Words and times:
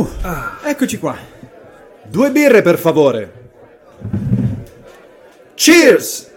Uh, 0.00 0.66
eccoci 0.66 0.98
qua. 0.98 1.16
Due 2.04 2.30
birre, 2.30 2.62
per 2.62 2.78
favore. 2.78 3.32
Cheers! 5.54 6.29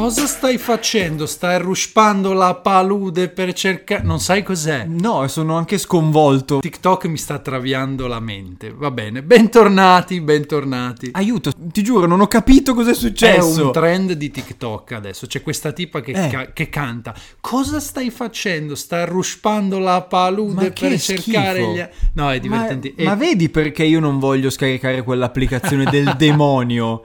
Cosa 0.00 0.26
stai 0.26 0.56
facendo? 0.56 1.26
Stai 1.26 1.58
ruspando 1.58 2.32
la 2.32 2.54
palude 2.54 3.28
per 3.28 3.52
cercare... 3.52 4.02
Non 4.02 4.18
sai 4.18 4.42
cos'è? 4.42 4.86
No, 4.86 5.28
sono 5.28 5.58
anche 5.58 5.76
sconvolto. 5.76 6.60
TikTok 6.60 7.04
mi 7.04 7.18
sta 7.18 7.38
traviando 7.38 8.06
la 8.06 8.18
mente. 8.18 8.72
Va 8.74 8.90
bene, 8.90 9.22
bentornati, 9.22 10.22
bentornati. 10.22 11.10
Aiuto, 11.12 11.52
ti 11.54 11.82
giuro, 11.82 12.06
non 12.06 12.22
ho 12.22 12.28
capito 12.28 12.72
cos'è 12.72 12.92
È 12.92 12.94
successo. 12.94 13.66
un 13.66 13.72
trend 13.72 14.12
di 14.12 14.30
TikTok 14.30 14.92
adesso. 14.92 15.26
C'è 15.26 15.42
questa 15.42 15.72
tipa 15.72 16.00
che, 16.00 16.12
Eh. 16.12 16.28
ca- 16.28 16.50
che 16.54 16.70
canta. 16.70 17.14
Cosa 17.38 17.78
stai 17.78 18.08
facendo? 18.08 18.74
Stai 18.76 19.04
ruspando 19.04 19.78
la 19.78 20.00
palude 20.00 20.70
per 20.70 20.72
che 20.72 20.98
cercare 20.98 21.60
schifo. 21.60 21.72
gli... 21.74 21.84
No, 22.14 22.30
è 22.32 22.40
divertente. 22.40 22.94
Ma, 22.96 23.04
ma 23.04 23.14
vedi 23.16 23.50
perché 23.50 23.84
io 23.84 24.00
non 24.00 24.18
voglio 24.18 24.48
scaricare 24.48 25.02
quell'applicazione 25.02 25.84
del 25.90 26.14
demonio? 26.16 27.02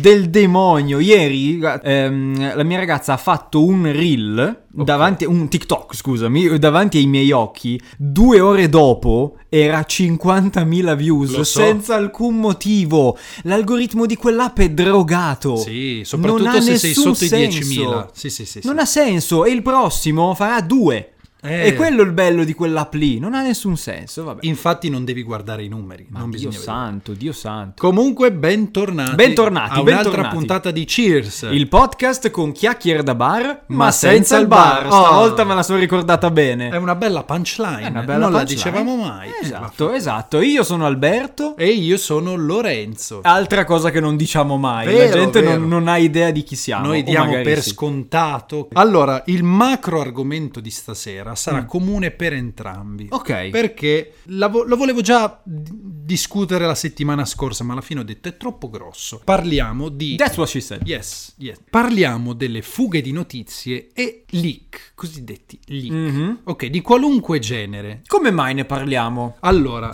Del 0.00 0.30
demonio. 0.30 0.98
Ieri 0.98 1.60
ehm, 1.82 2.36
la 2.38 2.62
mia 2.62 2.78
ragazza 2.78 3.12
ha 3.12 3.16
fatto 3.16 3.64
un 3.64 3.90
reel 3.92 4.66
davanti 4.70 5.24
un 5.24 5.48
TikTok, 5.48 5.94
scusami, 5.94 6.58
davanti 6.58 6.98
ai 6.98 7.06
miei 7.06 7.30
occhi. 7.32 7.80
Due 7.96 8.40
ore 8.40 8.68
dopo 8.68 9.36
era 9.48 9.80
50.000 9.80 10.96
views 10.96 11.32
so. 11.32 11.44
senza 11.44 11.94
alcun 11.94 12.36
motivo. 12.36 13.16
L'algoritmo 13.42 14.06
di 14.06 14.16
quell'app 14.16 14.58
è 14.58 14.70
drogato. 14.70 15.56
Sì, 15.56 16.02
soprattutto 16.04 16.60
se 16.60 16.78
sei 16.78 16.94
sotto 16.94 17.24
i 17.24 17.28
senso. 17.28 17.58
10.000. 17.58 18.06
Sì, 18.12 18.30
sì, 18.30 18.44
sì. 18.44 18.60
sì. 18.60 18.66
Non 18.66 18.78
ha 18.78 18.84
senso. 18.84 19.44
E 19.44 19.50
il 19.50 19.62
prossimo 19.62 20.34
farà 20.34 20.60
due. 20.60 21.14
Eh. 21.40 21.68
E 21.68 21.74
quello 21.74 22.02
è 22.02 22.04
il 22.04 22.10
bello 22.12 22.42
di 22.44 22.52
quell'app 22.52 22.94
lì. 22.94 23.18
Non 23.20 23.32
ha 23.34 23.42
nessun 23.42 23.76
senso. 23.76 24.24
Vabbè. 24.24 24.40
Infatti 24.46 24.88
non 24.90 25.04
devi 25.04 25.22
guardare 25.22 25.62
i 25.62 25.68
numeri. 25.68 26.06
Ma 26.10 26.18
non 26.18 26.30
Dio 26.30 26.38
bisogna 26.48 26.58
vedere. 26.58 26.72
santo, 26.78 27.12
Dio 27.12 27.32
santo. 27.32 27.74
Comunque, 27.86 28.32
bentornati. 28.32 29.14
Bentornati, 29.14 29.78
a 29.78 29.80
un'altra 29.80 30.02
bentornati. 30.02 30.34
puntata 30.36 30.70
di 30.72 30.84
Cheers. 30.84 31.46
Il 31.50 31.68
podcast 31.68 32.30
con 32.30 32.50
chiacchiere 32.52 33.02
da 33.04 33.14
bar, 33.14 33.62
ma, 33.68 33.76
Ma 33.84 33.90
senza, 33.92 34.14
senza 34.16 34.38
il 34.38 34.46
bar. 34.48 34.88
bar. 34.88 34.92
Stavolta 35.04 35.42
Oh. 35.42 35.46
me 35.46 35.54
la 35.54 35.62
sono 35.62 35.78
ricordata 35.78 36.30
bene. 36.30 36.70
È 36.70 36.76
una 36.76 36.96
bella 36.96 37.22
punchline. 37.22 37.82
È 37.82 37.88
una 37.88 38.02
bella 38.02 38.18
non 38.24 38.32
la 38.32 38.38
punchline. 38.38 38.44
dicevamo 38.56 38.96
mai. 38.96 39.30
Esatto, 39.40 39.92
esatto. 39.92 40.40
Io 40.40 40.64
sono 40.64 40.86
Alberto. 40.86 41.56
E 41.56 41.68
io 41.68 41.96
sono 41.98 42.34
Lorenzo. 42.34 43.20
Altra 43.22 43.64
cosa 43.64 43.90
che 43.90 44.00
non 44.00 44.16
diciamo 44.16 44.56
mai. 44.56 44.86
la 44.86 44.90
Vero, 44.92 45.12
gente 45.18 45.40
vero. 45.40 45.58
non, 45.60 45.68
non 45.68 45.88
ha 45.88 45.98
idea 45.98 46.30
di 46.32 46.42
chi 46.42 46.56
siamo. 46.56 46.86
Noi 46.88 47.02
diamo 47.04 47.40
per 47.42 47.62
sì. 47.62 47.70
scontato. 47.70 48.68
Allora, 48.72 49.22
il 49.26 49.44
macro 49.44 50.00
argomento 50.00 50.58
di 50.60 50.70
stasera 50.70 51.27
sarà 51.34 51.64
comune 51.64 52.10
per 52.10 52.32
entrambi. 52.32 53.04
Mm. 53.04 53.08
Ok. 53.10 53.48
Perché 53.50 54.14
la 54.24 54.48
vo- 54.48 54.64
lo 54.64 54.76
volevo 54.76 55.00
già 55.00 55.40
d- 55.44 55.70
discutere 55.72 56.66
la 56.66 56.74
settimana 56.74 57.24
scorsa, 57.24 57.64
ma 57.64 57.72
alla 57.72 57.82
fine 57.82 58.00
ho 58.00 58.04
detto 58.04 58.28
è 58.28 58.36
troppo 58.36 58.68
grosso. 58.70 59.20
Parliamo 59.24 59.88
di 59.88 60.16
That's 60.16 60.36
what 60.36 60.48
she 60.48 60.60
said. 60.60 60.86
Yes, 60.86 61.34
yes. 61.38 61.58
Parliamo 61.68 62.32
delle 62.32 62.62
fughe 62.62 63.00
di 63.00 63.12
notizie 63.12 63.88
e 63.92 64.24
leak, 64.30 64.92
cosiddetti 64.94 65.58
leak. 65.66 65.90
Mhm. 65.90 66.38
Ok, 66.44 66.66
di 66.66 66.80
qualunque 66.80 67.38
genere. 67.38 68.02
Come 68.06 68.30
mai 68.30 68.54
ne 68.54 68.64
parliamo? 68.64 69.36
Allora, 69.40 69.90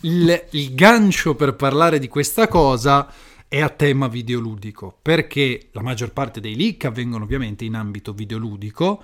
il, 0.00 0.44
il 0.50 0.74
gancio 0.74 1.34
per 1.34 1.54
parlare 1.54 1.98
di 1.98 2.08
questa 2.08 2.46
cosa 2.48 3.10
è 3.48 3.60
a 3.60 3.68
tema 3.68 4.08
videoludico, 4.08 4.98
perché 5.00 5.68
la 5.72 5.82
maggior 5.82 6.12
parte 6.12 6.40
dei 6.40 6.56
leak 6.56 6.84
avvengono 6.86 7.24
ovviamente 7.24 7.64
in 7.64 7.74
ambito 7.74 8.12
videoludico 8.12 9.02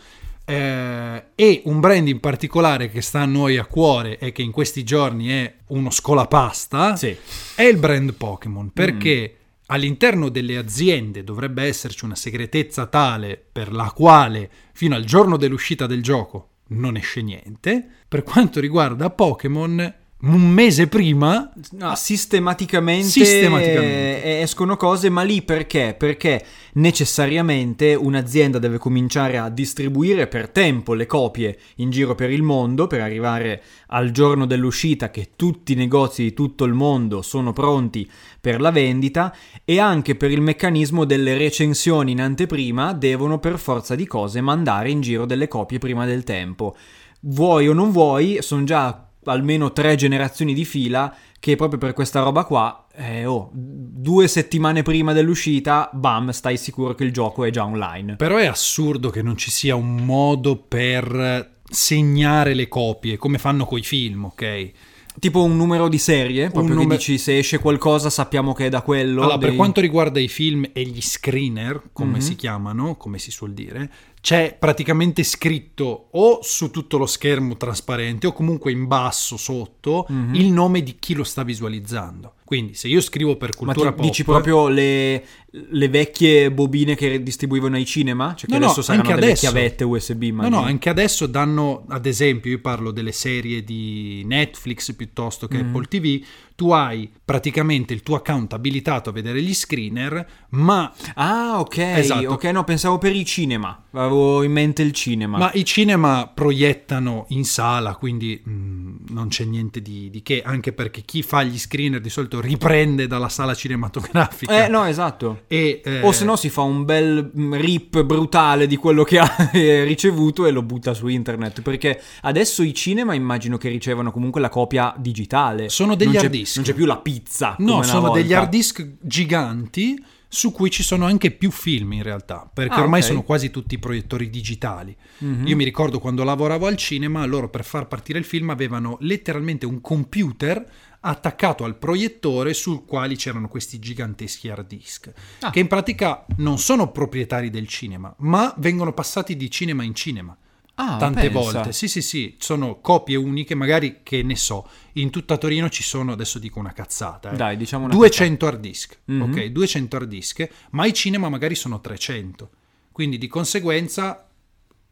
eh, 0.50 1.24
e 1.36 1.62
un 1.66 1.78
brand 1.78 2.08
in 2.08 2.18
particolare 2.18 2.90
che 2.90 3.00
sta 3.02 3.20
a 3.20 3.24
noi 3.26 3.56
a 3.56 3.64
cuore 3.66 4.18
e 4.18 4.32
che 4.32 4.42
in 4.42 4.50
questi 4.50 4.82
giorni 4.82 5.28
è 5.28 5.54
uno 5.68 5.90
scolapasta 5.90 6.96
Sì. 6.96 7.16
è 7.54 7.62
il 7.62 7.76
brand 7.76 8.14
Pokémon, 8.14 8.70
perché 8.72 9.36
all'interno 9.66 10.28
delle 10.28 10.56
aziende 10.56 11.22
dovrebbe 11.22 11.62
esserci 11.62 12.04
una 12.04 12.16
segretezza 12.16 12.86
tale 12.86 13.40
per 13.52 13.72
la 13.72 13.92
quale 13.94 14.50
fino 14.72 14.96
al 14.96 15.04
giorno 15.04 15.36
dell'uscita 15.36 15.86
del 15.86 16.02
gioco 16.02 16.48
non 16.70 16.96
esce 16.96 17.22
niente. 17.22 17.86
Per 18.08 18.24
quanto 18.24 18.58
riguarda 18.58 19.10
Pokémon, 19.10 19.94
un 20.22 20.50
mese 20.50 20.86
prima 20.86 21.50
No, 21.72 21.94
sistematicamente, 21.94 23.06
Sistematicamente. 23.08 24.22
eh, 24.22 24.40
escono 24.42 24.76
cose, 24.76 25.08
ma 25.08 25.22
lì 25.22 25.40
perché? 25.42 25.94
Perché 25.98 26.44
necessariamente 26.74 27.94
un'azienda 27.94 28.58
deve 28.58 28.76
cominciare 28.78 29.38
a 29.38 29.48
distribuire 29.48 30.26
per 30.26 30.50
tempo 30.50 30.92
le 30.92 31.06
copie 31.06 31.58
in 31.76 31.90
giro 31.90 32.14
per 32.14 32.30
il 32.30 32.42
mondo 32.42 32.86
per 32.86 33.00
arrivare 33.00 33.62
al 33.88 34.10
giorno 34.10 34.44
dell'uscita 34.46 35.10
che 35.10 35.30
tutti 35.36 35.72
i 35.72 35.76
negozi 35.76 36.22
di 36.24 36.34
tutto 36.34 36.64
il 36.64 36.74
mondo 36.74 37.22
sono 37.22 37.52
pronti 37.54 38.08
per 38.40 38.60
la 38.60 38.70
vendita 38.70 39.34
e 39.64 39.80
anche 39.80 40.14
per 40.16 40.30
il 40.30 40.42
meccanismo 40.42 41.04
delle 41.06 41.36
recensioni 41.38 42.12
in 42.12 42.20
anteprima 42.20 42.92
devono 42.92 43.38
per 43.38 43.58
forza 43.58 43.94
di 43.94 44.06
cose 44.06 44.40
mandare 44.42 44.90
in 44.90 45.00
giro 45.00 45.24
delle 45.24 45.48
copie 45.48 45.78
prima 45.78 46.04
del 46.04 46.24
tempo. 46.24 46.76
Vuoi 47.22 47.68
o 47.68 47.72
non 47.72 47.90
vuoi, 47.90 48.38
sono 48.40 48.64
già 48.64 49.09
almeno 49.24 49.72
tre 49.72 49.94
generazioni 49.96 50.54
di 50.54 50.64
fila 50.64 51.14
che 51.38 51.56
proprio 51.56 51.78
per 51.78 51.94
questa 51.94 52.22
roba 52.22 52.44
qua, 52.44 52.86
eh, 52.94 53.24
oh, 53.24 53.50
due 53.52 54.28
settimane 54.28 54.82
prima 54.82 55.12
dell'uscita, 55.14 55.88
bam, 55.92 56.30
stai 56.30 56.56
sicuro 56.58 56.94
che 56.94 57.04
il 57.04 57.12
gioco 57.12 57.44
è 57.44 57.50
già 57.50 57.64
online. 57.64 58.16
Però 58.16 58.36
è 58.36 58.46
assurdo 58.46 59.08
che 59.10 59.22
non 59.22 59.36
ci 59.36 59.50
sia 59.50 59.74
un 59.74 59.96
modo 60.04 60.56
per 60.56 61.58
segnare 61.70 62.52
le 62.54 62.68
copie, 62.68 63.16
come 63.16 63.38
fanno 63.38 63.64
coi 63.64 63.82
film, 63.82 64.24
ok? 64.26 64.70
Tipo 65.18 65.42
un 65.42 65.56
numero 65.56 65.88
di 65.88 65.98
serie, 65.98 66.50
proprio 66.50 66.74
che 66.76 66.80
numer- 66.82 66.98
dici 66.98 67.18
se 67.18 67.36
esce 67.38 67.58
qualcosa 67.58 68.10
sappiamo 68.10 68.52
che 68.52 68.66
è 68.66 68.68
da 68.68 68.80
quello. 68.82 69.22
Allora, 69.22 69.38
per 69.38 69.48
dei- 69.48 69.56
quanto 69.56 69.80
riguarda 69.80 70.20
i 70.20 70.28
film 70.28 70.64
e 70.72 70.82
gli 70.82 71.00
screener, 71.02 71.90
come 71.92 72.12
Mhm. 72.12 72.18
si 72.20 72.36
chiamano, 72.36 72.96
come 72.96 73.18
si 73.18 73.30
suol 73.30 73.52
dire, 73.52 73.90
c'è 74.20 74.54
praticamente 74.58 75.22
scritto 75.22 76.08
o 76.12 76.40
su 76.42 76.70
tutto 76.70 76.98
lo 76.98 77.06
schermo 77.06 77.56
trasparente 77.56 78.26
o 78.26 78.32
comunque 78.32 78.70
in 78.70 78.86
basso 78.86 79.36
sotto 79.36 80.06
Mhm. 80.08 80.34
il 80.34 80.46
nome 80.52 80.82
di 80.82 80.96
chi 80.98 81.14
lo 81.14 81.24
sta 81.24 81.42
visualizzando. 81.42 82.34
Quindi 82.50 82.74
se 82.74 82.88
io 82.88 83.00
scrivo 83.00 83.36
per 83.36 83.50
Ma 83.50 83.56
cultura 83.56 83.90
ti 83.90 83.94
pop, 83.96 84.04
dici 84.04 84.24
proprio 84.24 84.66
le, 84.66 85.24
le 85.52 85.88
vecchie 85.88 86.50
bobine 86.50 86.96
che 86.96 87.22
distribuivano 87.22 87.76
ai 87.76 87.84
cinema? 87.86 88.34
Cioè 88.34 88.48
che 88.48 88.54
No, 88.54 88.58
no, 88.58 88.64
adesso 88.66 88.82
saranno 88.82 89.02
anche 89.08 89.14
delle 89.14 89.26
adesso. 89.32 89.48
chiavette 89.50 89.84
USB, 89.84 90.20
No, 90.22 90.26
immagino. 90.26 90.56
no, 90.56 90.62
anche 90.66 90.88
adesso 90.88 91.26
danno, 91.26 91.84
ad 91.88 92.06
esempio, 92.06 92.50
io 92.50 92.58
parlo 92.60 92.90
delle 92.90 93.12
serie 93.12 93.62
di 93.62 94.24
Netflix 94.26 94.92
piuttosto 94.94 95.46
che 95.46 95.62
Mhm. 95.62 95.68
Apple 95.68 95.84
TV, 95.86 96.24
tu 96.56 96.70
hai 96.72 97.08
praticamente 97.24 97.94
il 97.94 98.02
tuo 98.02 98.16
account 98.16 98.52
abilitato 98.52 99.10
a 99.10 99.12
vedere 99.12 99.40
gli 99.42 99.54
screener, 99.54 100.26
ma 100.50 100.92
Ah, 101.14 101.60
ok, 101.60 101.76
Esatto. 101.78 102.30
ok, 102.32 102.44
no, 102.46 102.64
pensavo 102.64 102.98
per 102.98 103.14
i 103.14 103.24
cinema. 103.24 103.80
Avevo 104.10 104.42
in 104.42 104.52
mente 104.52 104.82
il 104.82 104.92
cinema. 104.92 105.38
Ma 105.38 105.50
i 105.52 105.64
cinema 105.64 106.30
proiettano 106.32 107.26
in 107.28 107.44
sala, 107.44 107.94
quindi 107.94 108.40
mh, 108.42 109.12
non 109.12 109.28
c'è 109.28 109.44
niente 109.44 109.80
di, 109.80 110.10
di 110.10 110.22
che, 110.22 110.42
anche 110.42 110.72
perché 110.72 111.02
chi 111.02 111.22
fa 111.22 111.42
gli 111.42 111.58
screener 111.58 112.00
di 112.00 112.10
solito 112.10 112.40
riprende 112.40 113.06
dalla 113.06 113.28
sala 113.28 113.54
cinematografica. 113.54 114.64
Eh, 114.64 114.68
no, 114.68 114.84
esatto. 114.84 115.42
E, 115.46 115.80
eh, 115.84 116.02
O 116.02 116.12
se 116.12 116.24
no 116.24 116.36
si 116.36 116.48
fa 116.48 116.62
un 116.62 116.84
bel 116.84 117.30
mm, 117.36 117.54
rip 117.54 118.02
brutale 118.02 118.66
di 118.66 118.76
quello 118.76 119.04
che 119.04 119.18
ha 119.20 119.50
eh, 119.52 119.84
ricevuto 119.84 120.46
e 120.46 120.50
lo 120.50 120.62
butta 120.62 120.94
su 120.94 121.06
internet. 121.06 121.62
Perché 121.62 122.00
adesso 122.22 122.62
i 122.62 122.74
cinema 122.74 123.14
immagino 123.14 123.56
che 123.56 123.68
ricevano 123.68 124.10
comunque 124.10 124.40
la 124.40 124.48
copia 124.48 124.94
digitale. 124.96 125.68
Sono 125.68 125.94
degli 125.94 126.12
Non 126.12 126.24
hard 126.24 126.30
disk. 126.30 126.56
Non 126.56 126.64
c'è 126.64 126.74
più 126.74 126.86
la 126.86 126.98
pizza. 126.98 127.54
No, 127.58 127.82
sono 127.82 128.00
volta. 128.00 128.20
degli 128.20 128.32
hard 128.32 128.48
disk 128.48 128.86
giganti 129.00 130.02
su 130.32 130.52
cui 130.52 130.70
ci 130.70 130.84
sono 130.84 131.06
anche 131.06 131.32
più 131.32 131.50
film 131.50 131.92
in 131.92 132.04
realtà, 132.04 132.48
perché 132.52 132.74
Ah, 132.76 132.82
ormai 132.82 133.00
ok. 133.00 133.06
sono 133.06 133.22
quasi 133.24 133.50
tutti 133.50 133.78
proiettori 133.80 134.30
digitali. 134.30 134.96
Mhm. 135.18 135.44
Io 135.48 135.56
mi 135.56 135.64
ricordo 135.64 135.98
quando 135.98 136.22
lavoravo 136.22 136.66
al 136.66 136.76
cinema, 136.76 137.24
loro 137.26 137.48
per 137.50 137.64
far 137.64 137.88
partire 137.88 138.20
il 138.20 138.24
film 138.24 138.50
avevano 138.50 138.96
letteralmente 139.00 139.66
un 139.66 139.80
computer 139.80 140.64
attaccato 141.00 141.64
al 141.64 141.76
proiettore 141.78 142.54
sul 142.54 142.84
quale 142.84 143.16
c'erano 143.16 143.48
questi 143.48 143.80
giganteschi 143.80 144.48
hard 144.48 144.66
disk, 144.68 145.12
Ah. 145.40 145.50
che 145.50 145.58
in 145.58 145.66
pratica 145.66 146.24
non 146.36 146.58
sono 146.58 146.92
proprietari 146.92 147.50
del 147.50 147.66
cinema, 147.66 148.14
ma 148.18 148.54
vengono 148.58 148.92
passati 148.92 149.34
di 149.36 149.50
cinema 149.50 149.82
in 149.82 149.94
cinema. 149.94 150.36
Ah, 150.82 150.96
Tante 150.96 151.28
pensa. 151.30 151.38
volte, 151.38 151.72
sì, 151.72 151.88
sì, 151.88 152.00
sì, 152.00 152.36
sono 152.38 152.80
copie 152.80 153.16
uniche, 153.16 153.54
magari 153.54 153.98
che 154.02 154.22
ne 154.22 154.34
so, 154.36 154.66
in 154.94 155.10
tutta 155.10 155.36
Torino 155.36 155.68
ci 155.68 155.82
sono, 155.82 156.12
adesso 156.12 156.38
dico 156.38 156.58
una 156.58 156.72
cazzata, 156.72 157.32
eh, 157.32 157.36
Dai, 157.36 157.56
diciamo 157.58 157.84
una 157.84 157.92
200 157.94 158.46
hard 158.46 158.60
disk, 158.60 158.98
Mhm. 159.04 159.20
ok, 159.22 159.44
200 159.46 159.96
hard 159.96 160.08
disk, 160.08 160.48
ma 160.70 160.86
i 160.86 160.94
cinema 160.94 161.28
magari 161.28 161.54
sono 161.54 161.80
300, 161.82 162.50
quindi 162.92 163.18
di 163.18 163.26
conseguenza 163.26 164.24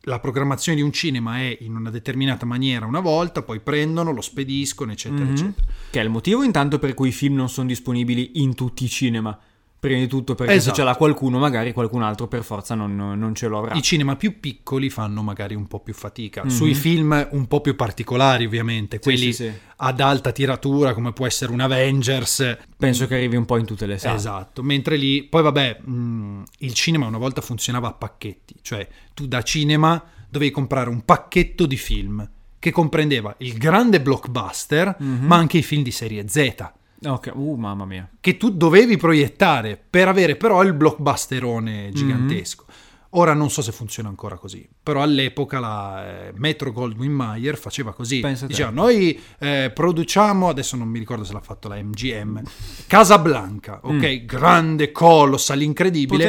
la 0.02 0.20
programmazione 0.20 0.76
di 0.78 0.84
un 0.84 0.92
cinema 0.92 1.38
è 1.38 1.56
in 1.60 1.74
una 1.74 1.90
determinata 1.90 2.44
maniera 2.46 2.84
una 2.86 3.00
volta, 3.00 3.42
poi 3.42 3.60
prendono, 3.60 4.12
lo 4.12 4.20
spediscono, 4.20 4.92
eccetera, 4.92 5.24
Mhm. 5.24 5.30
eccetera. 5.30 5.66
Che 5.90 6.00
è 6.00 6.02
il 6.02 6.10
motivo 6.10 6.42
intanto 6.42 6.78
per 6.78 6.94
cui 6.94 7.08
i 7.08 7.12
film 7.12 7.34
non 7.34 7.48
sono 7.48 7.66
disponibili 7.66 8.32
in 8.42 8.54
tutti 8.54 8.84
i 8.84 8.88
cinema. 8.88 9.38
Prima 9.80 10.00
di 10.00 10.08
tutto 10.08 10.34
perché 10.34 10.54
Esatto. 10.54 10.74
se 10.74 10.80
ce 10.80 10.84
l'ha 10.84 10.96
qualcuno, 10.96 11.38
magari 11.38 11.72
qualcun 11.72 12.02
altro 12.02 12.26
per 12.26 12.42
forza 12.42 12.74
non, 12.74 12.96
non 12.96 13.34
ce 13.36 13.46
lo 13.46 13.58
avrà. 13.58 13.74
I 13.74 13.82
cinema 13.82 14.16
più 14.16 14.40
piccoli 14.40 14.90
fanno 14.90 15.22
magari 15.22 15.54
un 15.54 15.68
po' 15.68 15.78
più 15.78 15.94
fatica. 15.94 16.42
Mhm. 16.42 16.50
Sui 16.50 16.74
film 16.74 17.28
un 17.30 17.46
po' 17.46 17.60
più 17.60 17.76
particolari, 17.76 18.44
ovviamente, 18.44 18.98
quelli 18.98 19.32
sì, 19.32 19.44
sì. 19.44 19.52
ad 19.76 20.00
alta 20.00 20.32
tiratura, 20.32 20.94
come 20.94 21.12
può 21.12 21.26
essere 21.26 21.52
un 21.52 21.60
Avengers. 21.60 22.56
Penso 22.76 23.06
che 23.06 23.14
arrivi 23.14 23.36
un 23.36 23.44
po' 23.44 23.56
in 23.56 23.66
tutte 23.66 23.86
le 23.86 23.98
sale. 23.98 24.16
Esatto. 24.16 24.64
Mentre 24.64 24.96
lì, 24.96 25.22
poi 25.22 25.42
vabbè, 25.42 25.80
mh, 25.80 26.42
il 26.58 26.74
cinema 26.74 27.06
una 27.06 27.18
volta 27.18 27.40
funzionava 27.40 27.86
a 27.88 27.92
pacchetti, 27.92 28.56
cioè 28.62 28.86
tu 29.14 29.26
da 29.28 29.42
cinema 29.42 30.02
dovevi 30.28 30.50
comprare 30.50 30.90
un 30.90 31.04
pacchetto 31.04 31.66
di 31.66 31.76
film 31.76 32.28
che 32.58 32.72
comprendeva 32.72 33.32
il 33.38 33.56
grande 33.56 34.00
blockbuster, 34.00 34.96
Mhm. 34.98 35.24
ma 35.26 35.36
anche 35.36 35.58
i 35.58 35.62
film 35.62 35.84
di 35.84 35.92
serie 35.92 36.26
Z. 36.28 36.72
Ok, 37.04 37.32
uh, 37.34 37.54
mamma 37.54 37.84
mia. 37.84 38.08
che 38.20 38.36
tu 38.36 38.50
dovevi 38.50 38.96
proiettare 38.96 39.80
per 39.88 40.08
avere 40.08 40.36
però 40.36 40.62
il 40.62 40.72
blockbusterone 40.72 41.90
gigantesco. 41.92 42.64
Ora 43.12 43.32
non 43.32 43.48
so 43.50 43.62
se 43.62 43.72
funziona 43.72 44.10
ancora 44.10 44.36
così, 44.36 44.68
però 44.82 45.00
all'epoca 45.00 45.58
la 45.58 46.26
eh, 46.26 46.32
Metro 46.36 46.72
Goldwyn 46.72 47.10
Mayer 47.10 47.56
faceva 47.56 47.94
così. 47.94 48.20
Diceva, 48.48 48.68
noi 48.68 49.18
eh, 49.38 49.70
produciamo, 49.74 50.46
adesso 50.46 50.76
non 50.76 50.88
mi 50.88 50.98
ricordo 50.98 51.24
se 51.24 51.32
l'ha 51.32 51.40
fatto 51.40 51.68
la 51.68 51.76
MGM, 51.82 52.42
Casablanca, 52.86 53.80
ok? 53.82 54.24
Grande, 54.26 54.92
colossal, 54.92 55.62
incredibile. 55.62 56.24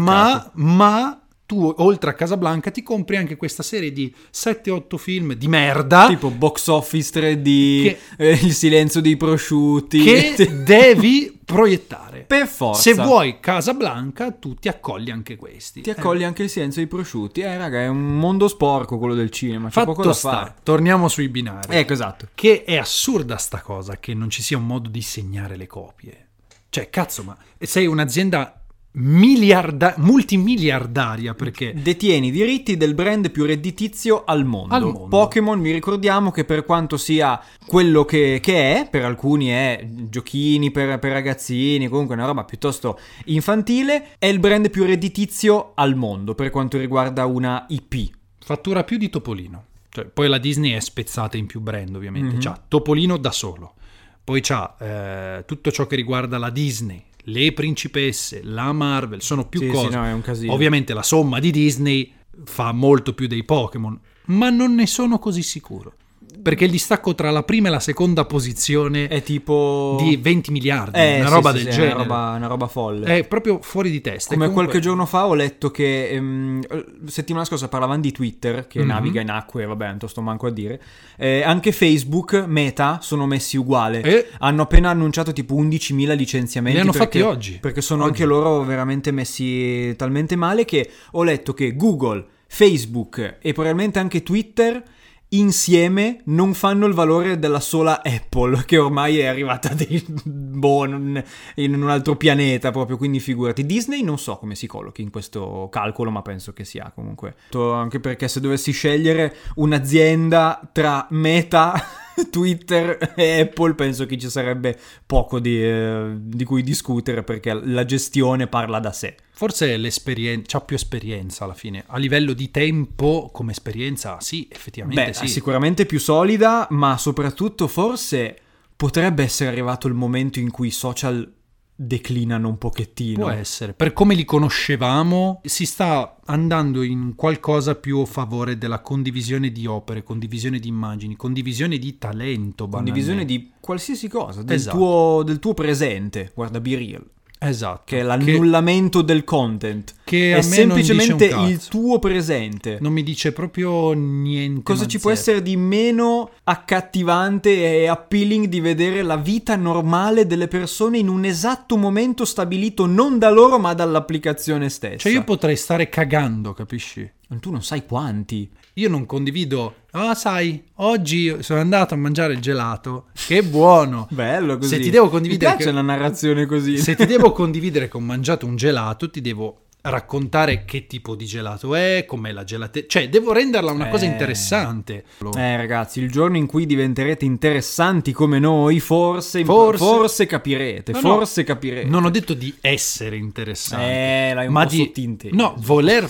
Ma, 0.00 0.50
ma 0.54 1.20
tu 1.48 1.72
oltre 1.78 2.10
a 2.10 2.12
Casablanca 2.12 2.70
ti 2.70 2.82
compri 2.82 3.16
anche 3.16 3.36
questa 3.36 3.62
serie 3.62 3.90
di 3.90 4.14
7-8 4.30 4.96
film 4.98 5.32
di 5.32 5.48
merda 5.48 6.06
Tipo 6.08 6.28
box 6.28 6.66
office 6.66 7.10
3D, 7.18 7.42
Che- 7.84 7.98
eh, 8.18 8.30
il 8.42 8.52
silenzio 8.52 9.00
dei 9.00 9.16
prosciutti. 9.16 10.02
che 10.02 10.34
devi 10.62 11.38
proiettare. 11.42 12.24
per 12.26 12.46
forza. 12.46 12.82
Se 12.82 12.92
vuoi 12.92 13.40
Casablanca, 13.40 14.30
tu 14.32 14.56
ti 14.56 14.68
accogli 14.68 15.10
anche 15.10 15.36
questi. 15.36 15.80
Ti 15.80 15.88
accogli 15.88 16.22
anche 16.22 16.42
il 16.42 16.50
silenzio 16.50 16.82
dei 16.82 16.90
prosciutti. 16.90 17.40
Eh, 17.40 17.56
raga, 17.56 17.80
è 17.80 17.86
un 17.88 18.18
mondo 18.18 18.46
sporco 18.46 18.98
quello 18.98 19.14
del 19.14 19.30
cinema. 19.30 19.70
C'è 19.70 19.84
poco 19.84 19.94
Fatto 20.02 20.08
da 20.08 20.14
sta, 20.14 20.30
fare. 20.30 20.54
torniamo 20.62 21.08
sui 21.08 21.30
binari. 21.30 21.74
Ecco, 21.74 21.94
esatto. 21.94 22.28
Che 22.34 22.64
è 22.64 22.76
assurda 22.76 23.38
sta 23.38 23.62
cosa 23.62 23.96
che 23.96 24.12
non 24.12 24.28
ci 24.28 24.42
sia 24.42 24.58
un 24.58 24.66
modo 24.66 24.90
di 24.90 25.00
segnare 25.00 25.56
le 25.56 25.66
copie. 25.66 26.26
Cioè, 26.68 26.90
cazzo, 26.90 27.22
ma 27.22 27.34
sei 27.58 27.86
un'azienda 27.86 28.60
miliarda- 28.98 29.94
multimiliardaria 29.98 31.34
perché 31.34 31.72
Detieni 31.74 32.28
i 32.28 32.30
diritti 32.30 32.76
del 32.76 32.94
brand 32.94 33.30
più 33.30 33.44
redditizio 33.44 34.24
al 34.24 34.44
mondo. 34.44 34.74
Al 34.74 34.82
mondo. 34.82 35.08
Pokémon, 35.08 35.60
vi 35.60 35.72
ricordiamo 35.72 36.30
che 36.30 36.44
per 36.44 36.64
quanto 36.64 36.96
sia 36.96 37.40
quello 37.66 38.04
che, 38.04 38.38
che 38.42 38.80
è, 38.80 38.88
per 38.88 39.04
alcuni 39.04 39.48
è 39.48 39.86
giochini 40.08 40.70
per, 40.70 40.98
per 40.98 41.12
ragazzini, 41.12 41.88
comunque 41.88 42.14
una 42.14 42.26
roba 42.26 42.44
piuttosto 42.44 42.98
infantile, 43.26 44.08
è 44.18 44.26
il 44.26 44.38
brand 44.38 44.70
più 44.70 44.84
redditizio 44.84 45.72
al 45.74 45.94
mondo 45.94 46.34
per 46.34 46.50
quanto 46.50 46.78
riguarda 46.78 47.26
una 47.26 47.66
IP. 47.68 48.10
fattura 48.38 48.84
più 48.84 48.96
di 48.98 49.08
Topolino. 49.08 49.64
Cioè, 49.90 50.04
poi 50.04 50.28
la 50.28 50.38
Disney 50.38 50.72
è 50.72 50.80
spezzata 50.80 51.36
in 51.36 51.46
più 51.46 51.60
brand, 51.60 51.94
ovviamente. 51.94 52.34
Mhm. 52.34 52.40
C'ha 52.40 52.60
Topolino 52.68 53.16
da 53.16 53.30
solo. 53.30 53.74
Poi 54.22 54.40
c'ha 54.42 54.76
eh, 54.78 55.44
tutto 55.46 55.70
ciò 55.70 55.86
che 55.86 55.96
riguarda 55.96 56.36
la 56.36 56.50
Disney, 56.50 57.02
le 57.28 57.52
principesse, 57.52 58.40
la 58.42 58.72
Marvel, 58.72 59.22
sono 59.22 59.46
più 59.46 59.60
Sì, 59.60 59.66
sì, 59.66 59.72
cose. 59.72 59.96
no, 59.96 60.04
è 60.04 60.12
un 60.12 60.20
casino. 60.22 60.52
Ovviamente 60.52 60.94
la 60.94 61.02
somma 61.02 61.38
di 61.38 61.50
Disney 61.50 62.12
fa 62.44 62.72
molto 62.72 63.14
più 63.14 63.26
dei 63.26 63.44
Pokémon, 63.44 63.98
ma 64.26 64.50
non 64.50 64.74
ne 64.74 64.86
sono 64.86 65.18
così 65.18 65.42
sicuro. 65.42 65.94
Perché 66.40 66.64
il 66.66 66.70
distacco 66.70 67.14
tra 67.14 67.30
la 67.30 67.42
prima 67.42 67.68
e 67.68 67.70
la 67.70 67.80
seconda 67.80 68.24
posizione 68.24 69.08
È 69.08 69.22
tipo... 69.22 69.96
di 70.00 70.16
20 70.16 70.50
miliardi, 70.50 70.98
Eh, 70.98 71.20
una 71.20 71.28
roba 71.28 71.50
sì, 71.50 71.56
del 71.56 71.62
sì, 71.64 71.68
è 71.68 71.72
genere. 71.72 71.94
Una 71.94 72.02
roba, 72.04 72.32
una 72.36 72.46
roba 72.46 72.66
folle. 72.68 73.16
È 73.18 73.24
proprio 73.26 73.58
fuori 73.60 73.90
di 73.90 74.00
testa. 74.00 74.34
Come 74.34 74.46
comunque- 74.46 74.64
qualche 74.70 74.80
giorno 74.80 75.04
fa 75.06 75.26
ho 75.26 75.34
letto 75.34 75.70
che 75.70 76.08
ehm, 76.10 76.62
settimana 77.06 77.44
scorsa 77.44 77.68
parlavano 77.68 78.00
di 78.00 78.12
Twitter 78.12 78.66
che 78.66 78.80
Mhm. 78.80 78.86
naviga 78.86 79.20
in 79.20 79.30
acque, 79.30 79.64
vabbè, 79.66 79.94
non 79.98 80.08
sto 80.08 80.20
manco 80.22 80.46
a 80.46 80.50
dire. 80.50 80.80
Eh, 81.16 81.42
anche 81.42 81.72
Facebook, 81.72 82.44
Meta 82.46 82.98
sono 83.02 83.26
messi 83.26 83.56
uguale. 83.56 84.00
E- 84.02 84.26
Hanno 84.38 84.62
appena 84.62 84.90
annunciato 84.90 85.32
tipo 85.32 85.54
11.000 85.54 86.14
licenziamenti. 86.14 86.76
Li 86.78 86.82
hanno 86.82 86.92
perché- 86.92 87.18
fatti 87.20 87.30
oggi. 87.34 87.58
Perché 87.60 87.80
sono 87.80 88.02
Oggi. 88.04 88.10
anche 88.12 88.24
loro 88.24 88.62
veramente 88.62 89.10
messi 89.10 89.94
talmente 89.96 90.36
male 90.36 90.64
che 90.64 90.88
ho 91.12 91.22
letto 91.24 91.52
che 91.52 91.74
Google, 91.74 92.24
Facebook 92.46 93.36
e 93.40 93.52
probabilmente 93.52 93.98
anche 93.98 94.22
Twitter 94.22 94.82
insieme 95.30 96.20
non 96.26 96.54
fanno 96.54 96.86
il 96.86 96.94
valore 96.94 97.38
della 97.38 97.60
sola 97.60 98.02
Apple, 98.02 98.64
che 98.64 98.78
ormai 98.78 99.18
è 99.18 99.26
arrivata 99.26 99.74
dei- 99.74 100.04
boh, 100.24 100.84
in 100.84 101.22
un 101.56 101.90
altro 101.90 102.16
pianeta 102.16 102.70
proprio, 102.70 102.96
quindi 102.96 103.20
figurati. 103.20 103.66
Disney 103.66 104.02
non 104.02 104.18
so 104.18 104.36
come 104.36 104.54
si 104.54 104.66
collochi 104.66 105.02
in 105.02 105.10
questo 105.10 105.68
calcolo, 105.70 106.10
ma 106.10 106.22
penso 106.22 106.52
che 106.52 106.64
sia 106.64 106.90
comunque. 106.94 107.34
Anche 107.52 108.00
perché 108.00 108.28
se 108.28 108.40
dovessi 108.40 108.72
scegliere 108.72 109.34
un'azienda 109.56 110.68
tra 110.72 111.06
Meta... 111.10 111.74
Twitter 112.30 113.12
e 113.14 113.42
Apple 113.42 113.74
penso 113.74 114.04
che 114.04 114.18
ci 114.18 114.28
sarebbe 114.28 114.76
poco 115.06 115.38
di, 115.38 115.62
eh, 115.62 116.16
di 116.18 116.42
cui 116.42 116.64
discutere 116.64 117.22
perché 117.22 117.52
la 117.52 117.84
gestione 117.84 118.48
parla 118.48 118.80
da 118.80 118.92
sé. 118.92 119.14
Forse 119.38 119.76
l'esperienza, 119.76 120.58
c'ha 120.58 120.60
più 120.62 120.74
esperienza 120.74 121.44
alla 121.44 121.54
fine. 121.54 121.84
A 121.86 121.96
livello 121.96 122.32
di 122.32 122.50
tempo, 122.50 123.30
come 123.32 123.52
esperienza, 123.52 124.18
sì, 124.18 124.48
effettivamente 124.50 125.04
Beh, 125.04 125.12
sì. 125.12 125.28
sicuramente 125.28 125.86
più 125.86 126.00
solida, 126.00 126.66
ma 126.70 126.98
soprattutto 126.98 127.68
forse 127.68 128.36
potrebbe 128.74 129.22
essere 129.22 129.50
arrivato 129.50 129.86
il 129.86 129.94
momento 129.94 130.40
in 130.40 130.50
cui 130.50 130.66
i 130.66 130.72
social 130.72 131.32
declinano 131.72 132.48
un 132.48 132.58
pochettino. 132.58 133.20
Può 133.20 133.30
essere. 133.30 133.74
Per 133.74 133.92
come 133.92 134.16
li 134.16 134.24
conoscevamo, 134.24 135.40
si 135.44 135.66
sta 135.66 136.16
andando 136.24 136.82
in 136.82 137.14
qualcosa 137.14 137.76
più 137.76 138.00
a 138.00 138.06
favore 138.06 138.58
della 138.58 138.80
condivisione 138.80 139.52
di 139.52 139.66
opere, 139.66 140.02
condivisione 140.02 140.58
di 140.58 140.66
immagini, 140.66 141.14
condivisione 141.14 141.78
di 141.78 141.96
talento. 141.96 142.66
Condivisione 142.66 143.22
banalmente. 143.24 143.50
di 143.50 143.52
qualsiasi 143.60 144.08
cosa, 144.08 144.42
del, 144.42 144.56
Esatto. 144.56 144.76
tuo, 144.76 145.22
del 145.24 145.38
tuo 145.38 145.54
presente. 145.54 146.32
Guarda, 146.34 146.58
Be 146.58 146.74
Real. 146.74 147.08
Esatto. 147.38 147.82
Che 147.84 148.00
è 148.00 148.02
l'annullamento 148.02 149.02
del 149.02 149.24
content. 149.24 149.94
che 150.04 150.36
È 150.36 150.42
semplicemente 150.42 151.26
il 151.26 151.60
tuo 151.68 151.98
presente. 151.98 152.78
Non 152.80 152.92
mi 152.92 153.02
dice 153.02 153.32
proprio 153.32 153.92
niente. 153.92 154.62
Cosa 154.62 154.82
ma 154.82 154.88
ci 154.88 154.98
può 154.98 155.10
essere 155.10 155.42
di 155.42 155.56
meno 155.56 156.30
accattivante 156.44 157.82
e 157.82 157.86
appealing 157.86 158.46
di 158.46 158.60
vedere 158.60 159.02
la 159.02 159.16
vita 159.16 159.54
normale 159.56 160.26
delle 160.26 160.48
persone 160.48 160.98
in 160.98 161.08
un 161.08 161.24
esatto 161.24 161.76
momento 161.76 162.24
stabilito 162.24 162.86
non 162.86 163.18
da 163.18 163.30
loro 163.30 163.58
ma 163.58 163.72
dall'applicazione 163.74 164.68
stessa? 164.68 164.98
Cioè 164.98 165.12
io 165.12 165.24
potrei 165.24 165.56
stare 165.56 165.88
cagando, 165.88 166.52
capisci? 166.52 167.08
Tu 167.40 167.50
non 167.50 167.62
sai 167.62 167.84
quanti. 167.84 168.50
Io 168.78 168.88
non 168.88 169.06
condivido. 169.06 169.74
Ah, 169.90 170.14
sai, 170.14 170.62
oggi 170.76 171.36
sono 171.40 171.60
andato 171.60 171.94
a 171.94 171.96
mangiare 171.96 172.32
il 172.34 172.40
gelato. 172.40 173.06
Che 173.12 173.42
buono. 173.42 174.06
Bello 174.12 174.56
così. 174.56 174.76
Se 174.76 174.80
ti 174.80 174.90
devo 174.90 175.08
condividere 175.08 175.50
Mi 175.50 175.56
piace 175.56 175.70
che- 175.70 175.74
la 175.76 175.82
narrazione 175.82 176.46
così. 176.46 176.78
Se 176.78 176.94
ti 176.94 177.04
devo 177.04 177.32
condividere 177.32 177.88
che 177.88 177.96
ho 177.96 178.00
mangiato 178.00 178.46
un 178.46 178.54
gelato, 178.54 179.10
ti 179.10 179.20
devo 179.20 179.62
raccontare 179.80 180.64
che 180.64 180.86
tipo 180.86 181.14
di 181.14 181.24
gelato 181.24 181.74
è, 181.74 182.04
com'è 182.06 182.30
la 182.32 182.44
gelate. 182.44 182.86
Cioè, 182.86 183.08
devo 183.08 183.32
renderla 183.32 183.70
una 183.72 183.88
cosa 183.88 184.04
Eh. 184.04 184.08
interessante. 184.08 185.04
Eh 185.36 185.56
ragazzi, 185.56 186.00
il 186.00 186.10
giorno 186.10 186.36
in 186.36 186.46
cui 186.46 186.66
diventerete 186.66 187.24
interessanti 187.24 188.12
come 188.12 188.38
noi, 188.38 188.80
forse, 188.80 189.44
Forse. 189.44 189.84
forse, 189.84 190.26
capirete, 190.26 190.92
No, 190.92 191.00
no, 191.00 191.14
forse 191.16 191.42
capirete. 191.42 191.88
Non 191.88 192.04
ho 192.04 192.10
detto 192.10 192.34
di 192.34 192.54
essere 192.60 193.16
interessante. 193.16 194.30
Eh, 194.42 194.48
ma 194.48 194.64
di. 194.66 194.92
No, 195.32 195.54
voler 195.58 196.06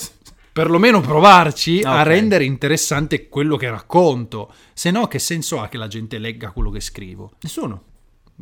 perlomeno 0.59 1.01
provarci 1.01 1.83
Ah, 1.83 2.01
a 2.01 2.03
rendere 2.03 2.45
interessante 2.45 3.29
quello 3.29 3.57
che 3.57 3.71
racconto. 3.71 4.53
Se 4.73 4.91
no, 4.91 5.07
che 5.07 5.21
senso 5.21 5.61
ha 5.61 5.69
che 5.69 5.79
la 5.79 5.87
gente 5.87 6.19
legga 6.19 6.51
quello 6.51 6.71
che 6.71 6.81
scrivo? 6.81 7.31
Nessuno. 7.43 7.83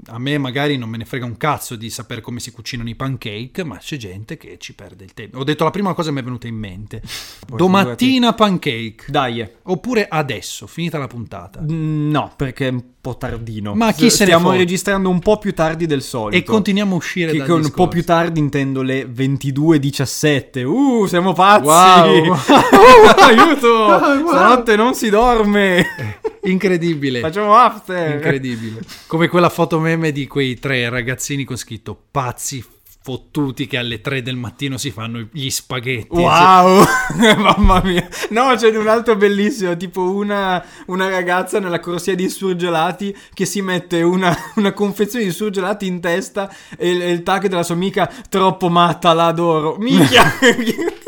A 0.09 0.19
me 0.19 0.37
magari 0.37 0.77
non 0.77 0.91
me 0.91 0.99
ne 0.99 1.05
frega 1.07 1.25
un 1.25 1.37
cazzo 1.39 1.75
di 1.75 1.89
sapere 1.89 2.21
come 2.21 2.39
si 2.39 2.51
cucinano 2.53 2.89
i 2.89 2.95
pancake, 2.95 3.65
ma 3.65 3.79
c'è 3.79 3.97
gente 3.97 4.37
che 4.37 4.57
ci 4.59 4.75
perde 4.75 5.05
il 5.05 5.15
tempo. 5.15 5.39
Ho 5.39 5.45
detto 5.45 5.65
la 5.65 5.71
prima 5.71 5.95
cosa 5.95 6.09
che 6.09 6.15
mi 6.15 6.21
è 6.21 6.25
venuta 6.25 6.47
in 6.47 6.55
mente. 6.57 7.03
Domattina 7.49 8.35
pancake. 8.35 9.05
Dai. 9.09 9.49
Oppure 9.65 10.07
adesso, 10.09 10.67
finita 10.67 10.99
la 10.99 11.07
puntata. 11.07 11.61
Mm, 11.63 12.11
No, 12.11 12.33
perché 12.37 12.69
è 12.69 12.71
un 12.71 12.85
po' 13.01 13.17
tardino. 13.17 13.75
Ma 13.75 13.93
chi 13.93 14.11
se 14.11 14.25
ne 14.25 14.31
Stiamo 14.31 14.47
fotte? 14.49 14.59
registrando 14.59 15.09
un 15.09 15.19
po' 15.21 15.39
più 15.39 15.55
tardi 15.55 15.87
del 15.87 16.03
solito. 16.03 16.37
E 16.37 16.43
continuiamo 16.43 16.95
a 16.95 16.97
uscire 16.99 17.33
Che 17.33 17.39
dal 17.39 17.47
con 17.47 17.57
un 17.57 17.63
discorso. 17.63 17.85
po' 17.85 17.89
più 17.91 18.05
tardi 18.05 18.39
intendo 18.41 18.83
le 18.83 19.07
22.17. 19.07 20.63
Uh, 20.65 21.07
siamo 21.07 21.33
pazzi! 21.33 21.65
Wow. 21.65 22.37
Uh, 22.77 23.21
aiuto! 23.23 23.99
Stanotte 24.29 24.77
non 24.77 24.95
si 24.95 25.09
dorme! 25.09 25.85
Incredibile. 26.51 27.21
Facciamo 27.21 27.55
after! 27.55 28.15
Incredibile. 28.15 28.81
Come 29.07 29.29
quella 29.29 29.49
foto 29.49 29.79
meme 29.79 30.13
di 30.13 30.27
quei 30.27 30.59
tre 30.59 30.89
ragazzini 30.89 31.45
con 31.45 31.57
scritto 31.57 31.99
pazzi 32.11 32.65
fottuti 33.07 33.69
che 33.69 33.77
alle 33.77 34.01
3 34.01 34.21
del 34.21 34.35
mattino 34.35 34.77
si 34.79 34.91
fanno 34.91 35.29
gli 35.31 35.49
spaghetti. 35.49 36.09
Wow, 36.17 36.83
mamma 37.39 37.81
mia. 37.85 38.09
No, 38.31 38.53
c'è 38.57 38.77
un 38.77 38.89
altro 38.89 39.15
bellissimo, 39.15 39.77
tipo 39.77 40.11
una, 40.11 40.61
una 40.87 41.09
ragazza 41.09 41.61
nella 41.61 41.79
corsia 41.79 42.17
di 42.17 42.29
surgelati 42.29 43.17
che 43.33 43.45
si 43.45 43.63
mette 43.63 44.03
una, 44.03 44.37
una 44.57 44.73
confezione 44.73 45.25
di 45.25 45.31
surgelati 45.31 45.87
in 45.87 46.01
testa 46.01 46.53
e, 46.77 46.91
il- 46.91 47.03
e 47.03 47.11
il 47.13 47.23
tag 47.23 47.47
della 47.47 47.63
sua 47.63 47.77
amica 47.77 48.13
troppo 48.29 48.69
matta, 48.69 49.13
la 49.13 49.27
adoro. 49.27 49.77
Minchia. 49.79 50.25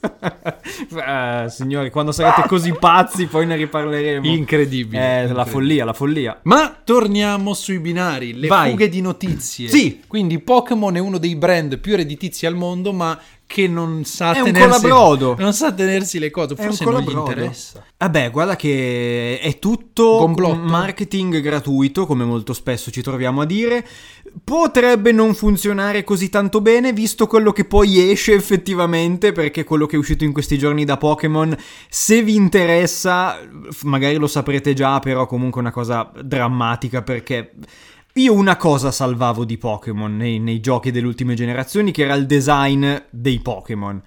Eh, 0.90 1.46
signori, 1.48 1.90
quando 1.90 2.12
sarete 2.12 2.46
così 2.46 2.72
pazzi 2.72 3.26
poi 3.26 3.46
ne 3.46 3.56
riparleremo. 3.56 4.26
Incredibile. 4.26 4.98
Eh, 4.98 5.02
la 5.02 5.12
incredibile. 5.20 5.50
follia, 5.50 5.84
la 5.84 5.92
follia. 5.92 6.40
Ma 6.42 6.80
torniamo 6.84 7.54
sui 7.54 7.78
binari, 7.78 8.34
le 8.34 8.48
Vai. 8.48 8.70
fughe 8.70 8.88
di 8.88 9.00
notizie. 9.00 9.68
Sì. 9.68 10.00
Quindi 10.06 10.38
Pokémon 10.38 10.96
è 10.96 10.98
uno 10.98 11.18
dei 11.18 11.36
brand 11.36 11.78
più 11.78 11.96
redditizi 11.96 12.46
al 12.46 12.54
mondo, 12.54 12.92
ma 12.92 13.18
che 13.48 13.66
non 13.66 14.04
sa 14.04 14.32
È 14.34 14.42
tenersi. 14.42 14.86
Non 14.86 15.52
sa 15.54 15.72
tenersi 15.72 16.18
le 16.18 16.30
cose, 16.30 16.54
forse 16.54 16.84
non 16.84 17.00
gli 17.00 17.10
interessa. 17.10 17.82
Vabbè, 17.96 18.30
guarda 18.30 18.56
che 18.56 19.38
è 19.40 19.58
tutto 19.58 20.18
Gomblotto. 20.18 20.54
marketing 20.58 21.40
gratuito, 21.40 22.04
come 22.04 22.24
molto 22.24 22.52
spesso 22.52 22.90
ci 22.90 23.00
troviamo 23.00 23.40
a 23.40 23.46
dire. 23.46 23.86
Potrebbe 24.42 25.12
non 25.12 25.34
funzionare 25.34 26.04
così 26.04 26.28
tanto 26.28 26.60
bene, 26.60 26.92
visto 26.92 27.26
quello 27.26 27.52
che 27.52 27.64
poi 27.64 28.10
esce 28.10 28.34
effettivamente, 28.34 29.32
perché 29.32 29.64
quello 29.64 29.86
che 29.86 29.96
è 29.96 29.98
uscito 29.98 30.24
in 30.24 30.32
questi 30.32 30.58
giorni 30.58 30.84
da 30.84 30.96
Pokémon, 30.96 31.56
se 31.88 32.22
vi 32.22 32.34
interessa, 32.34 33.38
magari 33.82 34.16
lo 34.16 34.26
saprete 34.26 34.74
già, 34.74 34.98
però 34.98 35.26
comunque 35.26 35.60
è 35.60 35.64
una 35.64 35.72
cosa 35.72 36.10
drammatica, 36.22 37.02
perché... 37.02 37.52
Io 38.14 38.32
una 38.32 38.56
cosa 38.56 38.90
salvavo 38.90 39.44
di 39.44 39.58
Pokémon 39.58 40.16
nei, 40.16 40.40
nei 40.40 40.58
giochi 40.58 40.90
delle 40.90 41.06
ultime 41.06 41.34
generazioni, 41.34 41.92
che 41.92 42.02
era 42.02 42.14
il 42.14 42.26
design 42.26 42.84
dei 43.10 43.38
Pokémon. 43.38 44.02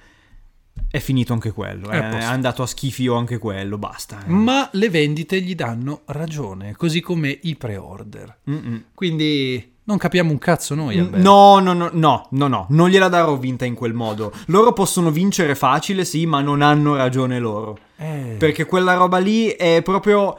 È 0.90 1.00
finito 1.00 1.32
anche 1.32 1.52
quello, 1.52 1.88
È 1.88 1.96
eh, 1.96 2.18
è, 2.18 2.24
andato 2.24 2.62
a 2.62 2.68
schifio 2.68 3.16
anche 3.16 3.38
quello, 3.38 3.78
basta. 3.78 4.22
eh. 4.26 4.30
Ma 4.30 4.68
le 4.74 4.90
vendite 4.90 5.40
gli 5.40 5.56
danno 5.56 6.02
ragione, 6.08 6.76
così 6.76 7.00
come 7.00 7.40
i 7.44 7.56
pre-order. 7.56 8.40
Mm-mm. 8.50 8.86
Quindi 8.94 9.71
non 9.84 9.98
capiamo 9.98 10.32
un 10.32 10.38
cazzo 10.38 10.76
noi. 10.76 10.96
No, 11.12 11.60
no, 11.60 11.74
no, 11.74 11.90
no, 11.92 12.28
no, 12.30 12.48
no, 12.48 12.66
non 12.70 12.90
gliela 12.90 13.08
darò 13.10 13.36
vinta 13.38 13.66
in 13.66 13.74
quel 13.74 13.94
modo. 13.94 14.32
Loro 14.48 14.74
possono 14.74 15.12
vincere 15.12 15.56
facile, 15.56 16.06
sì, 16.06 16.26
ma 16.26 16.42
non 16.42 16.62
hanno 16.62 16.96
ragione 16.96 17.40
loro. 17.40 17.78
Eh, 17.98 18.36
Perché 18.38 18.66
quella 18.66 18.94
roba 18.94 19.18
lì 19.18 19.48
è 19.48 19.82
proprio 19.84 20.38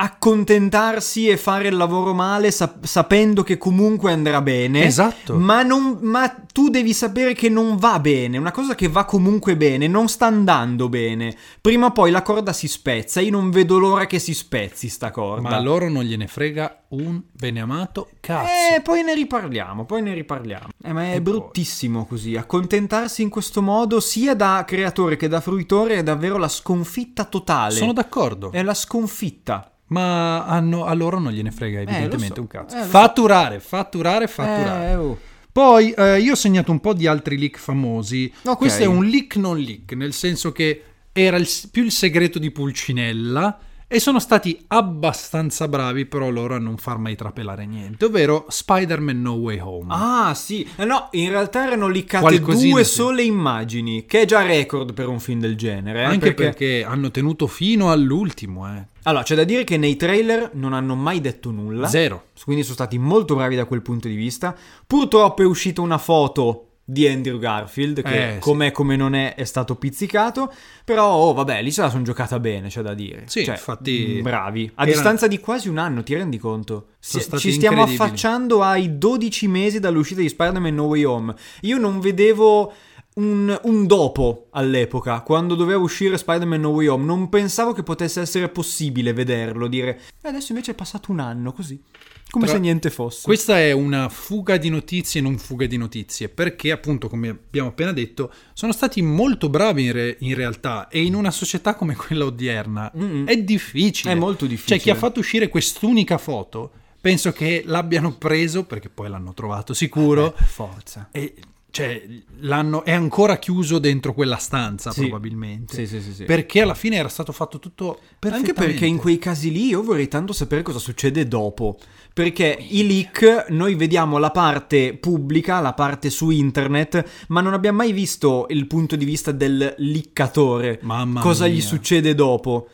accontentarsi 0.00 1.28
e 1.28 1.36
fare 1.36 1.68
il 1.68 1.76
lavoro 1.76 2.14
male 2.14 2.50
sap- 2.50 2.84
sapendo 2.84 3.42
che 3.42 3.58
comunque 3.58 4.12
andrà 4.12 4.40
bene. 4.40 4.84
Esatto. 4.84 5.36
Ma, 5.36 5.62
non- 5.62 5.98
ma 6.02 6.28
tu 6.52 6.68
devi 6.68 6.92
sapere 6.92 7.34
che 7.34 7.48
non 7.48 7.76
va 7.76 7.98
bene. 8.00 8.38
Una 8.38 8.50
cosa 8.52 8.74
che 8.74 8.88
va 8.88 9.04
comunque 9.04 9.56
bene, 9.56 9.86
non 9.86 10.08
sta 10.08 10.26
andando 10.26 10.88
bene. 10.88 11.36
Prima 11.60 11.86
o 11.86 11.92
poi 11.92 12.10
la 12.10 12.22
corda 12.22 12.52
si 12.52 12.68
spezza. 12.68 13.20
Io 13.20 13.30
non 13.30 13.50
vedo 13.50 13.78
l'ora 13.78 14.06
che 14.06 14.18
si 14.18 14.34
spezzi 14.34 14.88
sta 14.88 15.10
corda. 15.10 15.48
ma 15.50 15.56
a 15.56 15.60
loro 15.60 15.88
non 15.88 16.04
gliene 16.04 16.26
frega 16.26 16.77
un 16.90 17.20
beneamato 17.32 18.08
cazzo. 18.20 18.76
Eh, 18.76 18.80
poi 18.80 19.02
ne 19.02 19.14
riparliamo, 19.14 19.84
poi 19.84 20.02
ne 20.02 20.14
riparliamo. 20.14 20.68
Eh, 20.82 20.92
ma 20.92 21.02
è 21.04 21.08
E 21.16 21.20
poi? 21.20 21.32
bruttissimo 21.32 22.06
così. 22.06 22.36
Accontentarsi 22.36 23.22
in 23.22 23.28
questo 23.28 23.60
modo, 23.62 24.00
sia 24.00 24.34
da 24.34 24.64
creatore 24.66 25.16
che 25.16 25.28
da 25.28 25.40
fruitore, 25.40 25.96
è 25.96 26.02
davvero 26.02 26.38
la 26.38 26.48
sconfitta 26.48 27.24
totale. 27.24 27.74
Sono 27.74 27.92
d'accordo. 27.92 28.50
È 28.52 28.62
la 28.62 28.74
sconfitta. 28.74 29.72
Ma 29.88 30.44
hanno- 30.44 30.84
a 30.84 30.92
loro 30.94 31.18
non 31.18 31.32
gliene 31.32 31.50
frega 31.50 31.80
evidentemente 31.80 32.34
so. 32.34 32.40
un 32.42 32.46
cazzo. 32.46 32.76
Eh, 32.78 32.82
fatturare, 32.82 33.58
fatturare, 33.60 34.26
fatturare. 34.28 34.90
Eh, 34.90 34.94
oh. 34.96 35.18
Poi 35.50 35.90
eh, 35.92 36.20
io 36.20 36.32
ho 36.32 36.36
segnato 36.36 36.70
un 36.70 36.78
po' 36.80 36.92
di 36.92 37.06
altri 37.06 37.38
leak 37.38 37.58
famosi. 37.58 38.30
Ok. 38.44 38.56
Questo 38.58 38.82
è 38.82 38.86
un 38.86 39.04
leak 39.06 39.36
non 39.36 39.58
leak, 39.58 39.92
nel 39.92 40.12
senso 40.12 40.52
che 40.52 40.82
era 41.12 41.36
il- 41.36 41.48
più 41.70 41.84
il 41.84 41.90
segreto 41.90 42.38
di 42.38 42.50
Pulcinella 42.50 43.58
e 43.90 44.00
sono 44.00 44.20
stati 44.20 44.62
abbastanza 44.66 45.66
bravi 45.66 46.04
però 46.04 46.28
loro 46.28 46.54
a 46.54 46.58
non 46.58 46.76
far 46.76 46.98
mai 46.98 47.16
trapelare 47.16 47.64
niente, 47.64 48.04
ovvero 48.04 48.44
Spider-Man 48.48 49.20
No 49.20 49.32
Way 49.32 49.58
Home. 49.60 49.86
Ah, 49.88 50.34
sì. 50.34 50.68
Eh, 50.76 50.84
No, 50.84 51.08
in 51.12 51.30
realtà 51.30 51.64
erano 51.66 51.88
liccate 51.88 52.22
Qualcosina, 52.24 52.72
due 52.74 52.84
sì. 52.84 52.94
sole 52.94 53.22
immagini, 53.22 54.04
che 54.04 54.20
è 54.20 54.24
già 54.26 54.42
record 54.42 54.92
per 54.92 55.08
un 55.08 55.20
film 55.20 55.40
del 55.40 55.56
genere. 55.56 56.00
eh, 56.00 56.04
Anche 56.04 56.34
perché... 56.34 56.84
hanno 56.84 57.10
tenuto 57.10 57.46
fino 57.46 57.90
all'ultimo, 57.90 58.68
eh. 58.74 58.86
Allora, 59.04 59.22
c'è 59.22 59.34
da 59.34 59.44
dire 59.44 59.64
che 59.64 59.78
nei 59.78 59.96
trailer 59.96 60.50
non 60.52 60.74
hanno 60.74 60.94
mai 60.94 61.22
detto 61.22 61.50
nulla. 61.50 61.88
Zero. 61.88 62.26
Quindi 62.44 62.62
sono 62.62 62.74
stati 62.74 62.98
molto 62.98 63.34
bravi 63.36 63.56
da 63.56 63.64
quel 63.64 63.80
punto 63.80 64.06
di 64.06 64.14
vista. 64.14 64.54
Purtroppo 64.86 65.40
è 65.40 65.46
uscita 65.46 65.80
una 65.80 65.96
foto 65.96 66.67
di 66.90 67.06
Andrew 67.06 67.38
Garfield, 67.38 68.00
che 68.00 68.28
Eh, 68.28 68.32
sì. 68.34 68.38
com'è 68.38 68.72
come 68.72 68.96
non 68.96 69.14
è, 69.14 69.34
è 69.34 69.44
stato 69.44 69.74
pizzicato. 69.74 70.50
Però, 70.86 71.06
oh, 71.12 71.34
vabbè, 71.34 71.60
lì 71.62 71.70
se 71.70 71.82
la 71.82 71.90
sono 71.90 72.02
giocata 72.02 72.40
bene, 72.40 72.68
c'è 72.68 72.80
da 72.80 72.94
dire. 72.94 73.24
Sì, 73.26 73.44
Cioè, 73.44 73.56
infatti- 73.56 74.20
Bravi. 74.22 74.70
A 74.76 74.82
Era- 74.84 74.90
distanza 74.92 75.26
di 75.26 75.38
quasi 75.38 75.68
un 75.68 75.76
anno, 75.76 76.02
ti 76.02 76.14
rendi 76.14 76.38
conto? 76.38 76.86
Stati 76.98 77.38
ci 77.42 77.52
stiamo 77.52 77.82
affacciando 77.82 78.62
ai 78.62 78.96
12 78.96 79.48
mesi 79.48 79.80
dall'uscita 79.80 80.22
di 80.22 80.30
Spider-Man 80.30 80.74
No 80.74 80.84
Way 80.84 81.04
Home. 81.04 81.34
Io 81.62 81.76
non 81.78 82.00
vedevo... 82.00 82.72
Un, 83.18 83.58
un 83.64 83.86
dopo 83.88 84.46
all'epoca, 84.52 85.22
quando 85.22 85.56
doveva 85.56 85.80
uscire 85.80 86.16
Spider-Man 86.16 86.60
No 86.60 86.68
Way 86.68 86.86
Home, 86.86 87.04
non 87.04 87.28
pensavo 87.28 87.72
che 87.72 87.82
potesse 87.82 88.20
essere 88.20 88.48
possibile 88.48 89.12
vederlo, 89.12 89.66
dire 89.66 89.98
"E 90.22 90.28
adesso 90.28 90.52
invece 90.52 90.70
è 90.70 90.74
passato 90.76 91.10
un 91.10 91.18
anno 91.18 91.50
così, 91.52 91.82
come 92.30 92.44
Però 92.44 92.56
se 92.56 92.62
niente 92.62 92.90
fosse. 92.90 93.22
Questa 93.24 93.58
è 93.58 93.72
una 93.72 94.08
fuga 94.08 94.56
di 94.56 94.68
notizie, 94.68 95.20
non 95.20 95.38
fuga 95.38 95.66
di 95.66 95.76
notizie, 95.76 96.28
perché 96.28 96.70
appunto, 96.70 97.08
come 97.08 97.28
abbiamo 97.28 97.68
appena 97.68 97.92
detto, 97.92 98.32
sono 98.52 98.72
stati 98.72 99.00
molto 99.02 99.48
bravi 99.48 99.84
in, 99.84 99.92
re- 99.92 100.16
in 100.20 100.34
realtà 100.34 100.88
e 100.88 101.02
in 101.02 101.14
una 101.14 101.30
società 101.30 101.74
come 101.74 101.96
quella 101.96 102.24
odierna 102.26 102.92
Mm-mm. 102.96 103.26
è 103.26 103.36
difficile. 103.42 104.12
È 104.12 104.14
molto 104.14 104.46
difficile. 104.46 104.76
Cioè, 104.78 104.84
chi 104.84 104.90
ha 104.90 104.94
fatto 104.94 105.20
uscire 105.20 105.48
quest'unica 105.48 106.18
foto, 106.18 106.70
penso 107.00 107.32
che 107.32 107.62
l'abbiano 107.64 108.12
preso, 108.16 108.64
perché 108.64 108.88
poi 108.88 109.08
l'hanno 109.08 109.32
trovato 109.34 109.72
sicuro, 109.72 110.26
Eh, 110.28 110.32
per 110.32 110.46
forza. 110.46 111.08
e 111.12 111.34
cioè, 111.70 112.02
l'hanno, 112.40 112.82
è 112.82 112.92
ancora 112.92 113.38
chiuso 113.38 113.78
dentro 113.78 114.14
quella 114.14 114.36
stanza 114.36 114.90
Sì. 114.90 115.02
probabilmente. 115.02 115.74
Sì, 115.74 115.86
sì, 115.86 116.00
sì, 116.00 116.14
sì. 116.14 116.24
Perché 116.24 116.62
alla 116.62 116.74
fine 116.74 116.96
era 116.96 117.08
stato 117.08 117.32
fatto 117.32 117.58
tutto 117.58 118.00
Anche 118.20 118.52
perché 118.52 118.86
in 118.86 118.96
quei 118.96 119.18
casi 119.18 119.52
lì 119.52 119.66
io 119.66 119.82
vorrei 119.82 120.08
tanto 120.08 120.32
sapere 120.32 120.62
cosa 120.62 120.78
succede 120.78 121.28
dopo. 121.28 121.78
Perché 122.12 122.58
i 122.58 122.86
leak 122.86 123.46
noi 123.50 123.74
vediamo 123.74 124.18
la 124.18 124.30
parte 124.30 124.94
pubblica, 124.94 125.60
la 125.60 125.74
parte 125.74 126.10
su 126.10 126.30
internet, 126.30 127.26
ma 127.28 127.40
non 127.40 127.52
abbiamo 127.52 127.78
mai 127.78 127.92
visto 127.92 128.46
il 128.48 128.66
punto 128.66 128.96
di 128.96 129.04
vista 129.04 129.30
del 129.30 129.74
liccatore. 129.78 130.80
Mamma 130.82 131.20
cosa 131.20 131.46
gli 131.46 131.52
mia. 131.52 131.62
succede 131.62 132.14
dopo. 132.14 132.68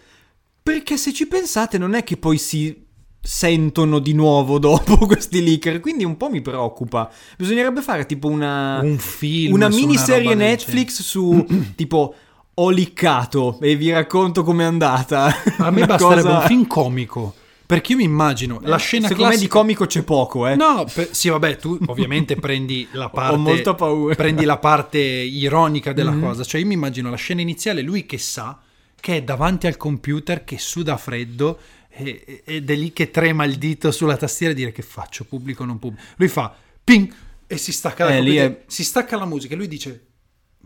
Perché 0.62 0.96
se 0.96 1.12
ci 1.12 1.26
pensate 1.26 1.76
non 1.76 1.92
è 1.94 2.04
che 2.04 2.16
poi 2.16 2.38
si 2.38 2.83
sentono 3.26 4.00
di 4.00 4.12
nuovo 4.12 4.58
dopo 4.60 4.98
questi 5.06 5.42
leaker, 5.42 5.80
quindi 5.80 6.04
un 6.04 6.16
po' 6.18 6.28
mi 6.28 6.42
preoccupa. 6.42 7.10
Bisognerebbe 7.38 7.80
fare 7.80 8.04
tipo 8.04 8.28
una 8.28 8.80
un 8.82 8.98
film, 8.98 9.54
una 9.54 9.68
miniserie 9.68 10.28
del 10.28 10.36
Netflix 10.36 11.00
su 11.02 11.44
tipo 11.74 12.14
ho 12.56 12.70
liccato 12.70 13.58
e 13.60 13.76
vi 13.76 13.90
racconto 13.90 14.44
com'è 14.44 14.64
andata. 14.64 15.34
A 15.58 15.70
me 15.70 15.78
Una 15.82 15.86
basterebbe 15.86 16.22
cosa- 16.22 16.38
un 16.38 16.46
film 16.46 16.66
comico. 16.66 17.34
Perché 17.66 17.92
io 17.92 17.98
mi 17.98 18.04
immagino 18.04 18.60
la 18.62 18.76
scena 18.76 19.08
Secondo 19.08 19.22
me 19.24 19.28
classica 19.30 19.40
di 19.40 19.58
comico 19.60 19.86
c'è 19.86 20.02
poco, 20.02 20.46
eh. 20.46 20.54
No, 20.54 20.84
per- 20.92 21.08
sì, 21.14 21.30
vabbè, 21.30 21.56
tu 21.56 21.78
ovviamente 21.86 22.36
prendi 22.36 22.86
la 22.92 23.08
parte. 23.10 23.34
Ho 23.34 23.38
molta 23.38 23.72
paura. 23.74 24.14
Prendi 24.14 24.44
la 24.44 24.58
parte 24.58 24.98
ironica 24.98 25.94
della 25.94 26.10
Mhm. 26.10 26.20
cosa. 26.20 26.44
Cioè, 26.44 26.60
io 26.60 26.66
mi 26.66 26.74
immagino 26.74 27.08
la 27.08 27.16
scena 27.16 27.40
iniziale, 27.40 27.80
lui 27.80 28.04
che 28.04 28.18
sa 28.18 28.58
che 29.00 29.16
è 29.16 29.22
davanti 29.22 29.66
al 29.66 29.78
computer, 29.78 30.44
che 30.44 30.58
suda 30.58 30.98
freddo. 30.98 31.58
E- 31.96 32.42
Ed 32.44 32.70
è 32.70 32.74
lì 32.74 32.92
che 32.92 33.10
trema 33.10 33.44
il 33.44 33.56
dito 33.56 33.90
sulla 33.90 34.16
tastiera 34.16 34.52
e 34.52 34.56
dire 34.56 34.72
che 34.72 34.82
faccio, 34.82 35.24
pubblico 35.24 35.62
o 35.62 35.66
non 35.66 35.78
pubblico. 35.78 36.02
Lui 36.16 36.28
fa 36.28 36.54
ping 36.82 37.12
e 37.46 37.56
si 37.56 37.72
stacca, 37.72 38.04
la 38.04 38.16
Eh, 38.16 38.36
è- 38.36 38.62
si 38.66 38.84
stacca 38.84 39.16
la 39.16 39.26
musica 39.26 39.54
e 39.54 39.56
lui 39.56 39.68
dice 39.68 40.06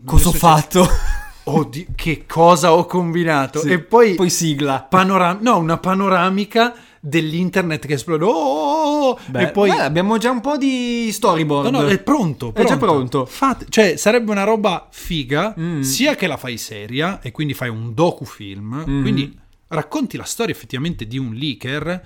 Cosa 0.05 0.23
ho 0.23 0.31
"Non 0.31 0.35
è 0.35 0.37
fatto? 0.39 0.83
successo". 0.83 1.17
Oddio, 1.49 1.85
che 1.95 2.25
cosa 2.27 2.73
ho 2.73 2.85
combinato? 2.85 3.59
Sì, 3.61 3.71
E 3.71 3.79
poi, 3.79 4.13
poi 4.15 4.29
sigla. 4.29 4.81
panoram- 4.87 5.41
no, 5.41 5.57
una 5.57 5.77
panoramica 5.77 6.75
dell'internet 7.01 7.87
che 7.87 7.93
esplode. 7.93 8.23
Oh, 8.25 8.29
oh, 8.29 9.09
oh, 9.09 9.19
Beh, 9.27 9.41
e 9.43 9.51
poi 9.51 9.67
guarda, 9.69 9.85
abbiamo 9.85 10.17
già 10.17 10.29
un 10.31 10.41
po' 10.41 10.57
di 10.57 11.09
storyboard. 11.11 11.69
No, 11.71 11.81
no, 11.81 11.87
è 11.87 11.97
pronto. 11.99 12.53
È 12.53 12.63
già 12.65 12.77
pronto. 12.77 13.25
Fate- 13.25 13.65
cioè, 13.69 13.95
sarebbe 13.95 14.29
una 14.31 14.43
roba 14.43 14.87
figa, 14.91 15.55
Mm. 15.59 15.81
sia 15.81 16.15
che 16.15 16.27
la 16.27 16.37
fai 16.37 16.57
seria 16.57 17.19
e 17.21 17.31
quindi 17.31 17.53
fai 17.53 17.69
un 17.69 17.93
docufilm, 17.93 18.83
Mm. 18.87 19.01
quindi 19.01 19.39
racconti 19.69 20.17
la 20.17 20.23
storia 20.23 20.53
effettivamente 20.53 21.07
di 21.07 21.17
un 21.17 21.33
leaker, 21.33 22.05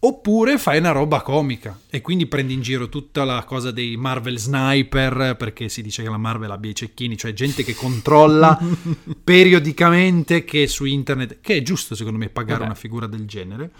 oppure 0.00 0.58
fai 0.58 0.78
una 0.78 0.90
roba 0.92 1.22
comica 1.22 1.80
e 1.88 2.02
quindi 2.02 2.26
prendi 2.26 2.52
in 2.52 2.60
giro 2.60 2.90
tutta 2.90 3.24
la 3.24 3.42
cosa 3.44 3.70
dei 3.70 3.96
Marvel 3.96 4.38
Sniper, 4.38 5.34
perché 5.38 5.70
si 5.70 5.80
dice 5.80 6.02
che 6.02 6.10
la 6.10 6.18
Marvel 6.18 6.50
abbia 6.50 6.70
i 6.70 6.74
cecchini, 6.74 7.16
cioè 7.16 7.32
gente 7.32 7.64
che 7.64 7.74
controlla 7.74 8.58
periodicamente 9.24 10.44
che 10.44 10.66
su 10.66 10.84
internet, 10.84 11.38
che 11.40 11.56
è 11.56 11.62
giusto 11.62 11.94
secondo 11.94 12.18
me 12.18 12.28
pagare 12.28 12.58
Vabbè. 12.58 12.70
una 12.70 12.74
figura 12.74 13.06
del 13.06 13.24
genere. 13.26 13.70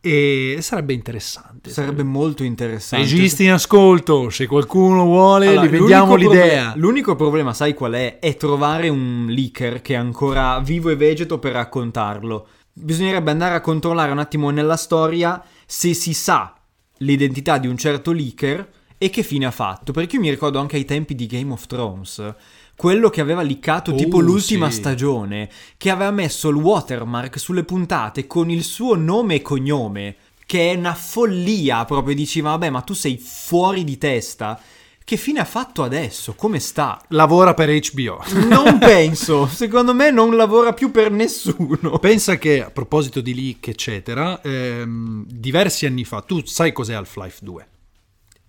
E 0.00 0.58
sarebbe 0.60 0.92
interessante. 0.92 1.70
Sarebbe 1.70 2.04
molto 2.04 2.44
interessante. 2.44 3.04
Registi 3.04 3.42
in 3.44 3.50
ascolto, 3.50 4.30
se 4.30 4.46
qualcuno 4.46 5.02
vuole, 5.04 5.48
Allora, 5.48 5.66
vendiamo 5.66 6.14
l'idea. 6.14 6.70
proble- 6.70 6.80
l'unico 6.80 7.16
problema, 7.16 7.52
sai 7.52 7.74
qual 7.74 7.94
è? 7.94 8.20
È 8.20 8.36
trovare 8.36 8.88
un 8.88 9.26
leaker 9.28 9.82
che 9.82 9.94
è 9.94 9.96
ancora 9.96 10.60
vivo 10.60 10.90
e 10.90 10.96
vegeto 10.96 11.40
per 11.40 11.52
raccontarlo. 11.54 12.46
Bisognerebbe 12.80 13.30
andare 13.30 13.54
a 13.54 13.60
controllare 13.60 14.12
un 14.12 14.18
attimo 14.18 14.50
nella 14.50 14.76
storia 14.76 15.42
se 15.66 15.94
si 15.94 16.14
sa 16.14 16.54
l'identità 16.98 17.58
di 17.58 17.66
un 17.66 17.76
certo 17.76 18.12
leaker 18.12 18.70
e 18.98 19.10
che 19.10 19.22
fine 19.22 19.46
ha 19.46 19.50
fatto. 19.50 19.92
Perché 19.92 20.16
io 20.16 20.22
mi 20.22 20.30
ricordo 20.30 20.58
anche 20.58 20.76
ai 20.76 20.84
tempi 20.84 21.14
di 21.14 21.26
Game 21.26 21.52
of 21.52 21.66
Thrones. 21.66 22.34
Quello 22.76 23.10
che 23.10 23.20
aveva 23.20 23.42
liccato 23.42 23.94
tipo 23.94 24.18
Oh, 24.18 24.20
l'ultima 24.20 24.70
sì. 24.70 24.78
stagione, 24.78 25.50
che 25.76 25.90
aveva 25.90 26.10
messo 26.10 26.48
il 26.48 26.56
watermark 26.56 27.38
sulle 27.38 27.64
puntate 27.64 28.26
con 28.26 28.50
il 28.50 28.62
suo 28.62 28.94
nome 28.94 29.36
e 29.36 29.42
cognome, 29.42 30.16
che 30.46 30.72
è 30.72 30.76
una 30.76 30.94
follia 30.94 31.84
proprio. 31.84 32.14
Diceva, 32.14 32.50
vabbè, 32.50 32.70
ma 32.70 32.82
tu 32.82 32.94
sei 32.94 33.18
fuori 33.18 33.84
di 33.84 33.98
testa. 33.98 34.60
Che 35.08 35.16
fine 35.16 35.40
ha 35.40 35.46
fatto 35.46 35.84
adesso? 35.84 36.34
Come 36.34 36.58
sta? 36.58 37.00
Lavora 37.08 37.54
per 37.54 37.70
HBO. 37.70 38.22
Non 38.46 38.76
penso, 38.78 39.46
secondo 39.46 39.94
me 39.94 40.10
non 40.10 40.36
lavora 40.36 40.74
più 40.74 40.90
per 40.90 41.10
nessuno. 41.10 41.98
Pensa 41.98 42.36
che 42.36 42.62
a 42.62 42.70
proposito 42.70 43.22
di 43.22 43.34
leak, 43.34 43.68
eccetera, 43.68 44.38
ehm, 44.42 45.24
diversi 45.26 45.86
anni 45.86 46.04
fa, 46.04 46.20
tu 46.20 46.44
sai 46.44 46.72
cos'è 46.72 46.92
Half-Life 46.92 47.38
2? 47.40 47.68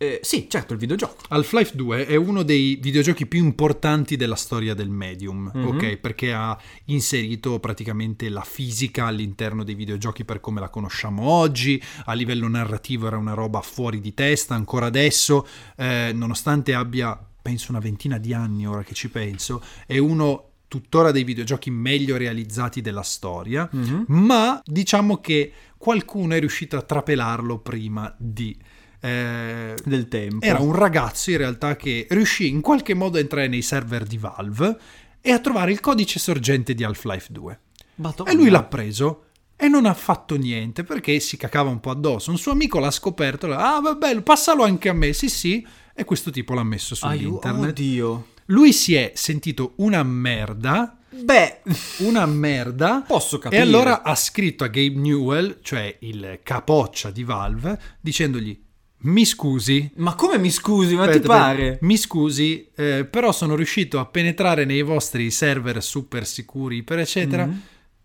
Eh, 0.02 0.22
sì, 0.24 0.48
certo, 0.50 0.72
il 0.72 0.80
videogioco. 0.80 1.18
Half-Life 1.28 1.76
2 1.76 2.06
è 2.06 2.16
uno 2.16 2.44
dei 2.44 2.78
videogiochi 2.82 3.26
più 3.26 3.44
importanti 3.44 4.16
della 4.16 4.36
storia 4.38 4.74
del 4.74 4.88
medium, 4.90 5.52
Mhm. 5.54 5.68
ok? 5.68 5.98
Perché 5.98 6.32
ha 6.32 6.58
inserito 6.86 7.60
praticamente 7.60 8.30
la 8.30 8.44
fisica 8.44 9.08
all'interno 9.08 9.66
dei 9.66 9.76
videogiochi 9.76 10.24
per 10.24 10.40
come 10.40 10.62
la 10.62 10.70
conosciamo 10.70 11.24
oggi, 11.30 11.84
a 12.06 12.14
livello 12.14 12.48
narrativo 12.48 13.08
era 13.08 13.18
una 13.18 13.34
roba 13.34 13.60
fuori 13.60 14.00
di 14.00 14.14
testa, 14.14 14.56
ancora 14.56 14.86
adesso, 14.86 15.46
eh, 15.76 16.12
nonostante 16.14 16.74
abbia, 16.74 17.20
penso, 17.42 17.72
una 17.72 17.82
ventina 17.82 18.18
di 18.18 18.34
anni 18.34 18.66
ora 18.66 18.84
che 18.84 18.94
ci 18.94 19.10
penso, 19.10 19.62
è 19.86 19.98
uno 19.98 20.46
tuttora 20.70 21.12
dei 21.12 21.26
videogiochi 21.26 21.72
meglio 21.72 22.16
realizzati 22.16 22.80
della 22.80 23.02
storia, 23.02 23.68
Mhm. 23.70 24.06
ma 24.08 24.62
diciamo 24.64 25.18
che 25.18 25.52
qualcuno 25.78 26.36
è 26.36 26.40
riuscito 26.40 26.78
a 26.78 26.82
trapelarlo 26.84 27.58
prima 27.58 28.14
di... 28.18 28.56
eh, 29.02 29.76
Del 29.84 30.08
tempo. 30.08 30.46
era 30.46 30.60
un 30.60 30.74
ragazzo 30.76 31.32
in 31.32 31.38
realtà 31.38 31.76
che 31.76 32.08
riuscì 32.10 32.48
in 32.48 32.62
qualche 32.62 32.94
modo 32.94 33.18
a 33.18 33.22
entrare 33.22 33.48
nei 33.48 33.62
server 33.62 34.04
di 34.04 34.18
Valve 34.18 34.78
e 35.22 35.32
a 35.32 35.40
trovare 35.40 35.72
il 35.72 35.80
codice 35.80 36.20
sorgente 36.20 36.74
di 36.74 36.84
Half-Life 36.84 37.28
2. 37.32 37.60
Madonna. 37.96 38.30
E 38.32 38.34
lui 38.34 38.50
l'ha 38.50 38.64
preso 38.64 39.26
e 39.56 39.68
non 39.68 39.86
ha 39.86 39.94
fatto 39.94 40.36
niente 40.38 40.84
perché 40.84 41.20
si 41.20 41.36
cacava 41.36 41.70
un 41.70 41.80
po' 41.82 41.90
addosso. 41.92 42.32
Un 42.32 42.38
suo 42.38 42.54
amico 42.54 42.80
l'ha 42.80 42.92
scoperto, 42.92 43.46
e 43.46 43.50
l'ha- 43.50 43.76
ah 43.76 43.82
vabbè, 43.82 44.22
passalo 44.22 44.64
anche 44.64 44.88
a 44.90 44.94
me, 44.94 45.12
sì 45.12 45.28
sì, 45.30 45.66
e 45.94 46.06
questo 46.06 46.32
tipo 46.32 46.54
l'ha 46.54 46.64
messo 46.64 46.96
su 46.96 47.10
internet. 47.12 47.70
Oddio. 47.72 48.28
Lui 48.46 48.72
si 48.72 48.96
è 48.96 49.12
sentito 49.16 49.74
una 49.78 50.02
merda, 50.04 50.96
Beh, 51.12 51.62
una 52.00 52.26
merda. 52.26 53.04
posso 53.08 53.36
E 53.36 53.40
capire. 53.40 53.62
allora 53.62 54.02
ha 54.04 54.16
scritto 54.16 54.64
a 54.64 54.68
Gabe 54.68 54.96
Newell, 54.96 55.58
cioè 55.62 55.98
il 56.02 56.40
capoccia 56.44 57.12
di 57.12 57.24
Valve, 57.26 57.78
dicendogli: 58.00 58.58
Mi 59.02 59.24
scusi, 59.26 59.90
Ma 59.96 60.14
come 60.16 60.38
mi 60.38 60.50
scusi, 60.52 60.94
ma 60.96 61.04
Aspetta, 61.04 61.20
ti 61.22 61.28
pare? 61.28 61.78
Mi 61.82 61.96
scusi, 61.96 62.70
eh, 62.76 63.06
però 63.10 63.32
sono 63.32 63.56
riuscito 63.56 63.98
a 64.00 64.06
penetrare 64.06 64.66
nei 64.66 64.82
vostri 64.82 65.32
server 65.32 65.82
super 65.82 66.26
sicuri, 66.28 66.84
per 66.84 67.00
eccetera. 67.00 67.46
Mm. 67.46 67.54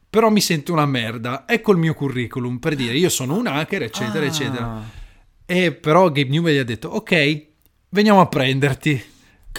Però 0.08 0.30
mi 0.30 0.40
sento 0.40 0.72
una 0.72 0.86
merda. 0.86 1.44
Ecco 1.48 1.72
il 1.72 1.78
mio 1.78 1.94
curriculum 1.94 2.58
per 2.58 2.76
dire 2.76 2.96
io 2.96 3.08
sono 3.08 3.36
un 3.36 3.48
hacker, 3.48 3.82
eccetera, 3.82 4.24
Ah. 4.24 4.28
eccetera. 4.28 4.90
E 5.46 5.72
però 5.72 6.06
Gabe 6.12 6.28
Newell 6.30 6.54
gli 6.54 6.58
ha 6.58 6.64
detto: 6.64 6.88
Ok, 6.88 7.46
veniamo 7.88 8.20
a 8.20 8.26
prenderti. 8.28 9.02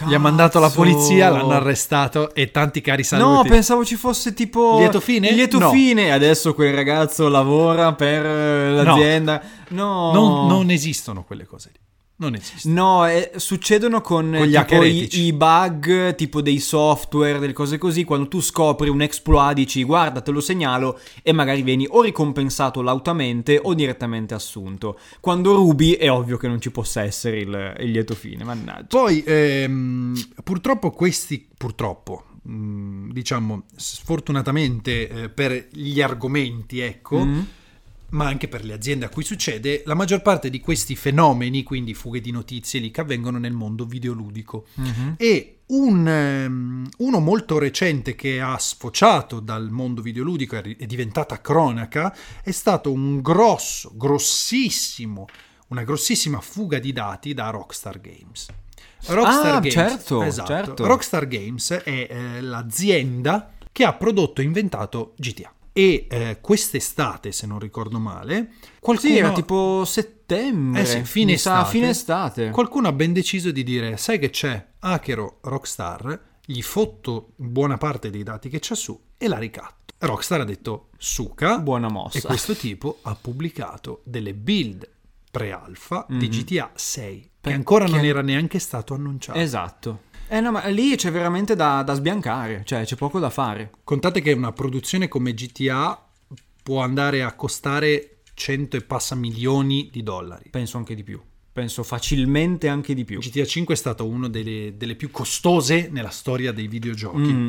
Gli 0.04 0.14
ha 0.14 0.20
mandato 0.20 0.60
la 0.60 0.68
Cazzo. 0.68 0.80
polizia, 0.80 1.30
l'hanno 1.30 1.52
arrestato 1.52 2.34
e 2.36 2.52
tanti 2.52 2.82
cari 2.82 3.04
saluti. 3.04 3.48
No, 3.48 3.56
pensavo 3.56 3.86
ci 3.86 3.96
fosse 3.96 4.34
tipo 4.34 4.78
Lieto 4.78 5.00
fine? 5.00 5.32
Lieto 5.32 5.58
No. 5.58 5.70
fine. 5.72 6.12
Adesso 6.12 6.54
quel 6.54 6.74
ragazzo 6.74 7.30
lavora 7.30 7.94
per 7.94 8.25
eh, 8.25 8.72
l'azienda. 8.72 9.42
No, 9.70 10.12
non, 10.12 10.48
non 10.48 10.70
esistono 10.70 11.24
quelle 11.24 11.46
cose 11.46 11.70
lì. 11.72 11.80
Non 12.17 12.34
esistono. 12.34 12.74
No, 12.74 13.07
eh, 13.07 13.31
succedono 13.36 14.00
con, 14.00 14.34
Con 14.38 14.50
tipo 14.50 14.84
i, 14.84 15.25
i 15.25 15.34
bug, 15.34 16.15
tipo 16.15 16.41
dei 16.41 16.60
software, 16.60 17.39
delle 17.39 17.51
cose 17.51 17.77
così. 17.77 18.05
Quando 18.05 18.29
tu 18.29 18.39
scopri 18.39 18.88
un 18.88 19.01
exploit, 19.01 19.53
dici 19.53 19.84
guarda, 19.84 20.22
te 20.22 20.31
lo 20.31 20.39
segnalo, 20.39 20.98
e 21.22 21.34
magari 21.34 21.62
vieni 21.62 21.86
o 21.89 22.01
ricompensato 22.01 22.81
lautamente 22.81 23.60
o 23.62 23.74
direttamente 23.74 24.34
assunto. 24.34 24.98
Quando 25.20 25.53
rubi, 25.55 25.94
è 25.94 26.09
ovvio 26.09 26.37
che 26.37 26.48
non 26.48 26.61
ci 26.61 26.72
possa 26.72 27.03
essere 27.03 27.40
il, 27.40 27.75
il 27.79 27.92
lieto 27.92 28.16
fine. 28.16 28.46
Mannaggia. 28.46 28.85
Poi, 28.87 29.22
ehm, 29.25 30.16
purtroppo 30.42 30.92
questi, 30.92 31.46
purtroppo, 31.57 32.24
mh, 32.44 33.11
diciamo, 33.11 33.63
sfortunatamente 33.75 35.09
eh, 35.09 35.29
per 35.29 35.68
gli 35.72 36.01
argomenti, 36.01 36.79
ecco, 36.79 37.24
Mm. 37.25 37.40
Ma 38.09 38.25
anche 38.25 38.48
per 38.48 38.63
le 38.63 38.74
aziende 38.74 39.05
a 39.05 39.09
cui 39.09 39.24
succede, 39.24 39.83
la 39.85 39.94
maggior 39.94 40.22
parte 40.22 40.50
di 40.50 40.59
questi 40.59 40.96
fenomeni, 40.96 41.63
quindi 41.63 41.94
fughe 41.94 42.22
di 42.22 42.31
notizie 42.31 42.79
lì, 42.79 42.91
che 42.91 43.01
avvengono 43.01 43.37
nel 43.37 43.53
mondo 43.53 43.85
videoludico. 43.85 44.68
Mhm. 44.75 45.15
E 45.18 45.55
un, 45.68 46.07
ehm, 46.07 46.89
uno 46.98 47.20
molto 47.20 47.57
recente 47.57 48.13
che 48.15 48.39
ha 48.39 48.57
sfociato 48.59 49.39
dal 49.39 49.70
mondo 49.72 50.01
videoludico 50.01 50.57
e 50.57 50.77
è 50.77 50.85
diventata 50.85 51.41
cronaca 51.41 52.15
è 52.44 52.51
stato 52.51 52.91
un 52.91 53.22
grosso, 53.22 53.91
grossissimo, 53.96 55.25
una 55.70 55.83
grossissima 55.83 56.39
fuga 56.41 56.77
di 56.77 56.94
dati 56.94 57.33
da 57.33 57.50
Rockstar 57.50 58.00
Games. 58.00 58.48
Ah, 59.07 59.61
certo, 59.61 60.24
esatto. 60.24 60.48
certo. 60.48 60.85
Rockstar 60.85 61.27
Games 61.27 61.72
è 61.72 62.07
eh, 62.09 62.41
l'azienda 62.41 63.51
che 63.72 63.83
ha 63.83 63.94
prodotto 63.94 64.41
e 64.41 64.44
inventato 64.44 65.13
GTA. 65.18 65.51
E 65.77 66.07
eh, 66.09 66.38
quest'estate, 66.40 67.33
se 67.33 67.46
non 67.46 67.59
ricordo 67.59 68.00
male, 68.00 68.51
qualcuno 68.79 69.11
Sì, 69.11 69.18
era 69.18 69.33
tipo 69.33 69.83
settembre. 69.83 70.81
eh 70.81 70.85
sì, 70.85 71.03
fine 71.03 71.33
estate. 71.33 71.70
fine 71.70 71.90
estate. 71.90 72.50
Qualcuno 72.51 72.88
ha 72.88 72.94
ben 72.94 73.11
deciso 73.11 73.51
di 73.51 73.61
dire: 73.61 73.98
Sai 73.98 74.18
che 74.18 74.29
c'è? 74.29 74.66
Hackero 74.79 75.40
Rockstar, 75.42 76.18
gli 76.46 76.61
fotto 76.61 77.33
buona 77.35 77.75
parte 77.77 78.09
dei 78.09 78.24
dati 78.24 78.48
che 78.48 78.59
c'ha 78.61 78.74
su 78.75 78.98
e 79.18 79.27
la 79.27 79.38
ricatto. 79.38 79.94
Rockstar 79.98 80.40
ha 80.40 80.46
detto: 80.46 80.92
Suca. 80.98 81.57
Buona 81.59 81.88
E 81.88 81.92
mossa. 81.92 82.25
questo 82.25 82.55
tipo 82.55 83.00
ha 83.01 83.14
pubblicato 83.20 84.01
delle 84.05 84.33
build 84.33 84.90
pre-alpha 85.29 86.05
di 86.07 86.27
Mhm. 86.27 86.31
GTA 86.31 86.72
6, 86.74 87.31
che 87.42 87.51
ancora 87.51 87.85
non 87.88 88.05
era 88.05 88.22
neanche 88.22 88.59
stato 88.59 88.94
annunciato. 88.94 89.38
Esatto. 89.38 90.03
Eh 90.27 90.40
no, 90.40 90.51
ma 90.51 90.66
lì 90.68 90.96
c'è 90.96 91.11
veramente 91.11 91.55
da, 91.55 91.83
da 91.83 91.94
sbiancare, 91.94 92.64
cioè 92.66 92.83
c'è 92.83 92.96
poco 92.96 93.20
da 93.20 93.29
fare. 93.29 93.72
Contate 93.83 94.22
che 94.22 94.31
una 94.31 94.51
produzione 94.51 95.07
come 95.07 95.33
GTA 95.33 96.03
può 96.64 96.81
andare 96.81 97.22
a 97.24 97.33
costare 97.33 98.18
100 98.33 98.77
e 98.77 98.81
passa 98.81 99.16
milioni 99.16 99.90
di 99.92 100.01
dollari. 100.03 100.50
Penso 100.50 100.77
anche 100.77 100.96
di 100.96 101.03
più. 101.03 101.22
Penso 101.53 101.83
facilmente 101.83 102.68
anche 102.68 102.94
di 102.94 103.05
più. 103.05 103.20
GTA 103.20 103.46
5 103.46 103.74
è 103.75 103.77
stato 103.77 104.05
una 104.07 104.27
delle, 104.27 104.74
delle 104.75 104.96
più 104.96 105.09
costose 105.11 105.90
nella 105.92 106.09
storia 106.09 106.51
dei 106.51 106.68
videogiochi. 106.68 107.18
Mm. 107.31 107.48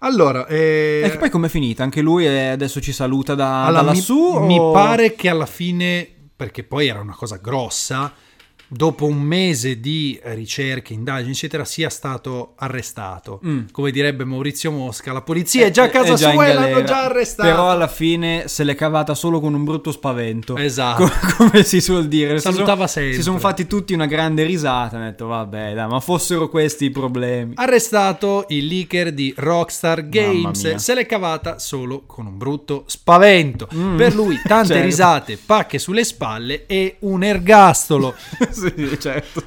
Allora, 0.00 0.46
eh, 0.46 1.02
E 1.04 1.10
che 1.10 1.16
poi 1.16 1.30
com'è 1.30 1.48
finita? 1.48 1.82
Anche 1.82 2.02
lui 2.02 2.26
eh, 2.26 2.48
adesso 2.48 2.80
ci 2.80 2.92
saluta 2.92 3.34
da, 3.34 3.64
alla- 3.66 3.80
da 3.82 3.90
mi, 3.90 3.96
lassù? 3.96 4.38
mi 4.40 4.58
o- 4.58 4.70
pare 4.72 5.14
che 5.14 5.28
alla 5.28 5.46
fine, 5.46 6.08
perché 6.36 6.62
poi 6.62 6.88
era 6.88 7.00
una 7.00 7.14
cosa 7.14 7.36
grossa, 7.36 8.12
dopo 8.72 9.04
un 9.06 9.20
mese 9.20 9.80
di 9.80 10.18
ricerche, 10.22 10.94
indagini, 10.94 11.32
eccetera, 11.32 11.64
sia 11.64 11.90
stato 11.90 12.54
arrestato. 12.56 13.40
Mm. 13.46 13.64
Come 13.70 13.90
direbbe 13.90 14.24
Maurizio 14.24 14.70
Mosca, 14.70 15.12
la 15.12 15.20
polizia 15.20 15.66
è 15.66 15.70
già 15.70 15.84
a 15.84 15.88
casa 15.90 16.14
già 16.14 16.30
sua 16.32 16.46
e 16.46 16.54
l'hanno 16.54 16.82
già 16.82 17.04
arrestato. 17.04 17.48
Però 17.48 17.70
alla 17.70 17.88
fine 17.88 18.48
se 18.48 18.64
l'è 18.64 18.74
cavata 18.74 19.14
solo 19.14 19.40
con 19.40 19.52
un 19.54 19.64
brutto 19.64 19.92
spavento. 19.92 20.56
Esatto. 20.56 21.04
Co- 21.04 21.34
come 21.36 21.62
si 21.64 21.80
suol 21.80 22.08
dire. 22.08 22.36
Si 22.38 22.42
Salutava 22.50 22.86
sono- 22.86 22.86
sempre. 22.86 23.14
Si 23.14 23.22
sono 23.22 23.38
fatti 23.38 23.66
tutti 23.66 23.92
una 23.92 24.06
grande 24.06 24.44
risata. 24.44 24.96
Hanno 24.96 25.04
detto, 25.06 25.26
vabbè, 25.26 25.74
dai, 25.74 25.88
ma 25.88 26.00
fossero 26.00 26.48
questi 26.48 26.86
i 26.86 26.90
problemi. 26.90 27.52
Arrestato 27.56 28.46
il 28.48 28.66
leaker 28.66 29.12
di 29.12 29.34
Rockstar 29.36 30.08
Games, 30.08 30.76
se 30.76 30.94
l'è 30.94 31.04
cavata 31.06 31.58
solo 31.58 32.04
con 32.06 32.26
un 32.26 32.38
brutto 32.38 32.84
spavento. 32.86 33.68
Mm. 33.74 33.96
Per 33.96 34.14
lui 34.14 34.40
tante 34.46 34.68
Certo. 34.68 34.84
risate, 34.84 35.36
pacche 35.44 35.78
sulle 35.78 36.04
spalle 36.04 36.66
e 36.66 36.96
un 37.00 37.22
ergastolo. 37.22 38.14
sì, 38.74 39.00
certo. 39.00 39.42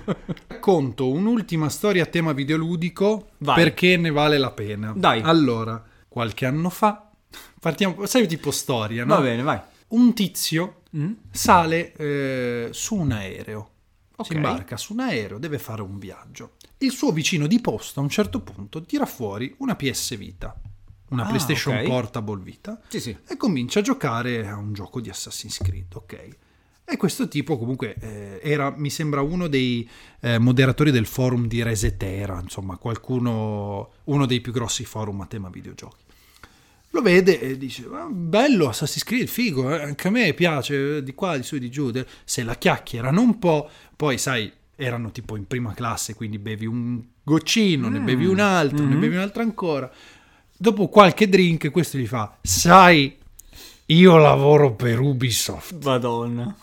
Racconto 0.47 1.09
un'ultima 1.09 1.69
storia 1.69 2.03
a 2.03 2.05
tema 2.07 2.33
videoludico 2.33 3.29
Vai. 3.39 3.55
perché 3.55 3.97
ne 3.97 4.11
vale 4.11 4.37
la 4.37 4.51
pena. 4.51 4.93
Dai. 4.95 5.21
Allora, 5.21 5.83
qualche 6.07 6.45
anno 6.45 6.69
fa, 6.69 7.09
partiamo, 7.59 8.05
sai 8.05 8.27
tipo 8.27 8.51
storia, 8.51 9.05
no? 9.05 9.15
Va 9.15 9.21
bene, 9.21 9.41
vai. 9.41 9.59
Un 9.89 10.13
tizio 10.13 10.81
Mm? 10.95 11.11
sale 11.29 11.91
eh, 11.93 12.69
su 12.71 12.95
un 12.95 13.11
aereo. 13.11 13.69
Ok. 14.15 14.27
Si 14.27 14.33
imbarca 14.33 14.77
su 14.77 14.93
un 14.93 15.01
aereo, 15.01 15.37
deve 15.39 15.59
fare 15.59 15.81
un 15.81 15.99
viaggio. 15.99 16.51
Il 16.77 16.91
suo 16.91 17.11
vicino 17.11 17.47
di 17.47 17.59
posto 17.59 17.99
a 17.99 18.03
un 18.03 18.07
certo 18.07 18.39
punto 18.39 18.81
tira 18.83 19.05
fuori 19.05 19.53
una 19.57 19.75
PS 19.75 20.15
Vita. 20.17 20.55
una 21.09 21.23
Ah, 21.25 21.27
PlayStation 21.27 21.75
ok. 21.75 21.83
Portable 21.83 22.41
Vita, 22.41 22.79
Sì, 22.87 22.99
sì. 23.01 23.15
e 23.27 23.35
comincia 23.37 23.79
a 23.79 23.83
giocare 23.83 24.47
a 24.47 24.55
un 24.55 24.71
gioco 24.73 25.01
di 25.01 25.09
Assassin's 25.09 25.57
Creed, 25.61 25.93
ok? 25.93 26.27
E 26.87 26.97
questo 26.97 27.27
tipo 27.27 27.57
comunque 27.57 27.95
eh, 27.99 28.39
era, 28.43 28.71
mi 28.77 28.91
sembra, 28.91 29.21
uno 29.21 29.47
dei 29.47 29.89
eh, 30.21 30.37
moderatori 30.37 30.91
del 30.91 31.07
forum 31.07 31.47
di 31.47 31.63
Resetera, 31.63 32.39
insomma, 32.39 32.77
qualcuno, 32.77 33.89
uno 34.03 34.25
dei 34.27 34.39
più 34.39 34.51
grossi 34.51 34.85
forum 34.85 35.21
a 35.21 35.25
tema 35.25 35.49
videogiochi. 35.49 36.03
Lo 36.91 37.01
vede 37.01 37.41
e 37.41 37.57
dice, 37.57 37.87
"Ah, 37.91 38.07
bello 38.09 38.69
Assassin's 38.69 39.03
Creed, 39.03 39.27
figo, 39.27 39.69
eh, 39.75 39.81
anche 39.81 40.07
a 40.07 40.11
me 40.11 40.33
piace, 40.33 40.97
eh, 40.97 41.03
di 41.03 41.13
qua, 41.15 41.35
di 41.35 41.43
su, 41.43 41.57
di 41.57 41.69
giù. 41.69 41.89
de-". 41.89 42.05
Se 42.23 42.43
la 42.43 42.55
chiacchierano 42.55 43.19
un 43.19 43.39
po', 43.39 43.67
poi 43.95 44.17
sai, 44.19 44.49
erano 44.75 45.11
tipo 45.11 45.35
in 45.35 45.47
prima 45.47 45.73
classe, 45.73 46.13
quindi 46.13 46.37
bevi 46.37 46.65
un 46.67 47.01
goccino, 47.23 47.89
ne 47.89 47.99
bevi 47.99 48.25
un 48.25 48.39
altro, 48.39 48.85
ne 48.85 48.95
bevi 48.95 49.15
un 49.15 49.21
altro 49.21 49.41
ancora. 49.41 49.91
Dopo 50.55 50.87
qualche 50.87 51.27
drink 51.27 51.71
questo 51.71 51.97
gli 51.97 52.07
fa, 52.07 52.37
sai, 52.41 53.17
io 53.87 54.17
lavoro 54.17 54.73
per 54.73 54.99
Ubisoft. 54.99 55.83
Madonna. 55.83 56.55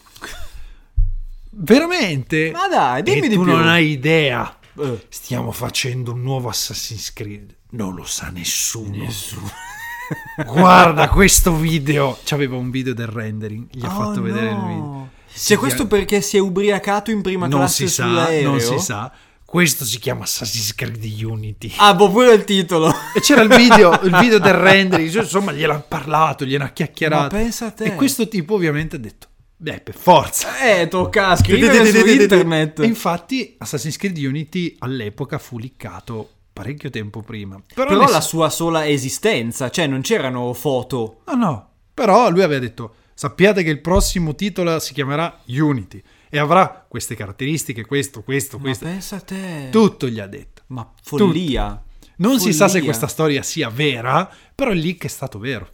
Veramente? 1.65 2.51
Ma 2.53 2.67
dai, 2.69 3.03
dimmi 3.03 3.27
e 3.27 3.29
di 3.29 3.35
tu 3.37 3.43
più. 3.43 3.53
non 3.53 3.67
hai 3.69 3.91
idea. 3.91 4.57
Eh. 4.79 5.07
Stiamo 5.09 5.53
facendo 5.53 6.13
un 6.13 6.21
nuovo 6.23 6.49
Assassin's 6.49 7.13
Creed. 7.13 7.55
Non 7.71 7.95
lo 7.95 8.05
sa 8.05 8.29
nessuno. 8.31 9.07
Guarda 10.45 11.09
questo 11.09 11.55
video. 11.55 12.19
C'aveva 12.25 12.57
un 12.57 12.71
video 12.71 12.95
del 12.95 13.07
rendering. 13.07 13.67
Gli 13.71 13.85
ha 13.85 13.97
Oh, 13.97 14.03
fatto 14.05 14.23
vedere 14.23 14.47
il 14.49 14.57
no. 14.57 14.67
video. 14.67 15.09
C'è 15.35 15.57
questo 15.57 15.87
perché 15.87 16.21
si 16.21 16.37
è 16.37 16.41
ubriacato 16.41 17.11
in 17.11 17.23
prima 17.23 17.47
non 17.47 17.61
classe 17.61 17.87
si 17.87 17.93
sa, 17.95 18.05
sull'aereo? 18.05 18.51
non 18.51 18.61
si 18.61 18.79
sa. 18.79 19.11
Questo 19.45 19.85
si 19.85 19.99
chiama 19.99 20.25
Assassin's 20.25 20.75
Creed 20.75 21.05
Unity. 21.23 21.73
Ah, 21.77 21.95
boh, 21.95 22.11
pure 22.11 22.33
il 22.35 22.45
titolo. 22.45 22.93
E 23.15 23.21
c'era 23.21 23.43
il 23.43 23.55
video, 23.55 23.93
il 24.03 24.17
video 24.19 24.39
del 24.39 24.55
rendering, 24.55 25.15
insomma, 25.15 25.53
gliel'ha 25.53 25.79
parlato, 25.81 26.45
gliel'ha 26.45 26.71
chiacchierato. 26.71 27.35
Ma 27.37 27.43
pensa 27.43 27.67
a 27.67 27.71
te. 27.71 27.85
E 27.85 27.95
questo 27.95 28.29
tipo 28.29 28.55
ovviamente 28.55 28.97
ha 28.97 28.99
detto, 28.99 29.29
beh, 29.63 29.81
per 29.81 29.95
forza. 29.95 30.59
Eh, 30.59 30.89
tocca 30.89 31.37
scrivere 31.37 31.87
su 31.87 32.07
internet. 32.07 32.81
Infatti 32.83 33.55
Assassin's 33.59 33.97
Creed 33.97 34.19
Unity 34.19 34.77
all'epoca 34.81 35.39
fu 35.39 35.59
liccato 35.59 36.31
parecchio 36.53 36.91
tempo 36.91 37.23
prima. 37.23 37.63
Però, 37.73 37.89
Però 37.89 38.09
la 38.09 38.21
sua 38.21 38.51
sola 38.51 38.87
esistenza, 38.87 39.71
cioè 39.71 39.87
non 39.87 40.01
c'erano 40.01 40.53
foto. 40.53 41.21
No, 41.27 41.35
no. 41.35 41.71
Però 41.95 42.29
lui 42.29 42.43
aveva 42.43 42.61
detto, 42.61 42.95
sappiate 43.15 43.63
che 43.63 43.71
il 43.71 43.81
prossimo 43.81 44.35
titolo 44.35 44.79
si 44.81 44.93
chiamerà 44.93 45.41
Unity 45.47 46.03
e 46.29 46.39
avrà 46.39 46.85
queste 46.89 47.15
caratteristiche, 47.15 47.87
questo, 47.87 48.23
questo, 48.23 48.57
Ma 48.57 48.65
questo. 48.65 48.85
pensa 48.85 49.17
a 49.17 49.21
te. 49.21 49.69
Tutto 49.71 50.09
gli 50.09 50.19
ha 50.19 50.27
detto. 50.27 50.63
Ma 50.69 50.91
follia. 51.03 51.83
Non 52.17 52.39
si 52.39 52.53
sa 52.53 52.67
se 52.67 52.73
Follia. 52.73 52.85
questa 52.85 53.07
storia 53.07 53.43
sia 53.43 53.69
vera, 53.69 54.31
però 54.55 54.71
il 54.73 54.79
leak 54.81 55.05
è 55.05 55.09
stato 55.09 55.39
vero. 55.39 55.69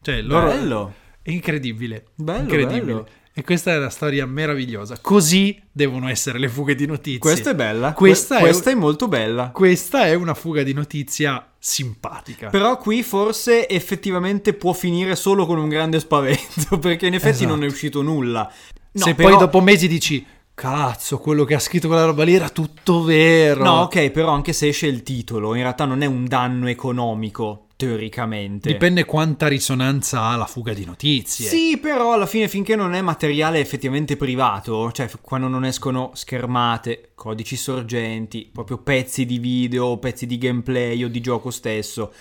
Cioè, 0.00 0.22
loro... 0.22 0.46
Bello. 0.46 0.94
È 1.22 1.30
incredibile. 1.32 2.06
Bello, 2.14 2.42
incredibile. 2.42 2.84
bello. 2.84 3.08
E 3.38 3.44
questa 3.44 3.72
è 3.74 3.76
una 3.76 3.90
storia 3.90 4.24
meravigliosa. 4.24 4.96
Così 4.98 5.60
devono 5.70 6.08
essere 6.08 6.38
le 6.38 6.48
fughe 6.48 6.74
di 6.74 6.86
notizie. 6.86 7.18
Questa 7.18 7.50
è 7.50 7.54
bella. 7.54 7.92
Questa, 7.92 8.36
Que- 8.38 8.48
è, 8.48 8.50
questa 8.50 8.70
è 8.70 8.74
molto 8.74 9.08
bella. 9.08 9.50
questa 9.50 10.06
è 10.06 10.14
una 10.14 10.32
fuga 10.32 10.62
di 10.62 10.72
notizia 10.72 11.46
simpatica. 11.58 12.48
Però 12.48 12.78
qui 12.78 13.02
forse 13.02 13.68
effettivamente 13.68 14.54
può 14.54 14.72
finire 14.72 15.14
solo 15.16 15.44
con 15.44 15.58
un 15.58 15.68
grande 15.68 16.00
spavento, 16.00 16.78
perché 16.80 17.08
in 17.08 17.12
effetti 17.14 17.42
Esatto. 17.44 17.50
non 17.54 17.62
è 17.62 17.66
uscito 17.66 18.00
nulla. 18.00 18.50
No, 18.92 19.04
Se 19.04 19.14
però- 19.14 19.28
poi 19.28 19.38
dopo 19.38 19.60
mesi 19.60 19.86
dici, 19.86 20.24
cazzo, 20.54 21.18
quello 21.18 21.44
che 21.44 21.54
ha 21.54 21.58
scritto 21.58 21.88
quella 21.88 22.06
roba 22.06 22.24
lì 22.24 22.34
era 22.34 22.48
tutto 22.48 23.02
vero. 23.02 23.62
No, 23.62 23.80
ok, 23.82 24.10
però 24.12 24.30
anche 24.30 24.54
se 24.54 24.68
esce 24.68 24.86
il 24.86 25.02
titolo, 25.02 25.54
in 25.54 25.60
realtà 25.60 25.84
non 25.84 26.00
è 26.00 26.06
un 26.06 26.24
danno 26.26 26.68
economico, 26.68 27.65
teoricamente. 27.76 28.72
Dipende 28.72 29.04
quanta 29.04 29.46
risonanza 29.48 30.22
ha 30.22 30.36
la 30.36 30.46
fuga 30.46 30.72
di 30.72 30.84
notizie. 30.84 31.48
Sì, 31.48 31.78
però 31.78 32.14
alla 32.14 32.26
fine 32.26 32.48
finché 32.48 32.74
non 32.74 32.94
è 32.94 33.02
materiale 33.02 33.60
effettivamente 33.60 34.16
privato, 34.16 34.90
cioè 34.92 35.08
quando 35.20 35.46
non 35.48 35.64
escono 35.64 36.10
schermate, 36.14 37.10
codici 37.14 37.56
sorgenti, 37.56 38.48
proprio 38.50 38.78
pezzi 38.78 39.26
di 39.26 39.38
video, 39.38 39.98
pezzi 39.98 40.26
di 40.26 40.38
gameplay 40.38 41.04
o 41.04 41.08
di 41.08 41.20
gioco 41.20 41.50
stesso, 41.50 42.12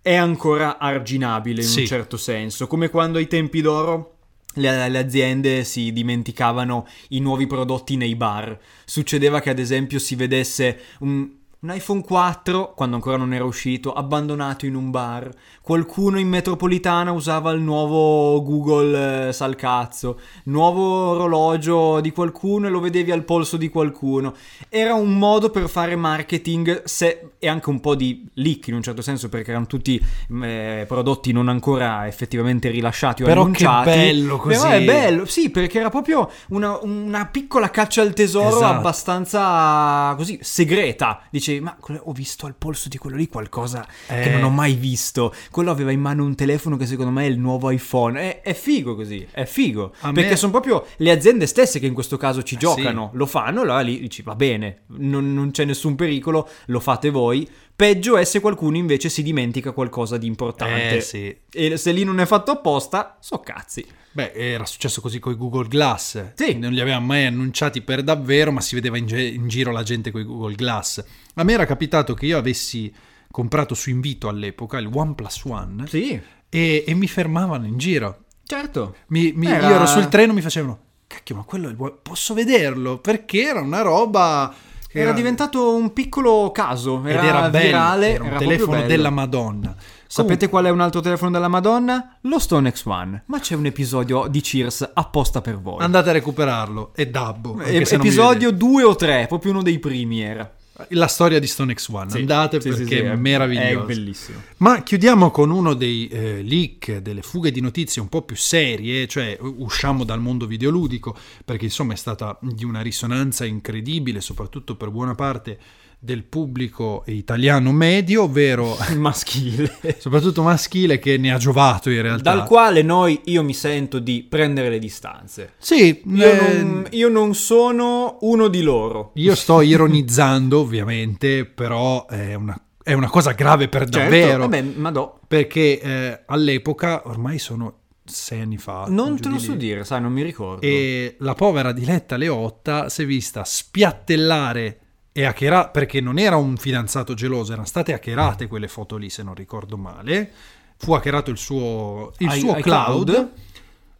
è 0.00 0.14
ancora 0.14 0.78
arginabile 0.78 1.60
in 1.60 1.68
Sì. 1.68 1.80
un 1.80 1.86
certo 1.86 2.16
senso, 2.16 2.66
come 2.66 2.88
quando 2.88 3.18
ai 3.18 3.26
tempi 3.26 3.60
d'oro 3.60 4.14
le, 4.54 4.88
le 4.88 4.98
aziende 4.98 5.64
si 5.64 5.92
dimenticavano 5.92 6.86
i 7.08 7.20
nuovi 7.20 7.46
prodotti 7.46 7.96
nei 7.96 8.16
bar. 8.16 8.58
Succedeva 8.86 9.40
che 9.40 9.50
ad 9.50 9.58
esempio 9.58 9.98
si 9.98 10.14
vedesse 10.14 10.80
un, 11.00 11.28
un 11.60 11.74
iPhone 11.74 12.02
4, 12.02 12.72
quando 12.76 12.94
ancora 12.94 13.16
non 13.16 13.34
era 13.34 13.42
uscito, 13.44 13.92
abbandonato 13.92 14.64
in 14.64 14.76
un 14.76 14.90
bar. 14.92 15.28
Qualcuno 15.60 16.20
in 16.20 16.28
metropolitana 16.28 17.10
usava 17.10 17.50
il 17.50 17.60
nuovo 17.60 18.40
Google 18.44 19.28
eh, 19.28 19.32
Salcazzo. 19.32 20.20
Nuovo 20.44 21.10
orologio 21.10 21.98
di 22.00 22.12
qualcuno 22.12 22.68
e 22.68 22.70
lo 22.70 22.78
vedevi 22.78 23.10
al 23.10 23.24
polso 23.24 23.56
di 23.56 23.68
qualcuno. 23.70 24.34
Era 24.68 24.94
un 24.94 25.18
modo 25.18 25.50
per 25.50 25.68
fare 25.68 25.96
marketing 25.96 26.84
se- 26.84 27.30
e 27.40 27.48
anche 27.48 27.68
un 27.70 27.80
po' 27.80 27.96
di 27.96 28.24
leak 28.34 28.68
in 28.68 28.74
un 28.74 28.82
certo 28.82 29.02
senso 29.02 29.28
perché 29.28 29.50
erano 29.50 29.66
tutti 29.66 30.00
eh, 30.42 30.84
prodotti 30.86 31.32
non 31.32 31.48
ancora 31.48 32.06
effettivamente 32.06 32.70
rilasciati 32.70 33.22
o 33.22 33.26
Però 33.26 33.40
che 33.50 33.64
annunciati. 33.64 33.90
bello 33.90 34.36
così. 34.36 34.58
Però 34.60 34.70
è 34.70 34.84
bello, 34.84 35.24
sì, 35.24 35.50
perché 35.50 35.80
era 35.80 35.90
proprio 35.90 36.30
una, 36.50 36.78
una 36.82 37.26
piccola 37.26 37.68
caccia 37.70 38.00
al 38.00 38.12
tesoro 38.14 38.46
Esatto. 38.56 38.78
abbastanza 38.78 40.14
così 40.16 40.38
segreta. 40.40 41.22
Dicevi, 41.48 41.60
ma 41.64 41.76
ho 42.02 42.12
visto 42.12 42.44
al 42.44 42.54
polso 42.56 42.88
di 42.90 42.98
quello 42.98 43.16
lì 43.16 43.26
qualcosa 43.28 43.86
che 44.06 44.22
Eh. 44.24 44.30
non 44.32 44.44
ho 44.44 44.50
mai 44.50 44.74
visto. 44.74 45.34
Quello 45.50 45.70
aveva 45.70 45.90
in 45.92 46.00
mano 46.00 46.24
un 46.24 46.34
telefono 46.34 46.76
che 46.76 46.84
secondo 46.84 47.10
me 47.10 47.24
è 47.24 47.28
il 47.28 47.38
nuovo 47.38 47.70
iPhone. 47.70 48.20
È, 48.20 48.40
è 48.42 48.52
figo 48.52 48.94
così, 48.94 49.26
è 49.30 49.44
figo. 49.46 49.94
A 50.00 50.12
perché 50.12 50.30
me- 50.30 50.36
sono 50.36 50.52
proprio 50.52 50.84
le 50.98 51.10
aziende 51.10 51.46
stesse 51.46 51.78
che 51.78 51.86
in 51.86 51.94
questo 51.94 52.18
caso 52.18 52.42
ci 52.42 52.56
Eh, 52.56 52.58
giocano. 52.58 53.10
Lo 53.14 53.24
fanno, 53.26 53.62
allora 53.62 53.80
lì 53.80 53.98
dici, 53.98 54.20
va 54.22 54.34
bene, 54.34 54.82
non, 54.98 55.32
non 55.32 55.50
c'è 55.50 55.64
nessun 55.64 55.94
pericolo, 55.94 56.46
lo 56.66 56.80
fate 56.80 57.08
voi. 57.10 57.48
Peggio 57.78 58.16
è 58.16 58.24
se 58.24 58.40
qualcuno 58.40 58.76
invece 58.76 59.08
si 59.08 59.22
dimentica 59.22 59.70
qualcosa 59.70 60.16
di 60.18 60.26
importante. 60.26 60.96
Eh, 60.96 61.00
sì. 61.00 61.36
E 61.48 61.76
se 61.76 61.92
lì 61.92 62.02
non 62.02 62.18
è 62.18 62.26
fatto 62.26 62.50
apposta, 62.50 63.18
so 63.20 63.38
cazzi. 63.38 63.86
Beh, 64.10 64.32
era 64.32 64.66
successo 64.66 65.00
così 65.00 65.20
con 65.20 65.30
i 65.32 65.36
Google 65.36 65.68
Glass. 65.68 66.32
Sì. 66.34 66.58
Non 66.58 66.72
li 66.72 66.80
aveva 66.80 66.98
mai 66.98 67.26
annunciati 67.26 67.80
per 67.82 68.02
davvero, 68.02 68.50
ma 68.50 68.60
si 68.60 68.74
vedeva 68.74 68.98
in, 68.98 69.06
ge- 69.06 69.22
in 69.22 69.46
giro 69.46 69.70
la 69.70 69.84
gente 69.84 70.10
con 70.10 70.20
i 70.20 70.24
Google 70.24 70.56
Glass. 70.56 71.04
A 71.34 71.44
me 71.44 71.52
era 71.52 71.66
capitato 71.66 72.14
che 72.14 72.26
io 72.26 72.36
avessi 72.36 72.92
comprato 73.30 73.76
su 73.76 73.90
invito 73.90 74.26
all'epoca 74.26 74.78
il 74.78 74.90
OnePlus 74.92 75.44
One 75.44 75.86
Sì, 75.86 76.20
e, 76.48 76.84
e 76.84 76.94
mi 76.94 77.06
fermavano 77.06 77.64
in 77.64 77.78
giro. 77.78 78.24
certo. 78.44 78.96
Mi- 79.08 79.30
mi- 79.36 79.46
Era- 79.46 79.68
Io 79.68 79.74
ero 79.76 79.86
sul 79.86 80.08
treno 80.08 80.32
mi 80.32 80.40
facevano, 80.40 80.80
cacchio, 81.06 81.36
ma 81.36 81.42
quello 81.44 81.68
è 81.68 81.70
il 81.70 81.98
posso 82.02 82.34
vederlo? 82.34 82.98
Perché 82.98 83.42
era 83.42 83.60
una 83.60 83.82
roba... 83.82 84.52
Era 85.00 85.12
diventato 85.12 85.74
un 85.74 85.92
piccolo 85.92 86.50
caso, 86.52 87.00
ed 87.04 87.10
era, 87.16 87.22
era 87.22 87.50
bello, 87.50 87.66
virale, 87.66 88.12
era 88.14 88.22
un 88.22 88.28
proprio 88.28 88.48
telefono 88.48 88.86
della 88.86 89.10
Madonna. 89.10 89.74
Sapete 90.06 90.48
qual 90.48 90.64
è 90.64 90.70
un 90.70 90.80
altro 90.80 91.00
telefono 91.00 91.30
della 91.30 91.48
Madonna? 91.48 92.16
Lo 92.22 92.38
Stone 92.38 92.72
X1. 92.72 93.20
Ma 93.26 93.38
c'è 93.40 93.54
un 93.54 93.66
episodio 93.66 94.26
di 94.26 94.40
Cheers 94.40 94.90
apposta 94.94 95.42
per 95.42 95.60
voi. 95.60 95.82
Andate 95.82 96.08
a 96.08 96.12
recuperarlo, 96.12 96.92
è 96.94 97.06
Dabbo. 97.06 97.60
E- 97.60 97.76
episodio 97.76 98.50
2 98.50 98.82
o 98.84 98.96
3, 98.96 99.26
proprio 99.28 99.52
uno 99.52 99.62
dei 99.62 99.78
primi 99.78 100.22
era. 100.22 100.50
La 100.90 101.08
storia 101.08 101.40
di 101.40 101.46
Stone 101.46 101.74
X1, 101.74 102.16
andate 102.16 102.60
Sì, 102.60 102.70
sì, 102.70 102.76
perché 102.76 102.96
sì, 102.98 103.02
è 103.02 103.16
meraviglioso. 103.16 103.82
È 103.82 103.86
bellissimo. 103.86 104.42
Ma 104.58 104.82
chiudiamo 104.82 105.30
con 105.30 105.50
uno 105.50 105.74
dei 105.74 106.06
eh, 106.06 106.42
leak, 106.42 106.98
delle 106.98 107.22
fughe 107.22 107.50
di 107.50 107.60
notizie 107.60 108.00
un 108.00 108.08
po' 108.08 108.22
più 108.22 108.36
serie, 108.36 109.08
cioè 109.08 109.36
usciamo 109.40 110.04
dal 110.04 110.20
mondo 110.20 110.46
videoludico, 110.46 111.16
perché 111.44 111.64
insomma 111.64 111.94
è 111.94 111.96
stata 111.96 112.38
di 112.40 112.64
una 112.64 112.80
risonanza 112.80 113.44
incredibile, 113.44 114.20
soprattutto 114.20 114.76
per 114.76 114.90
buona 114.90 115.14
parte 115.14 115.58
del 116.00 116.22
pubblico 116.24 117.02
italiano 117.06 117.72
medio, 117.72 118.24
ovvero 118.24 118.76
Il 118.90 118.98
maschile. 119.00 119.78
soprattutto 119.98 120.42
maschile 120.42 120.98
che 120.98 121.16
ne 121.18 121.32
ha 121.32 121.38
giovato 121.38 121.90
in 121.90 122.02
realtà. 122.02 122.34
Dal 122.34 122.46
quale 122.46 122.82
noi, 122.82 123.20
io 123.24 123.42
mi 123.42 123.54
sento 123.54 123.98
di 123.98 124.24
prendere 124.28 124.70
le 124.70 124.78
distanze. 124.78 125.54
Sì, 125.58 126.02
Io, 126.06 126.24
eh, 126.24 126.62
non, 126.62 126.86
io 126.90 127.08
non 127.08 127.34
sono 127.34 128.18
uno 128.20 128.48
di 128.48 128.62
loro. 128.62 129.10
io 129.14 129.34
sto 129.34 129.60
ironizzando 129.60 130.60
ovviamente, 130.60 131.44
però 131.44 132.06
è 132.06 132.34
una, 132.34 132.60
è 132.82 132.92
una 132.92 133.08
cosa 133.08 133.32
grave 133.32 133.68
per 133.68 133.86
davvero. 133.86 134.26
Certo, 134.26 134.38
vabbè, 134.48 134.62
ma 134.62 134.90
do. 134.92 135.18
Perché 135.26 135.80
eh, 135.80 136.22
all'epoca, 136.26 137.02
ormai 137.06 137.38
sono 137.38 137.74
sei 138.04 138.40
anni 138.40 138.56
fa. 138.56 138.86
Non 138.88 139.16
te 139.20 139.28
di 139.28 139.34
lo 139.34 139.40
so 139.40 139.52
lì, 139.52 139.58
dire, 139.58 139.84
sai, 139.84 140.00
non 140.00 140.12
mi 140.12 140.22
ricordo. 140.22 140.62
E 140.64 141.16
la 141.18 141.34
povera 141.34 141.72
Diletta 141.72 142.16
Leotta 142.16 142.88
si 142.88 143.02
è 143.02 143.06
vista 143.06 143.42
spiattellare 143.44 144.78
e 145.12 145.24
hackerare, 145.24 145.70
perché 145.72 146.00
non 146.00 146.18
era 146.18 146.36
un 146.36 146.56
fidanzato 146.56 147.14
geloso, 147.14 147.52
erano 147.52 147.66
state 147.66 147.92
hackerate 147.92 148.46
quelle 148.46 148.68
foto 148.68 148.96
lì, 148.96 149.10
se 149.10 149.22
non 149.22 149.34
ricordo 149.34 149.76
male. 149.76 150.30
Fu 150.76 150.92
hackerato 150.92 151.30
il 151.30 151.38
suo, 151.38 152.12
il 152.18 152.32
I- 152.32 152.38
suo 152.38 152.56
iCloud? 152.56 153.04
cloud 153.04 153.30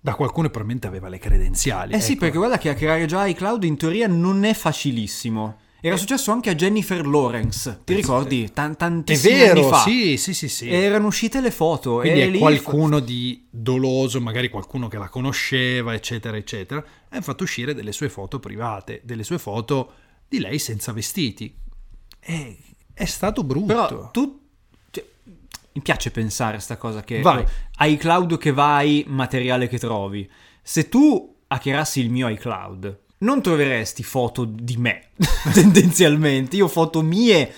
da 0.01 0.14
qualcuno 0.14 0.47
che 0.47 0.53
probabilmente 0.53 0.87
aveva 0.87 1.09
le 1.09 1.18
credenziali. 1.18 1.92
Eh 1.92 2.01
sì, 2.01 2.12
ecco. 2.12 2.21
perché 2.21 2.37
guarda 2.38 2.57
che 2.59 2.68
hackerare 2.71 3.05
già 3.07 3.27
iCloud 3.27 3.64
in 3.64 3.77
teoria 3.77 4.07
non 4.07 4.44
è 4.44 4.55
facilissimo. 4.55 5.59
Era 5.81 5.97
successo 5.97 6.33
anche 6.33 6.51
a 6.51 6.55
Jennifer 6.57 7.07
Lawrence, 7.07 7.83
ti 7.85 7.94
ricordi? 7.94 8.51
Tan- 8.53 8.73
È 8.73 8.77
tantissimi 8.77 9.35
anni 9.35 9.61
vero, 9.61 9.68
fa. 9.68 9.79
sì, 9.79 10.16
sì, 10.16 10.35
sì, 10.35 10.49
sì. 10.49 10.68
Erano 10.68 11.07
uscite 11.07 11.40
le 11.40 11.53
foto. 11.53 11.99
Quindi 11.99 12.21
è 12.21 12.31
qualcuno 12.38 12.99
di 12.99 13.47
doloso, 13.49 14.21
magari 14.21 14.49
qualcuno 14.49 14.88
che 14.88 14.99
la 14.99 15.09
conosceva, 15.09 15.94
eccetera, 15.94 16.37
eccetera, 16.37 16.83
e 17.09 17.16
ha 17.16 17.21
fatto 17.21 17.44
uscire 17.44 17.75
delle 17.75 17.92
sue 17.92 18.09
foto 18.09 18.40
private, 18.40 19.03
delle 19.05 19.23
sue 19.23 19.38
foto 19.38 19.92
di 20.29 20.38
lei 20.38 20.59
senza 20.59 20.93
vestiti. 20.93 21.55
E 22.21 22.59
è 22.93 23.05
stato 23.05 23.45
brutto. 23.45 23.67
Però 23.67 24.11
tu... 24.11 24.41
cioè, 24.91 25.05
mi 25.73 25.83
piace 25.83 26.11
pensare 26.11 26.57
a 26.57 26.61
sta 26.61 26.77
cosa 26.77 27.03
che... 27.03 27.21
Vai. 27.21 27.45
iCloud 27.79 28.38
che 28.38 28.53
vai, 28.53 29.05
materiale 29.07 29.69
che 29.69 29.79
trovi. 29.79 30.29
Se 30.62 30.88
tu 30.88 31.37
hackerassi 31.47 32.01
il 32.01 32.11
mio 32.11 32.29
iCloud, 32.29 33.01
non 33.19 33.41
troveresti 33.41 34.03
foto 34.03 34.45
di 34.45 34.77
me, 34.77 35.11
tendenzialmente. 35.53 36.57
Io 36.57 36.69
foto 36.69 37.03
mie 37.03 37.53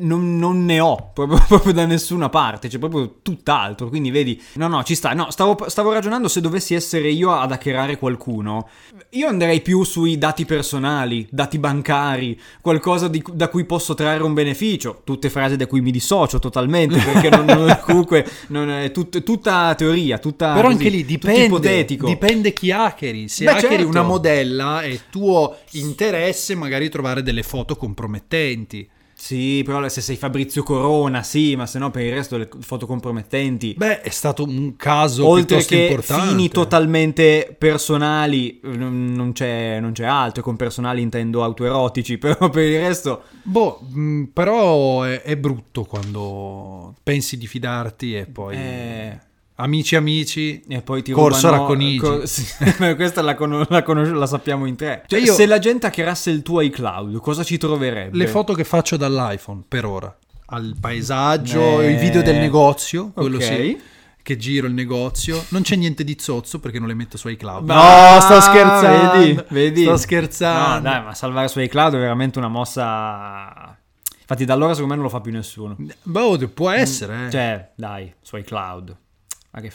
non, 0.00 0.36
non 0.38 0.64
ne 0.64 0.80
ho 0.80 1.10
proprio, 1.14 1.42
proprio 1.48 1.72
da 1.72 1.86
nessuna 1.86 2.28
parte, 2.28 2.68
c'è 2.68 2.78
proprio 2.78 3.16
tutt'altro. 3.22 3.88
Quindi 3.88 4.10
vedi, 4.10 4.40
no, 4.54 4.68
no, 4.68 4.82
ci 4.84 4.94
sta. 4.94 5.12
No, 5.14 5.30
stavo, 5.30 5.56
stavo 5.68 5.92
ragionando 5.92 6.28
se 6.28 6.40
dovessi 6.40 6.74
essere 6.74 7.08
io 7.10 7.32
ad 7.32 7.52
hackerare 7.52 7.96
qualcuno. 7.98 8.68
Io 9.10 9.26
andrei 9.28 9.60
più 9.62 9.84
sui 9.84 10.18
dati 10.18 10.44
personali, 10.44 11.26
dati 11.30 11.58
bancari, 11.58 12.38
qualcosa 12.60 13.08
di- 13.08 13.24
da 13.32 13.48
cui 13.48 13.64
posso 13.64 13.94
trarre 13.94 14.22
un 14.22 14.34
beneficio. 14.34 15.00
Tutte 15.04 15.30
frasi 15.30 15.56
da 15.56 15.66
cui 15.66 15.80
mi 15.80 15.90
dissocio 15.90 16.38
totalmente, 16.38 16.98
perché 16.98 17.30
non, 17.30 17.44
non- 17.46 17.78
comunque 17.82 18.26
non 18.48 18.68
è 18.70 18.90
tut- 18.90 19.22
tutta 19.22 19.74
teoria, 19.74 20.18
tutta. 20.18 20.52
Però 20.52 20.68
così, 20.68 20.76
anche 20.76 20.88
lì 20.90 21.04
dipende, 21.04 21.44
ipotetico. 21.44 22.06
dipende 22.06 22.52
chi 22.52 22.70
hackeri. 22.70 23.28
Se 23.28 23.44
Beh, 23.44 23.50
hackeri 23.52 23.68
certo. 23.76 23.88
una 23.88 24.02
modella 24.02 24.82
è 24.82 24.98
tuo 25.10 25.56
interesse 25.72 26.54
magari 26.54 26.88
trovare 26.90 27.22
delle 27.22 27.42
foto 27.42 27.76
compromettenti. 27.76 28.88
Sì, 29.20 29.62
però 29.64 29.86
se 29.88 30.00
sei 30.00 30.14
Fabrizio 30.14 30.62
Corona, 30.62 31.24
sì, 31.24 31.56
ma 31.56 31.66
se 31.66 31.80
no 31.80 31.90
per 31.90 32.04
il 32.04 32.12
resto 32.12 32.36
le 32.36 32.48
foto 32.60 32.86
compromettenti. 32.86 33.74
Beh, 33.76 34.00
è 34.00 34.10
stato 34.10 34.44
un 34.44 34.76
caso 34.76 35.26
Oltre 35.26 35.56
piuttosto 35.56 35.74
che 35.74 35.80
importante. 35.82 36.28
fini 36.28 36.48
totalmente 36.48 37.56
personali, 37.58 38.60
non, 38.62 39.12
non 39.12 39.32
c'è, 39.32 39.80
non 39.80 39.90
c'è 39.90 40.04
altro. 40.04 40.42
Con 40.44 40.54
personali 40.54 41.02
intendo 41.02 41.42
autoerotici, 41.42 42.16
però 42.18 42.48
per 42.48 42.64
il 42.64 42.78
resto. 42.78 43.24
Boh, 43.42 43.80
mh, 43.92 44.24
però 44.32 45.02
è, 45.02 45.20
è 45.22 45.36
brutto 45.36 45.82
quando 45.84 46.94
pensi 47.02 47.36
di 47.36 47.48
fidarti 47.48 48.14
e 48.16 48.26
poi... 48.26 48.54
eh, 48.56 49.18
Amici 49.60 49.96
amici, 49.96 50.62
e 50.68 50.82
poi 50.82 51.02
ti 51.02 51.10
corso 51.10 51.46
rubano- 51.48 51.62
Racconigi. 51.64 51.98
co- 51.98 52.26
sì, 52.26 52.44
questa 52.94 53.22
la, 53.22 53.34
conos- 53.34 53.68
la 53.70 53.82
conos- 53.82 54.10
la 54.10 54.26
sappiamo 54.26 54.66
in 54.66 54.76
tre. 54.76 55.02
Cioè, 55.06 55.18
Io- 55.20 55.32
Se 55.34 55.46
la 55.46 55.58
gente 55.58 55.86
hackerasse 55.88 56.30
il 56.30 56.42
tuo 56.42 56.60
iCloud, 56.60 57.18
cosa 57.18 57.42
ci 57.42 57.58
troverebbe? 57.58 58.16
Le 58.16 58.26
foto 58.28 58.52
che 58.54 58.62
faccio 58.62 58.96
dall'iPhone 58.96 59.62
per 59.66 59.84
ora. 59.84 60.16
Al 60.50 60.76
paesaggio, 60.80 61.80
Eh, 61.80 61.90
i 61.90 61.96
video 61.96 62.22
del 62.22 62.36
negozio, 62.36 63.10
quello 63.12 63.36
ok. 63.36 63.42
sì. 63.42 63.80
Che 64.22 64.36
giro 64.36 64.66
il 64.68 64.74
negozio. 64.74 65.42
Non 65.48 65.62
c'è 65.62 65.74
niente 65.74 66.04
di 66.04 66.16
zozzo 66.20 66.60
perché 66.60 66.78
non 66.78 66.86
le 66.86 66.94
metto 66.94 67.16
su 67.16 67.28
iCloud. 67.28 67.68
Ah, 67.70 68.14
no, 68.14 68.20
sto 68.20 68.40
scherzando. 68.40 69.18
Vedi, 69.18 69.42
vedi. 69.48 69.80
Sto 69.82 69.90
No, 69.90 69.96
scherzando. 69.96 70.88
dai, 70.88 71.02
ma 71.02 71.14
salvare 71.14 71.48
su 71.48 71.58
iCloud 71.60 71.94
è 71.94 71.98
veramente 71.98 72.38
una 72.38 72.48
mossa. 72.48 73.76
Infatti, 74.20 74.44
da 74.44 74.52
allora 74.54 74.74
secondo 74.74 74.94
me 74.94 75.00
non 75.00 75.10
lo 75.10 75.16
fa 75.16 75.20
più 75.22 75.32
nessuno. 75.32 75.76
Boh, 76.02 76.36
può 76.54 76.70
essere. 76.70 77.26
eh. 77.26 77.30
Cioè, 77.30 77.70
dai, 77.74 78.12
su 78.20 78.36
iCloud. 78.36 78.96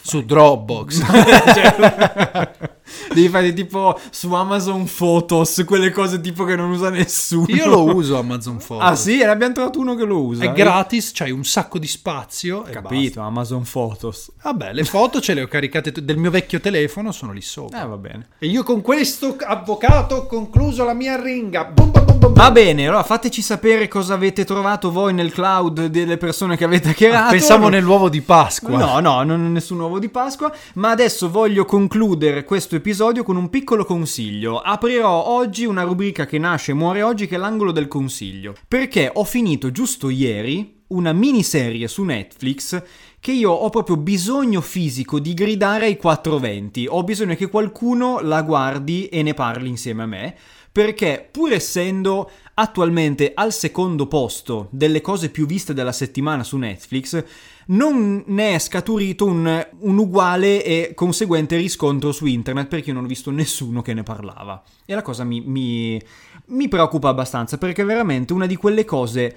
Su 0.02 0.22
Dropbox. 0.24 1.02
Cioè, 1.54 2.52
devi 3.14 3.30
fare 3.30 3.54
tipo 3.54 4.00
su 4.10 4.34
Amazon 4.34 4.86
Photos, 4.86 5.64
quelle 5.66 5.92
cose 5.92 6.20
tipo 6.22 6.44
che 6.44 6.56
non 6.56 6.72
usa 6.72 6.90
nessuno. 6.90 7.46
Io 7.50 7.68
lo 7.68 7.96
uso 7.96 8.18
Amazon 8.18 8.58
Photos. 8.58 8.88
Ah 8.88 8.96
sì, 8.96 9.20
e 9.20 9.26
ne 9.26 9.32
abbiamo 9.32 9.54
trovato 9.54 9.80
uno 9.80 9.96
che 9.96 10.06
lo 10.06 10.22
usa. 10.22 10.44
È 10.44 10.52
gratis, 10.52 11.12
c'hai 11.14 11.32
un 11.32 11.44
sacco 11.44 11.80
di 11.80 11.88
spazio. 11.88 12.64
Capito, 12.64 13.22
Amazon 13.22 13.64
Photos. 13.70 14.32
Vabbè, 14.42 14.74
le 14.74 14.84
foto 14.84 15.22
ce 15.22 15.34
le 15.34 15.42
ho 15.44 15.48
caricate 15.48 15.92
t- 15.92 16.00
del 16.00 16.18
mio 16.18 16.32
vecchio 16.32 16.60
telefono, 16.60 17.12
sono 17.12 17.32
lì 17.32 17.42
sopra. 17.42 17.84
Eh, 17.84 17.88
va 17.88 17.98
bene. 17.98 18.28
E 18.40 18.48
io 18.48 18.64
con 18.64 18.82
questo, 18.82 19.36
avvocato, 19.40 20.16
ho 20.16 20.26
concluso 20.26 20.84
la 20.84 20.94
mia 20.94 21.22
ringa. 21.22 21.66
Bum, 21.66 21.92
bum, 21.92 22.06
bum. 22.18 22.34
Va 22.34 22.52
bene, 22.52 22.88
allora 22.88 23.04
fateci 23.04 23.42
sapere 23.42 23.88
cosa 23.88 24.16
avete 24.16 24.44
trovato 24.44 24.92
voi 24.92 25.14
nel 25.14 25.32
cloud 25.32 25.86
delle 25.86 26.18
persone 26.18 26.58
che 26.58 26.64
avete 26.64 26.90
hackerato. 26.90 27.32
Pensavo 27.32 27.70
nell'uovo 27.70 28.10
di 28.10 28.22
Pasqua. 28.22 28.78
No, 28.78 29.00
no, 29.00 29.24
non 29.24 29.52
nessun 29.52 29.80
uovo 29.80 30.00
di 30.00 30.10
Pasqua, 30.10 30.52
ma 30.76 30.90
adesso 30.90 31.30
voglio 31.30 31.66
concludere 31.66 32.44
questo 32.44 32.73
episodio 32.76 33.24
con 33.24 33.36
un 33.36 33.50
piccolo 33.50 33.86
consiglio. 33.86 34.60
Aprirò 34.60 35.28
oggi 35.28 35.66
una 35.66 35.84
rubrica 35.84 36.26
che 36.26 36.38
nasce 36.38 36.72
e 36.72 36.76
muore 36.76 37.02
oggi 37.02 37.28
che 37.28 37.36
è 37.36 37.38
l'angolo 37.38 37.72
del 37.72 37.88
consiglio, 37.88 38.56
perché 38.68 39.10
ho 39.14 39.24
finito 39.24 39.72
giusto 39.72 40.10
ieri 40.10 40.82
una 40.88 41.14
miniserie 41.14 41.88
su 41.88 42.04
Netflix 42.04 42.82
che 43.20 43.32
io 43.32 43.52
ho 43.52 43.70
proprio 43.70 43.98
bisogno 43.98 44.62
fisico 44.62 45.20
di 45.20 45.34
gridare 45.34 45.86
ai 45.86 45.98
420. 45.98 46.88
Ho 46.90 47.04
bisogno 47.04 47.36
che 47.36 47.48
qualcuno 47.48 48.20
la 48.20 48.42
guardi 48.42 49.08
e 49.08 49.24
ne 49.24 49.34
parli 49.34 49.70
insieme 49.70 50.04
a 50.04 50.08
me, 50.08 50.36
perché 50.72 51.28
pur 51.32 51.54
essendo 51.54 52.30
attualmente 52.56 53.32
al 53.34 53.52
secondo 53.52 54.08
posto 54.08 54.68
delle 54.72 55.02
cose 55.02 55.30
più 55.30 55.46
viste 55.46 55.74
della 55.74 55.92
settimana 55.92 56.44
su 56.44 56.58
Netflix, 56.58 57.24
non 57.68 58.24
ne 58.28 58.56
è 58.56 58.60
scaturito 58.60 59.26
un, 59.26 59.68
un 59.80 59.98
uguale 59.98 60.64
e 60.64 60.94
conseguente 60.94 61.56
riscontro 61.56 62.12
su 62.12 62.26
internet 62.26 62.68
perché 62.68 62.90
io 62.90 62.96
non 62.96 63.06
ho 63.06 63.08
visto 63.08 63.32
nessuno 63.32 63.82
che 63.82 63.94
ne 63.94 64.04
parlava. 64.04 64.62
E 64.86 64.94
la 64.94 65.02
cosa 65.02 65.24
mi, 65.24 65.42
mi, 65.42 66.02
mi 66.48 66.68
preoccupa 66.68 67.10
abbastanza 67.10 67.58
perché 67.58 67.82
è 67.82 67.86
veramente 67.86 68.34
una 68.34 68.46
di 68.46 68.56
quelle 68.56 68.86
cose 68.86 69.36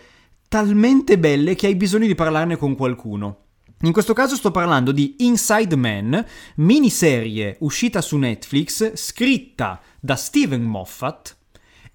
talmente 0.48 1.18
belle 1.18 1.54
che 1.54 1.66
hai 1.66 1.76
bisogno 1.76 2.06
di 2.06 2.14
parlarne 2.14 2.56
con 2.56 2.76
qualcuno. 2.76 3.38
In 3.82 3.92
questo 3.92 4.14
caso 4.14 4.36
sto 4.36 4.50
parlando 4.50 4.90
di 4.90 5.16
Inside 5.18 5.76
Man, 5.76 6.24
miniserie 6.56 7.56
uscita 7.60 8.00
su 8.00 8.16
Netflix, 8.16 8.94
scritta 8.94 9.80
da 10.00 10.16
Steven 10.16 10.62
Moffat, 10.62 11.36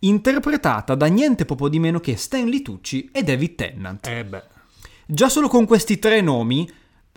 interpretata 0.02 0.96
da 0.96 1.08
niente 1.08 1.46
poco 1.46 1.70
di 1.70 1.80
meno 1.80 2.00
che 2.00 2.16
Stanley 2.16 2.62
Tucci 2.62 3.10
e 3.12 3.24
David 3.24 3.56
Tennant. 3.56 4.08
Eh 4.08 4.24
beh. 4.24 4.44
Già 5.06 5.30
solo 5.30 5.48
con 5.48 5.66
questi 5.66 6.00
tre 6.00 6.22
nomi 6.22 6.70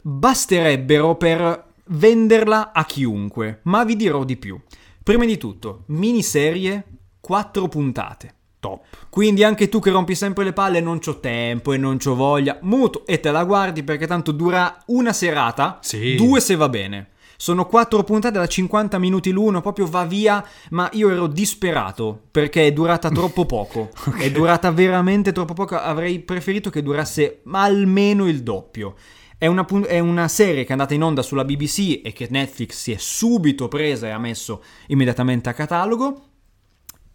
basterebbero 0.03 1.16
per 1.16 1.73
venderla 1.87 2.73
a 2.73 2.85
chiunque, 2.85 3.61
ma 3.64 3.85
vi 3.85 3.97
dirò 3.97 4.25
di 4.25 4.37
più. 4.37 4.59
Prima 5.03 5.25
di 5.25 5.37
tutto, 5.37 5.85
miniserie, 5.87 6.85
4 7.20 7.68
puntate. 7.68 8.35
Top. 8.59 8.83
Quindi 9.11 9.44
anche 9.44 9.68
tu 9.68 9.79
che 9.79 9.90
rompi 9.90 10.14
sempre 10.14 10.44
le 10.44 10.55
palle, 10.55 10.81
non 10.81 10.99
c'ho 10.99 11.20
tempo 11.20 11.75
e 11.75 11.77
non 11.77 11.99
c'ho 11.99 12.14
voglia, 12.14 12.59
muto 12.62 13.05
e 13.05 13.20
te 13.20 13.31
la 13.31 13.44
guardi 13.44 13.83
perché 13.83 14.07
tanto 14.07 14.33
dura 14.33 14.83
una 14.87 15.12
serata, 15.12 15.79
Sì. 15.83 16.14
due 16.14 16.40
se 16.40 16.55
va 16.57 16.70
bene. 16.70 17.11
Sono 17.45 17.67
quattro 17.67 18.03
puntate 18.05 18.39
da 18.39 18.47
50 18.47 18.99
minuti 18.99 19.31
l'uno, 19.31 19.61
proprio 19.61 19.85
va 19.85 20.07
via, 20.07 20.43
ma 20.71 20.89
io 20.95 21.11
ero 21.11 21.27
disperato 21.27 22.19
perché 22.31 22.69
è 22.69 22.73
durata 22.73 23.11
troppo 23.11 23.45
poco. 23.45 23.91
È 24.17 24.31
durata 24.31 24.71
veramente 24.71 25.31
troppo 25.31 25.53
poco, 25.53 25.77
avrei 25.77 26.21
preferito 26.21 26.71
che 26.71 26.81
durasse 26.81 27.43
almeno 27.51 28.27
il 28.27 28.43
doppio. 28.43 28.95
È 29.37 29.47
una, 29.47 29.67
è 29.87 29.99
una 29.99 30.27
serie 30.27 30.63
che 30.63 30.71
è 30.71 30.73
andata 30.73 30.95
in 30.95 31.03
onda 31.03 31.21
sulla 31.21 31.45
BBC 31.45 32.01
e 32.03 32.15
che 32.15 32.29
Netflix 32.31 32.77
si 32.77 32.93
è 32.93 32.97
subito 32.99 33.69
presa 33.69 34.07
e 34.07 34.13
ha 34.13 34.19
messo 34.19 34.63
immediatamente 34.87 35.51
a 35.51 35.53
catalogo. 35.53 36.29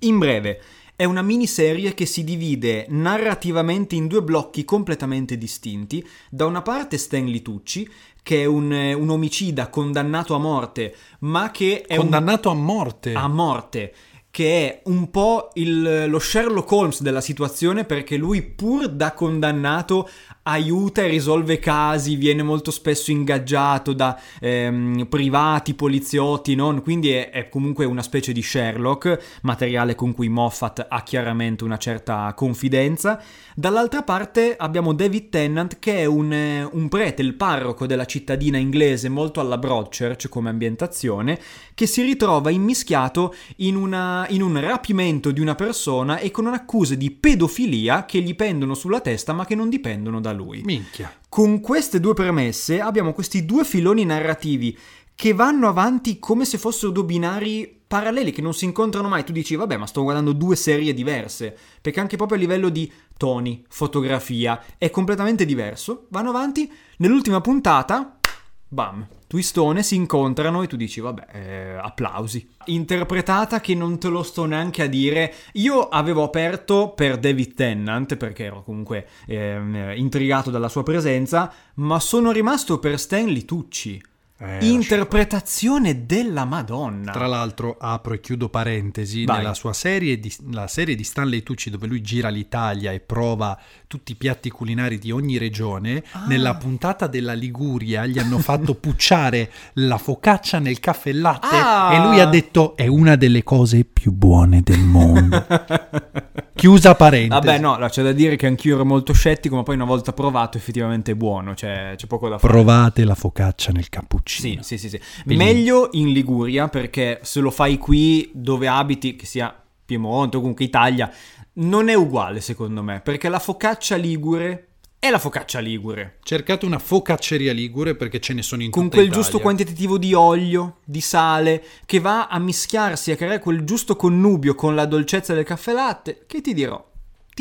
In 0.01 0.19
breve, 0.19 0.61
è 0.99 1.05
una 1.05 1.21
miniserie 1.21 1.93
che 1.93 2.05
si 2.05 2.25
divide 2.25 2.85
narrativamente 2.89 3.95
in 3.95 4.07
due 4.07 4.21
blocchi 4.21 4.65
completamente 4.65 5.37
distinti. 5.37 6.05
Da 6.29 6.45
una 6.45 6.61
parte 6.61 6.97
Stanley 6.97 7.41
Tucci, 7.41 7.89
che 8.29 8.43
è 8.43 8.45
un, 8.45 8.71
un 8.71 9.09
omicida 9.09 9.69
condannato 9.69 10.35
a 10.35 10.37
morte, 10.37 10.95
ma 11.21 11.49
che 11.49 11.81
è 11.81 11.95
un 11.95 12.01
Condannato 12.01 12.51
a 12.51 12.53
morte. 12.53 13.13
a 13.13 13.27
morte, 13.27 13.91
che 14.31 14.67
è 14.67 14.81
un 14.85 15.09
po' 15.09 15.49
il- 15.55 16.05
lo 16.07 16.19
Sherlock 16.19 16.71
Holmes 16.71 17.01
della 17.01 17.21
situazione 17.21 17.83
perché 17.83 18.15
lui 18.15 18.41
pur 18.41 18.87
da 18.87 19.13
condannato 19.13 20.07
aiuta 20.43 21.03
e 21.03 21.07
risolve 21.07 21.59
casi, 21.59 22.15
viene 22.15 22.41
molto 22.41 22.71
spesso 22.71 23.11
ingaggiato 23.11 23.93
da 23.93 24.19
ehm, 24.39 25.05
privati, 25.07 25.73
poliziotti, 25.75 26.55
non? 26.55 26.81
quindi 26.81 27.11
è, 27.11 27.29
è 27.29 27.49
comunque 27.49 27.85
una 27.85 28.01
specie 28.01 28.31
di 28.31 28.41
Sherlock, 28.41 29.39
materiale 29.43 29.95
con 29.95 30.13
cui 30.13 30.29
Moffat 30.29 30.85
ha 30.89 31.03
chiaramente 31.03 31.63
una 31.63 31.77
certa 31.77 32.33
confidenza. 32.35 33.21
Dall'altra 33.55 34.03
parte 34.03 34.55
abbiamo 34.57 34.93
David 34.93 35.29
Tennant 35.29 35.77
che 35.79 35.97
è 35.97 36.05
un, 36.05 36.67
un 36.71 36.89
prete, 36.89 37.21
il 37.21 37.35
parroco 37.35 37.85
della 37.85 38.05
cittadina 38.05 38.57
inglese 38.57 39.09
molto 39.09 39.39
alla 39.39 39.57
Broadchurch 39.57 40.29
come 40.29 40.49
ambientazione, 40.49 41.39
che 41.75 41.85
si 41.85 42.01
ritrova 42.01 42.49
immischiato 42.49 43.35
in, 43.57 43.75
una- 43.75 44.18
in 44.27 44.41
un 44.41 44.59
rapimento 44.59 45.31
di 45.31 45.39
una 45.39 45.55
persona 45.55 46.19
e 46.19 46.31
con 46.31 46.47
accuse 46.47 46.97
di 46.97 47.11
pedofilia 47.11 48.05
che 48.05 48.21
gli 48.21 48.35
pendono 48.35 48.73
sulla 48.73 49.01
testa 49.01 49.33
ma 49.33 49.45
che 49.45 49.55
non 49.55 49.69
dipendono 49.69 50.19
da 50.19 50.31
lui. 50.31 50.61
Minchia. 50.63 51.13
Con 51.29 51.61
queste 51.61 51.99
due 51.99 52.13
premesse 52.13 52.81
abbiamo 52.81 53.13
questi 53.13 53.45
due 53.45 53.63
filoni 53.63 54.05
narrativi 54.05 54.77
che 55.15 55.33
vanno 55.33 55.67
avanti 55.67 56.17
come 56.17 56.45
se 56.45 56.57
fossero 56.57 56.91
due 56.91 57.03
binari 57.03 57.81
paralleli 57.85 58.31
che 58.31 58.41
non 58.41 58.53
si 58.53 58.65
incontrano 58.65 59.09
mai. 59.09 59.25
Tu 59.25 59.31
dici, 59.31 59.55
vabbè, 59.55 59.75
ma 59.75 59.87
sto 59.87 60.03
guardando 60.03 60.31
due 60.31 60.55
serie 60.55 60.93
diverse. 60.93 61.57
Perché 61.81 61.99
anche 61.99 62.15
proprio 62.15 62.37
a 62.37 62.41
livello 62.41 62.69
di 62.69 62.89
toni, 63.17 63.65
fotografia, 63.67 64.63
è 64.77 64.89
completamente 64.89 65.43
diverso. 65.43 66.05
Vanno 66.09 66.29
avanti. 66.29 66.71
Nell'ultima 66.97 67.41
puntata, 67.41 68.19
bam, 68.67 69.05
twistone, 69.29 69.83
si 69.83 69.93
incontrano 69.93 70.63
e 70.63 70.67
tu 70.67 70.75
dici, 70.75 70.99
vabbè, 70.99 71.27
eh, 71.31 71.79
applausi. 71.79 72.49
Interpretata 72.65 73.61
che 73.61 73.75
non 73.75 73.99
te 73.99 74.07
lo 74.07 74.23
sto 74.23 74.45
neanche 74.45 74.81
a 74.81 74.87
dire. 74.87 75.31
Io 75.53 75.87
avevo 75.87 76.23
aperto 76.23 76.93
per 76.95 77.19
David 77.19 77.53
Tennant, 77.53 78.17
perché 78.17 78.45
ero 78.45 78.63
comunque 78.63 79.07
eh, 79.27 79.93
intrigato 79.95 80.49
dalla 80.49 80.67
sua 80.67 80.81
presenza, 80.81 81.53
ma 81.75 81.99
sono 81.99 82.31
rimasto 82.31 82.79
per 82.79 82.99
Stanley 82.99 83.45
Tucci. 83.45 84.01
Eh, 84.41 84.65
Interpretazione 84.67 86.05
della 86.05 86.45
Madonna. 86.45 87.11
Tra 87.11 87.27
l'altro, 87.27 87.75
apro 87.77 88.13
e 88.13 88.21
chiudo 88.21 88.47
parentesi, 88.47 89.25
Vai. 89.25 89.37
nella 89.39 89.53
sua 89.53 89.73
serie 89.73 90.17
di, 90.17 90.33
la 90.51 90.67
serie 90.67 90.95
di 90.95 91.03
Stanley 91.03 91.43
Tucci 91.43 91.69
dove 91.69 91.87
lui 91.87 91.99
gira 92.01 92.29
l'Italia 92.29 92.93
e 92.93 93.01
prova 93.01 93.59
tutti 93.87 94.13
i 94.13 94.15
piatti 94.15 94.49
culinari 94.49 94.97
di 94.97 95.11
ogni 95.11 95.37
regione, 95.37 96.03
Ah. 96.11 96.25
nella 96.27 96.55
puntata 96.55 97.07
della 97.07 97.33
Liguria 97.33 98.05
gli 98.05 98.17
hanno 98.17 98.37
fatto 98.39 98.75
pucciare 98.79 99.51
la 99.73 99.97
focaccia 99.97 100.59
nel 100.59 100.79
caffè 100.79 101.09
e 101.09 101.13
latte 101.13 101.47
Ah. 101.51 101.93
e 101.93 102.07
lui 102.07 102.19
ha 102.21 102.25
detto 102.25 102.77
è 102.77 102.87
una 102.87 103.15
delle 103.17 103.43
cose 103.43 103.83
più 103.83 104.13
buone 104.13 104.61
del 104.63 104.79
mondo. 104.79 105.45
Chiusa 106.59 106.93
parentesi. 106.95 107.29
Vabbè, 107.29 107.57
no, 107.59 107.77
c'è 107.87 108.03
da 108.03 108.11
dire 108.11 108.35
che 108.35 108.45
anch'io 108.45 108.75
ero 108.75 108.83
molto 108.83 109.13
scettico, 109.13 109.55
ma 109.55 109.63
poi 109.63 109.75
una 109.75 109.85
volta 109.85 110.11
provato 110.11 110.57
effettivamente 110.57 111.11
è 111.11 111.15
buono, 111.15 111.55
cioè 111.55 111.93
c'è 111.95 112.05
poco 112.05 112.27
da 112.27 112.37
fare. 112.37 112.51
Provate 112.51 113.05
la 113.05 113.15
focaccia 113.15 113.71
nel 113.71 113.87
Sì, 113.89 113.89
cappuccino. 114.29 114.61
sì, 114.61 114.77
sì, 114.77 114.89
sì. 114.89 114.99
Bellino. 115.25 115.43
Meglio 115.43 115.89
in 115.93 116.11
Liguria 116.11 116.67
perché 116.67 117.19
se 117.23 117.39
lo 117.39 117.51
fai 117.51 117.77
qui 117.77 118.29
dove 118.33 118.67
abiti, 118.67 119.15
che 119.15 119.25
sia 119.25 119.53
Piemonte 119.85 120.37
o 120.37 120.39
comunque 120.39 120.65
Italia, 120.65 121.11
non 121.53 121.89
è 121.89 121.93
uguale 121.93 122.41
secondo 122.41 122.83
me, 122.83 123.01
perché 123.01 123.27
la 123.29 123.39
focaccia 123.39 123.95
ligure 123.95 124.65
è 124.99 125.09
la 125.09 125.17
focaccia 125.17 125.59
ligure. 125.59 126.17
Cercate 126.23 126.65
una 126.65 126.77
focacceria 126.77 127.53
ligure 127.53 127.95
perché 127.95 128.19
ce 128.19 128.33
ne 128.33 128.41
sono 128.41 128.63
in 128.63 128.69
Con 128.69 128.89
quel 128.89 129.05
Italia. 129.05 129.21
giusto 129.21 129.39
quantitativo 129.39 129.97
di 129.97 130.13
olio, 130.13 130.79
di 130.83 130.99
sale, 130.99 131.63
che 131.85 131.99
va 131.99 132.27
a 132.27 132.37
mischiarsi, 132.37 133.11
a 133.11 133.15
creare 133.15 133.39
quel 133.39 133.63
giusto 133.63 133.95
connubio 133.95 134.55
con 134.55 134.75
la 134.75 134.85
dolcezza 134.85 135.33
del 135.33 135.45
caffè 135.45 135.71
latte, 135.71 136.25
che 136.27 136.41
ti 136.41 136.53
dirò, 136.53 136.85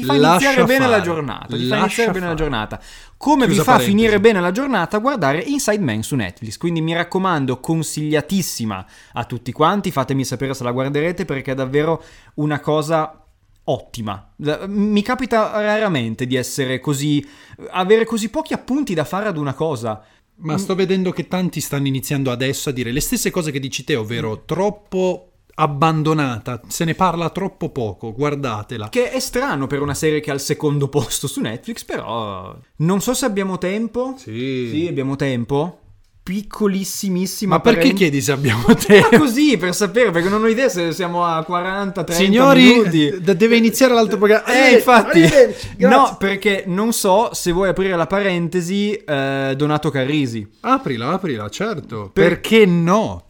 ti 0.01 0.05
fa 0.05 0.17
Lascia 0.17 0.47
iniziare 0.47 0.65
bene 0.65 0.85
fare, 0.85 0.91
la 0.91 1.01
giornata. 1.01 1.57
Ti 1.57 1.67
fa 1.67 1.77
lascia 1.77 1.85
iniziare 1.85 2.11
bene 2.13 2.21
la 2.21 2.33
fare. 2.33 2.37
giornata. 2.37 2.81
Come 3.17 3.45
Chiusa 3.47 3.51
vi 3.51 3.57
fa 3.59 3.65
parentesi. 3.73 3.91
finire 3.91 4.21
bene 4.21 4.41
la 4.41 4.53
giornata? 4.53 4.99
Guardare 4.99 5.41
Inside 5.41 5.79
Man 5.79 6.03
su 6.03 6.15
Netflix. 6.15 6.57
Quindi 6.57 6.81
mi 6.81 6.95
raccomando, 6.95 7.59
consigliatissima 7.61 8.87
a 9.13 9.25
tutti 9.25 9.53
quanti. 9.53 9.91
Fatemi 9.91 10.25
sapere 10.25 10.55
se 10.55 10.65
la 10.65 10.73
guarderete 10.73 11.25
perché 11.25 11.53
è 11.53 11.55
davvero 11.55 12.03
una 12.35 12.61
cosa 12.61 13.25
ottima. 13.65 14.35
Mi 14.67 15.03
capita 15.03 15.61
raramente 15.61 16.27
di 16.27 16.37
essere 16.37 16.81
così. 16.81 17.27
avere 17.71 18.05
così 18.05 18.29
pochi 18.29 18.53
appunti 18.53 18.95
da 18.95 19.05
fare 19.05 19.29
ad 19.29 19.37
una 19.37 19.55
cosa. 19.55 20.03
Ma 20.41 20.57
sto 20.57 20.77
vedendo 20.77 21.11
che 21.11 21.27
tanti 21.27 21.61
stanno 21.61 21.89
iniziando 21.89 22.31
adesso 22.31 22.69
a 22.69 22.73
dire 22.73 22.93
le 22.93 23.01
stesse 23.01 23.31
cose 23.31 23.51
che 23.51 23.59
dici 23.59 23.83
te, 23.83 23.97
ovvero 23.97 24.45
troppo 24.45 25.28
abbandonata, 25.61 26.61
se 26.69 26.85
ne 26.85 26.95
parla 26.95 27.31
troppo 27.31 27.71
poco, 27.71 28.13
guardatela. 28.13 28.89
Che 28.89 29.11
è 29.11 29.19
strano 29.21 29.67
per 29.67 29.83
una 29.83 29.95
serie 29.95 30.21
che 30.21 30.31
è 30.31 30.33
al 30.33 30.41
secondo 30.41 30.89
posto 30.89 31.27
su 31.27 31.41
Netflix, 31.41 31.85
però. 31.85 32.57
Non 32.77 33.01
so 33.01 33.13
se 33.15 33.25
abbiamo 33.27 33.59
tempo. 33.59 34.15
Sì. 34.17 34.69
Sì, 34.73 34.87
abbiamo 34.89 35.17
tempo. 35.17 35.81
Piccolissimissima. 36.23 37.55
Ma 37.55 37.61
perché 37.61 37.79
parent- 37.81 37.97
chiedi 37.97 38.21
se 38.21 38.33
abbiamo 38.33 38.65
tempo? 38.77 39.09
Ma 39.13 39.19
così 39.19 39.57
per 39.57 39.75
sapere, 39.75 40.11
perché 40.11 40.29
non 40.29 40.43
ho 40.43 40.47
idea 40.47 40.69
se 40.69 40.93
siamo 40.93 41.25
a 41.25 41.43
40, 41.43 42.05
30 42.05 42.13
Signori, 42.25 42.63
minuti. 42.65 43.11
d- 43.21 43.33
deve 43.35 43.57
iniziare 43.57 43.95
l'altro 43.95 44.19
programma. 44.19 44.45
Eh, 44.47 44.75
infatti, 44.75 45.23
arrivederci, 45.23 45.69
grazie. 45.77 45.97
no, 45.97 46.17
perché 46.19 46.65
non 46.67 46.93
so 46.93 47.31
se 47.33 47.51
vuoi 47.51 47.71
aprire 47.71 47.97
la 47.97 48.07
parentesi, 48.07 48.93
eh, 48.95 49.55
Donato 49.57 49.91
Carrisi. 49.91 50.47
Aprila, 50.61 51.09
aprila, 51.13 51.49
certo. 51.49 52.11
Per- 52.13 52.29
Perché 52.29 52.67
no? 52.67 53.23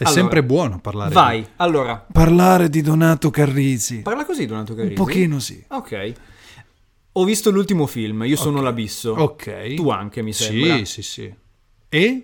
È 0.00 0.04
Allora, 0.04 0.20
sempre 0.20 0.42
buono 0.42 0.80
parlare. 0.80 1.12
Vai, 1.12 1.46
allora, 1.56 2.04
di- 2.06 2.12
Parlare 2.14 2.70
di 2.70 2.80
Donato 2.80 3.28
Carrisi. 3.28 4.00
parla 4.00 4.24
così, 4.24 4.46
Donato 4.46 4.74
Carrisi. 4.74 4.98
Un 4.98 5.04
pochino 5.04 5.38
sì. 5.40 5.62
Ok. 5.68 6.12
Ho 7.12 7.24
visto 7.24 7.50
l'ultimo 7.50 7.86
film, 7.86 8.22
io 8.24 8.36
sono 8.36 8.62
l'abisso. 8.62 9.12
Ok. 9.12 9.74
Tu 9.74 9.90
anche, 9.90 10.22
mi 10.22 10.32
sembra. 10.32 10.76
Sì, 10.78 10.84
sì, 10.86 11.02
sì. 11.02 11.34
E? 11.90 12.22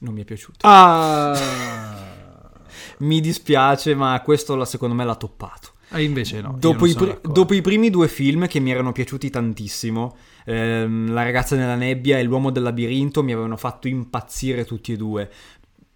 Non 0.00 0.14
mi 0.14 0.20
è 0.20 0.24
piaciuto. 0.24 0.58
Ah. 0.62 1.36
Mi 2.98 3.20
dispiace, 3.20 3.96
ma 3.96 4.20
questo 4.20 4.54
la- 4.54 4.64
secondo 4.64 4.94
me 4.94 5.04
l'ha 5.04 5.16
toppato. 5.16 5.70
Ah, 5.88 6.00
invece 6.00 6.40
no. 6.40 6.54
Dopo 6.58 6.86
i, 6.86 6.92
d'accordo. 6.92 7.28
dopo 7.32 7.54
i 7.54 7.60
primi 7.60 7.90
due 7.90 8.06
film 8.06 8.46
che 8.46 8.60
mi 8.60 8.70
erano 8.70 8.92
piaciuti 8.92 9.28
tantissimo, 9.30 10.16
ehm, 10.44 11.12
La 11.12 11.24
ragazza 11.24 11.56
nella 11.56 11.74
nebbia 11.74 12.18
e 12.18 12.22
L'uomo 12.22 12.50
del 12.50 12.62
labirinto 12.62 13.22
mi 13.24 13.32
avevano 13.32 13.56
fatto 13.56 13.88
impazzire 13.88 14.64
tutti 14.64 14.92
e 14.92 14.96
due. 14.96 15.28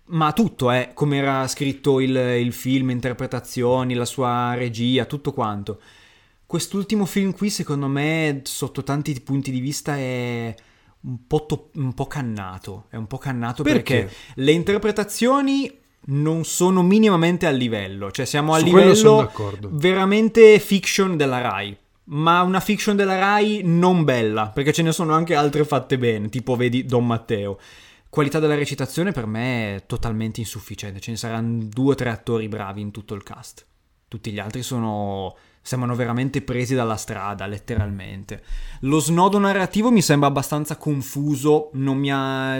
Ma 0.09 0.33
tutto, 0.33 0.71
eh, 0.71 0.91
come 0.95 1.17
era 1.17 1.47
scritto 1.49 2.01
il, 2.01 2.15
il 2.15 2.53
film, 2.53 2.91
interpretazioni, 2.91 3.95
la 3.95 4.05
sua 4.05 4.55
regia, 4.55 5.05
tutto 5.05 5.33
quanto. 5.33 5.81
Quest'ultimo 6.47 7.07
film 7.07 7.33
qui, 7.33 7.51
secondo 7.51 7.89
me, 7.89 8.43
sotto 8.45 8.85
tanti 8.85 9.21
punti 9.21 9.51
di 9.51 9.59
vista, 9.59 9.97
è 9.97 10.55
un 11.01 11.27
po', 11.27 11.47
to- 11.47 11.71
un 11.75 11.93
po' 11.93 12.07
cannato. 12.07 12.85
È 12.89 12.97
un 12.97 13.07
po' 13.07 13.19
cannato 13.19 13.65
Perché? 13.65 14.01
perché 14.03 14.17
le 14.35 14.53
interpretazioni 14.53 15.79
non 16.07 16.45
sono 16.45 16.83
minimamente 16.83 17.47
al 17.47 17.57
livello. 17.57 18.13
Cioè, 18.13 18.25
siamo 18.27 18.55
a 18.55 18.59
Su 18.59 18.65
livello 18.67 19.33
veramente 19.71 20.59
fiction 20.61 21.17
della 21.17 21.41
Rai. 21.41 21.77
Ma 22.09 22.43
una 22.43 22.61
fiction 22.61 22.95
della 22.95 23.19
Rai 23.19 23.63
non 23.65 24.05
bella, 24.05 24.51
perché 24.55 24.73
ce 24.73 24.83
ne 24.83 24.93
sono 24.93 25.13
anche 25.13 25.35
altre 25.35 25.65
fatte 25.65 25.99
bene, 25.99 26.29
tipo 26.29 26.55
vedi 26.55 26.85
Don 26.85 27.05
Matteo. 27.05 27.59
Qualità 28.17 28.39
della 28.39 28.55
recitazione 28.55 29.13
per 29.13 29.27
me 29.27 29.77
è 29.77 29.85
totalmente 29.85 30.41
insufficiente, 30.41 31.01
ce 31.01 31.11
ne 31.11 31.19
saranno 31.19 31.65
due 31.65 31.93
o 31.93 31.95
tre 31.95 32.09
attori 32.09 32.49
bravi 32.49 32.81
in 32.81 32.91
tutto 32.91 33.13
il 33.13 33.23
cast. 33.23 33.67
Tutti 34.09 34.33
gli 34.33 34.39
altri 34.39 34.63
sono 34.63 35.37
sembrano 35.61 35.95
veramente 35.95 36.41
presi 36.41 36.75
dalla 36.75 36.97
strada, 36.97 37.45
letteralmente. 37.45 38.43
Lo 38.81 39.01
snodo 39.01 39.37
narrativo 39.37 39.91
mi 39.91 40.01
sembra 40.01 40.29
abbastanza 40.29 40.79
confuso, 40.79 41.69
non 41.75 41.99
mi 41.99 42.11
ha 42.11 42.59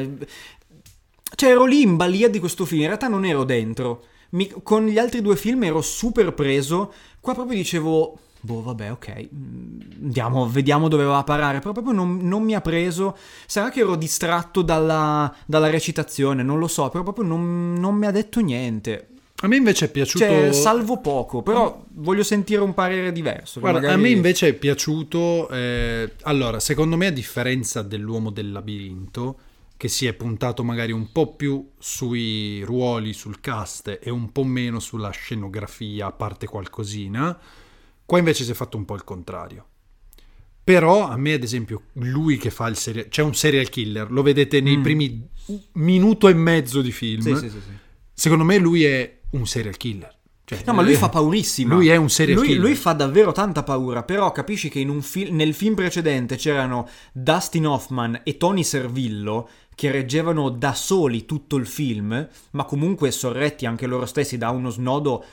cioè 1.35 1.51
ero 1.51 1.65
lì 1.65 1.81
in 1.81 1.97
balia 1.97 2.29
di 2.29 2.39
questo 2.39 2.67
film, 2.67 2.83
in 2.83 2.89
realtà 2.89 3.09
non 3.09 3.25
ero 3.25 3.45
dentro. 3.45 4.05
Mi- 4.33 4.53
con 4.63 4.85
gli 4.85 4.99
altri 4.99 5.23
due 5.23 5.37
film 5.37 5.65
ero 5.65 5.81
super 5.81 6.35
preso. 6.35 6.93
Qua 7.19 7.33
proprio 7.33 7.57
dicevo, 7.57 8.19
boh, 8.41 8.63
vabbè, 8.63 8.93
ok, 8.93 9.29
mm, 9.35 9.81
andiamo, 10.03 10.49
vediamo 10.49 10.89
dove 10.89 11.05
va 11.05 11.19
a 11.19 11.25
parare. 11.25 11.59
Però 11.59 11.73
proprio 11.73 11.95
non, 11.95 12.19
non 12.23 12.43
mi 12.43 12.55
ha 12.55 12.61
preso. 12.61 13.17
Sarà 13.47 13.71
che 13.71 13.81
ero 13.81 13.97
distratto 13.97 14.63
dalla, 14.63 15.35
dalla 15.47 15.71
recitazione, 15.71 16.43
non 16.43 16.59
lo 16.59 16.69
so, 16.69 16.89
però 16.89 17.03
proprio 17.03 17.25
non, 17.25 17.75
non 17.75 17.95
mi 17.95 18.07
ha 18.07 18.11
detto 18.11 18.41
niente. 18.41 19.09
A 19.41 19.49
me 19.49 19.57
invece 19.57 19.87
è 19.87 19.91
piaciuto... 19.91 20.25
Cioè, 20.25 20.53
salvo 20.53 20.99
poco, 21.01 21.43
però 21.43 21.85
voglio 21.91 22.23
sentire 22.23 22.63
un 22.63 22.73
parere 22.73 23.13
diverso. 23.13 23.61
Guarda, 23.61 23.79
a 23.79 23.83
magari- 23.83 24.03
me 24.03 24.09
invece 24.09 24.49
è 24.49 24.53
piaciuto. 24.55 25.49
eh, 25.51 26.13
allora, 26.23 26.59
secondo 26.59 26.97
me, 26.97 27.07
a 27.07 27.11
differenza 27.11 27.83
dell'uomo 27.83 28.31
del 28.31 28.51
labirinto, 28.51 29.39
che 29.77 29.89
si 29.89 30.07
è 30.07 30.15
puntato 30.15 30.65
magari 30.65 30.93
un 30.93 31.13
po' 31.13 31.35
più 31.35 31.69
sui 31.79 32.63
ruoli, 32.63 33.13
sul 33.13 33.41
cast 33.41 33.99
e 34.01 34.09
un 34.09 34.33
po' 34.33 34.45
meno 34.45 34.81
sulla 34.81 35.11
scenografia, 35.11 36.07
a 36.07 36.13
parte 36.13 36.47
qualcosina, 36.47 37.39
qua 38.07 38.19
invece 38.19 38.45
si 38.45 38.51
è 38.53 38.55
fatto 38.55 38.77
un 38.79 38.85
po' 38.87 38.95
il 38.95 39.05
contrario. 39.05 39.67
Però 40.65 41.07
a 41.09 41.17
me, 41.17 41.35
ad 41.35 41.43
esempio, 41.45 41.83
lui 41.95 42.39
che 42.39 42.51
fa 42.51 42.67
il 42.67 42.77
serial... 42.77 43.09
c'è 43.09 43.23
un 43.23 43.35
serial 43.35 43.69
killer, 43.69 44.11
lo 44.11 44.23
vedete 44.23 44.61
nei 44.61 44.79
Mm. 44.79 44.83
primi 44.83 45.29
minuto 45.75 46.27
e 46.29 46.35
mezzo 46.35 46.81
di 46.83 46.91
film. 46.91 47.21
Sì, 47.23 47.35
sì, 47.37 47.51
sì, 47.51 47.61
sì. 47.61 47.71
Secondo 48.13 48.43
me 48.45 48.59
lui 48.59 48.85
è 48.85 49.19
un 49.31 49.47
serial 49.47 49.77
killer. 49.77 50.15
Cioè, 50.45 50.63
No, 50.67 50.75
ma 50.75 50.83
lui 50.83 50.95
fa 50.95 51.09
paurissima. 51.09 51.75
Lui 51.75 51.89
è 51.89 51.97
un 51.97 52.09
serial 52.11 52.39
lui, 52.39 52.47
killer. 52.49 52.63
lui 52.63 52.75
fa 52.75 52.93
davvero 52.93 53.31
tanta 53.33 53.63
paura, 53.63 54.03
però 54.03 54.31
capisci 54.33 54.69
che 54.69 54.79
in 54.81 54.89
un 54.89 55.03
fil- 55.03 55.33
nel 55.33 55.55
film 55.55 55.75
precedente 55.75 56.35
c'erano 56.37 56.89
Dustin 57.13 57.67
Hoffman 57.67 58.21
e 58.25 58.37
Tony 58.37 58.63
Servillo 58.65 59.49
che 59.75 59.91
reggevano 59.91 60.49
da 60.49 60.73
soli 60.73 61.27
tutto 61.27 61.57
il 61.57 61.67
film, 61.67 62.29
ma 62.53 62.65
comunque 62.65 63.11
sorretti 63.11 63.67
anche 63.67 63.87
loro 63.87 64.07
stessi 64.07 64.39
da 64.39 64.51
uno 64.51 64.71
snodo 64.71 65.25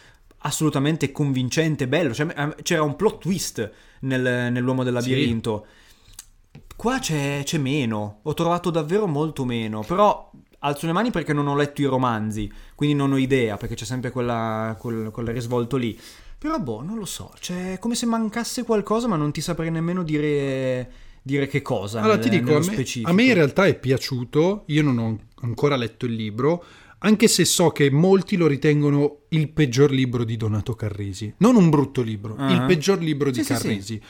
assolutamente 0.44 1.12
convincente, 1.12 1.88
bello. 1.88 2.14
Cioè, 2.14 2.56
c'era 2.64 2.84
un 2.84 2.96
plot 2.96 3.20
twist 3.20 3.72
nel- 4.02 4.52
nell'uomo 4.52 4.84
del 4.84 5.00
Sì. 5.02 5.10
labirinto. 5.10 5.66
Qua 6.76 7.00
c'è, 7.00 7.42
c'è 7.44 7.58
meno, 7.58 8.20
ho 8.24 8.34
trovato 8.34 8.70
davvero 8.70 9.08
molto 9.08 9.46
meno, 9.46 9.82
però 9.82 10.32
alzo 10.60 10.86
le 10.86 10.92
mani 10.92 11.12
perché 11.12 11.32
non 11.34 11.48
ho 11.48 11.56
letto 11.56 11.82
i 11.82 11.86
romanzi, 11.86 12.52
quindi 12.76 12.96
non 12.96 13.12
ho 13.14 13.18
idea, 13.18 13.58
perché 13.58 13.76
c'è 13.76 13.86
sempre 13.86 14.12
quella, 14.12 14.76
quel, 14.80 15.10
quel 15.12 15.28
risvolto 15.28 15.78
lì. 15.78 15.98
Però 16.38 16.60
boh, 16.60 16.82
non 16.82 16.98
lo 16.98 17.06
so, 17.06 17.32
c'è 17.40 17.78
come 17.80 17.96
se 17.96 18.06
mancasse 18.06 18.64
qualcosa, 18.64 19.08
ma 19.08 19.16
non 19.16 19.32
ti 19.32 19.40
saprei 19.40 19.72
nemmeno 19.72 20.04
dire, 20.04 20.92
dire 21.22 21.48
che 21.48 21.62
cosa. 21.62 22.00
Allora 22.00 22.16
nel- 22.16 22.24
ti 22.24 22.30
dico, 22.30 22.56
a 22.58 22.60
me, 22.60 22.84
a 23.04 23.14
me 23.14 23.24
in 23.24 23.34
realtà 23.34 23.66
è 23.66 23.80
piaciuto, 23.80 24.64
io 24.68 24.84
non 24.84 24.98
ho 24.98 25.18
ancora 25.42 25.78
letto 25.78 26.06
il 26.06 26.14
libro, 26.14 26.64
anche 27.06 27.28
se 27.28 27.46
so 27.46 27.70
che 27.70 27.90
molti 27.92 28.36
lo 28.38 28.48
ritengono 28.48 29.24
il 29.30 29.50
peggior 29.50 29.92
libro 29.92 30.24
di 30.24 30.38
Donato 30.38 30.74
Carrisi. 30.74 31.34
Non 31.38 31.56
un 31.56 31.70
brutto 31.70 32.02
libro, 32.02 32.36
Ah. 32.38 32.52
il 32.52 32.64
peggior 32.66 33.00
libro 33.00 33.30
di 33.32 33.44
Sì, 33.44 33.44
sì, 33.44 33.56
sì. 33.56 33.62
Carrisi. 33.62 34.02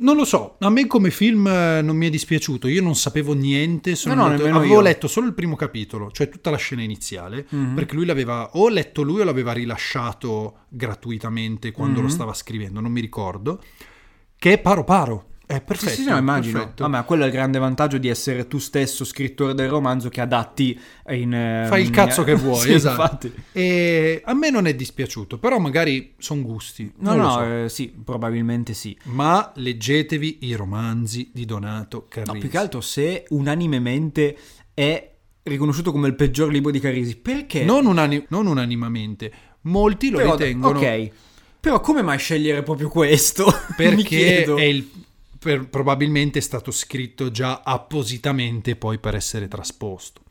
Non 0.00 0.14
lo 0.14 0.24
so, 0.24 0.56
a 0.60 0.70
me 0.70 0.86
come 0.86 1.10
film 1.10 1.46
eh, 1.48 1.82
non 1.82 1.96
mi 1.96 2.06
è 2.06 2.10
dispiaciuto, 2.10 2.68
io 2.68 2.80
non 2.82 2.94
sapevo 2.94 3.32
niente, 3.34 3.96
sono 3.96 4.14
No, 4.14 4.20
no, 4.22 4.26
andato- 4.28 4.48
avevo 4.56 4.74
io. 4.74 4.80
letto 4.80 5.08
solo 5.08 5.26
il 5.26 5.34
primo 5.34 5.56
capitolo, 5.56 6.12
cioè 6.12 6.28
tutta 6.28 6.50
la 6.50 6.56
scena 6.56 6.82
iniziale, 6.82 7.46
Mhm. 7.50 7.74
perché 7.74 7.96
lui 7.96 8.04
l'aveva 8.06 8.50
o 8.52 8.68
letto 8.68 9.02
lui 9.02 9.20
o 9.22 9.24
l'aveva 9.24 9.50
rilasciato 9.52 10.58
gratuitamente 10.68 11.72
quando 11.72 12.00
lo 12.00 12.06
Mhm. 12.06 12.12
stava 12.12 12.32
scrivendo, 12.32 12.78
non 12.80 12.92
mi 12.92 13.00
ricordo, 13.00 13.60
che 14.36 14.52
è 14.52 14.58
paro 14.60 14.84
paro, 14.84 15.30
è 15.48 15.62
perfetto. 15.62 15.92
Sì, 15.94 16.02
sì, 16.02 16.08
no, 16.10 16.18
immagino. 16.18 16.58
perfetto. 16.58 16.86
Vabbè, 16.86 17.06
quello 17.06 17.22
è 17.22 17.26
il 17.26 17.32
grande 17.32 17.58
vantaggio 17.58 17.96
di 17.96 18.08
essere 18.08 18.46
tu 18.46 18.58
stesso 18.58 19.02
scrittore 19.06 19.54
del 19.54 19.68
romanzo 19.70 20.10
che 20.10 20.20
adatti 20.20 20.78
in... 21.08 21.32
ehm, 21.32 21.68
Fai 21.68 21.80
il 21.82 21.90
cazzo 21.90 22.22
che 22.22 22.34
vuoi, 22.34 22.60
sì, 22.68 22.74
esatto. 22.74 23.00
infatti. 23.26 23.32
E 23.52 24.20
a 24.24 24.34
me 24.34 24.50
non 24.50 24.66
è 24.66 24.74
dispiaciuto, 24.74 25.38
però 25.38 25.58
magari 25.58 26.12
sono 26.18 26.42
gusti. 26.42 26.92
No, 26.98 27.14
no, 27.14 27.30
so. 27.32 27.42
eh, 27.64 27.68
sì, 27.70 27.88
probabilmente 28.04 28.74
sì. 28.74 28.94
Ma 29.04 29.50
leggetevi 29.54 30.40
i 30.42 30.52
romanzi 30.54 31.30
di 31.32 31.46
Donato 31.46 32.04
Carrisi. 32.08 32.32
No, 32.34 32.38
più 32.38 32.50
che 32.50 32.58
altro 32.58 32.80
se 32.82 33.24
unanimemente 33.30 34.36
è 34.74 35.12
riconosciuto 35.44 35.92
come 35.92 36.08
il 36.08 36.14
peggior 36.14 36.50
libro 36.52 36.70
di 36.70 36.78
Carisi, 36.78 37.16
perché? 37.16 37.64
non, 37.64 37.86
unani- 37.86 38.26
non 38.28 38.46
unanimamente, 38.46 39.32
molti 39.62 40.10
lo 40.10 40.18
Però- 40.18 40.32
ritengono 40.32 40.78
Ok, 40.78 41.10
però 41.60 41.80
come 41.80 42.02
mai 42.02 42.18
scegliere 42.18 42.62
proprio 42.62 42.88
questo? 42.88 43.46
Perché 43.76 44.44
è 44.44 44.62
il, 44.62 44.88
per- 45.38 45.68
probabilmente 45.68 46.38
è 46.38 46.42
stato 46.42 46.70
scritto 46.70 47.30
già 47.30 47.62
appositamente 47.64 48.76
poi 48.76 48.98
per 48.98 49.14
essere 49.14 49.48
trasposto. 49.48 50.22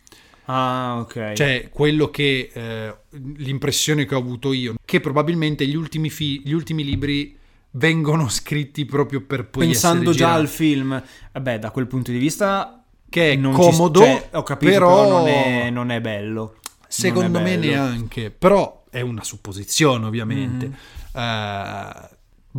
Ah, 0.45 0.97
ok. 0.99 1.33
Cioè, 1.33 1.69
quello 1.71 2.09
che 2.09 2.49
eh, 2.53 2.95
l'impressione 3.37 4.05
che 4.05 4.15
ho 4.15 4.19
avuto 4.19 4.53
io, 4.53 4.75
che 4.85 4.99
probabilmente 5.01 5.65
gli 5.67 5.75
ultimi, 5.75 6.09
fi- 6.09 6.41
gli 6.43 6.53
ultimi 6.53 6.83
libri 6.85 7.37
vengono 7.71 8.27
scritti 8.29 8.85
proprio 8.85 9.21
per 9.21 9.47
poi 9.49 9.65
Pensando 9.65 10.11
già 10.11 10.17
girati. 10.17 10.39
al 10.39 10.47
film, 10.47 11.03
vabbè, 11.33 11.59
da 11.59 11.71
quel 11.71 11.87
punto 11.87 12.11
di 12.11 12.17
vista... 12.17 12.81
che 13.09 13.31
è 13.33 13.35
non 13.35 13.53
ci- 13.53 13.59
comodo, 13.59 13.99
cioè, 13.99 14.29
ho 14.33 14.43
capito, 14.43 14.71
però, 14.71 15.03
però, 15.03 15.19
non, 15.19 15.27
è, 15.27 15.69
non 15.69 15.91
è 15.91 15.99
bello. 15.99 16.55
secondo 16.87 17.39
è 17.39 17.41
me 17.41 17.57
bello. 17.57 17.71
neanche. 17.71 18.31
Però 18.31 18.85
è 18.89 19.01
una 19.01 19.23
supposizione, 19.25 20.05
ovviamente. 20.05 20.65
Mhm. 20.67 20.75
Eh, 21.21 22.09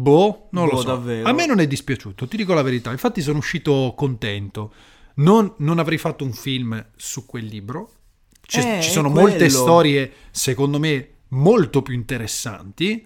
boh, 0.00 0.48
non 0.52 0.66
Boh, 0.66 0.72
lo 0.72 0.80
so. 0.80 0.86
davvero. 0.86 1.28
A 1.28 1.32
me 1.32 1.46
non 1.46 1.60
è 1.60 1.66
dispiaciuto, 1.66 2.26
ti 2.28 2.36
dico 2.36 2.54
la 2.54 2.62
verità. 2.62 2.90
Infatti 2.90 3.20
sono 3.20 3.38
uscito 3.38 3.94
contento. 3.96 4.72
Non, 5.16 5.52
non 5.58 5.78
avrei 5.78 5.98
fatto 5.98 6.24
un 6.24 6.32
film 6.32 6.84
su 6.96 7.26
quel 7.26 7.44
libro. 7.46 7.92
Ci, 8.40 8.60
Eh, 8.60 8.80
ci 8.82 8.90
sono 8.90 9.08
molte 9.10 9.48
storie, 9.50 10.12
secondo 10.30 10.78
me, 10.78 11.08
molto 11.28 11.82
più 11.82 11.94
interessanti, 11.94 13.04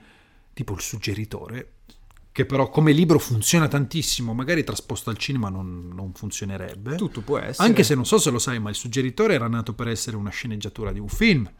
tipo 0.52 0.74
Il 0.74 0.80
suggeritore, 0.80 1.72
che 2.30 2.46
però 2.46 2.68
come 2.68 2.92
libro 2.92 3.18
funziona 3.18 3.66
tantissimo, 3.66 4.34
magari 4.34 4.62
trasposto 4.62 5.10
al 5.10 5.16
cinema 5.16 5.48
non, 5.48 5.90
non 5.92 6.12
funzionerebbe. 6.14 6.96
Tutto 6.96 7.22
può 7.22 7.38
essere. 7.38 7.66
Anche 7.66 7.82
se 7.82 7.94
non 7.94 8.06
so 8.06 8.18
se 8.18 8.30
lo 8.30 8.38
sai, 8.38 8.60
ma 8.60 8.70
il 8.70 8.76
suggeritore 8.76 9.34
era 9.34 9.48
nato 9.48 9.72
per 9.74 9.88
essere 9.88 10.16
una 10.16 10.30
sceneggiatura 10.30 10.92
di 10.92 10.98
un 11.00 11.08
film. 11.08 11.50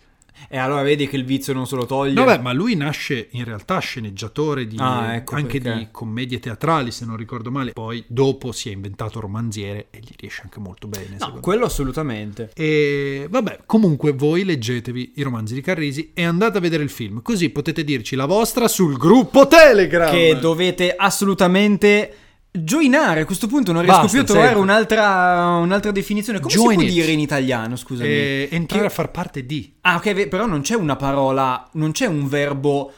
E 0.49 0.57
allora 0.59 0.83
vedi 0.83 1.07
che 1.09 1.17
il 1.17 1.25
vizio 1.25 1.53
non 1.53 1.67
se 1.67 1.77
lo 1.77 1.87
toglie. 1.87 2.15
Vabbè, 2.15 2.41
ma 2.43 2.53
lui 2.53 2.75
nasce 2.75 3.29
in 3.33 3.45
realtà 3.45 3.79
sceneggiatore 3.79 4.67
di, 4.67 4.77
Ah, 4.79 5.15
ecco 5.15 5.35
anche 5.37 5.61
perché. 5.61 5.79
di 5.79 5.89
commedie 5.91 6.39
teatrali, 6.41 6.91
se 6.91 7.05
non 7.05 7.17
ricordo 7.17 7.51
male. 7.51 7.73
Poi 7.73 8.05
dopo 8.07 8.53
si 8.53 8.69
è 8.69 8.73
inventato 8.73 9.21
romanziere 9.21 9.87
e 9.91 9.99
gli 10.01 10.11
riesce 10.19 10.43
anche 10.43 10.59
molto 10.61 10.87
bene. 10.89 11.05
No, 11.11 11.13
secondo 11.15 11.35
me. 11.37 11.41
quello 11.41 11.65
assolutamente. 11.67 12.51
E 12.55 13.27
vabbè, 13.31 13.61
comunque 13.67 14.13
voi 14.13 14.45
leggetevi 14.45 15.13
i 15.17 15.23
romanzi 15.23 15.55
di 15.55 15.61
Carrisi 15.61 16.11
e 16.15 16.25
andate 16.25 16.59
a 16.59 16.61
vedere 16.61 16.83
il 16.83 16.91
film, 16.91 17.23
così 17.23 17.51
potete 17.51 17.85
dirci 17.85 18.17
la 18.17 18.27
vostra 18.27 18.69
sul 18.69 18.97
gruppo 18.97 19.47
Telegram. 19.47 20.11
Che 20.11 20.39
dovete 20.41 20.95
assolutamente 20.97 22.15
joinare. 22.53 23.21
A 23.23 23.25
questo 23.25 23.47
punto 23.47 23.73
non 23.73 23.83
riesco 23.83 24.03
Basta, 24.03 24.13
più 24.13 24.23
a 24.23 24.25
trovare 24.29 24.59
un'altra, 24.59 25.47
un'altra 25.57 25.91
definizione. 25.91 26.39
Come 26.41 26.53
Join 26.53 26.69
si 26.71 26.75
può 26.75 26.85
it. 26.85 26.91
dire 26.91 27.13
in 27.13 27.21
italiano, 27.21 27.77
scusami? 27.77 28.09
E 28.09 28.49
entrare 28.51 28.83
Che- 28.83 28.89
a 28.89 28.93
far 28.95 29.11
parte 29.11 29.47
di 29.47 29.73
Ah, 29.83 29.97
ok, 29.97 30.29
però 30.29 30.47
non 30.47 30.61
c'è 30.61 30.75
una 30.75 30.97
parola, 30.97 31.69
non 31.73 31.93
c'è 31.93 32.07
un 32.07 32.29
verbo 32.29 32.93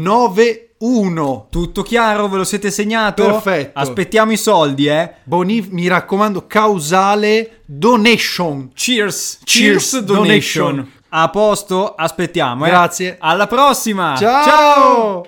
91 0.00 1.46
Tutto 1.50 1.82
chiaro? 1.82 2.28
Ve 2.28 2.38
lo 2.38 2.44
siete 2.44 2.70
segnato? 2.70 3.24
Perfetto. 3.24 3.78
Aspettiamo 3.78 4.32
i 4.32 4.36
soldi, 4.36 4.86
eh? 4.86 5.14
Boni, 5.24 5.66
mi 5.70 5.86
raccomando, 5.88 6.46
causale 6.46 7.62
donation. 7.66 8.70
Cheers! 8.74 9.40
Cheers, 9.44 9.90
Cheers 9.90 10.04
donation. 10.04 10.74
donation. 10.74 10.92
A 11.10 11.28
posto? 11.28 11.94
Aspettiamo, 11.94 12.66
eh? 12.66 12.68
Grazie. 12.68 13.16
Alla 13.18 13.46
prossima! 13.46 14.14
Ciao! 14.16 14.44
Ciao! 14.44 15.26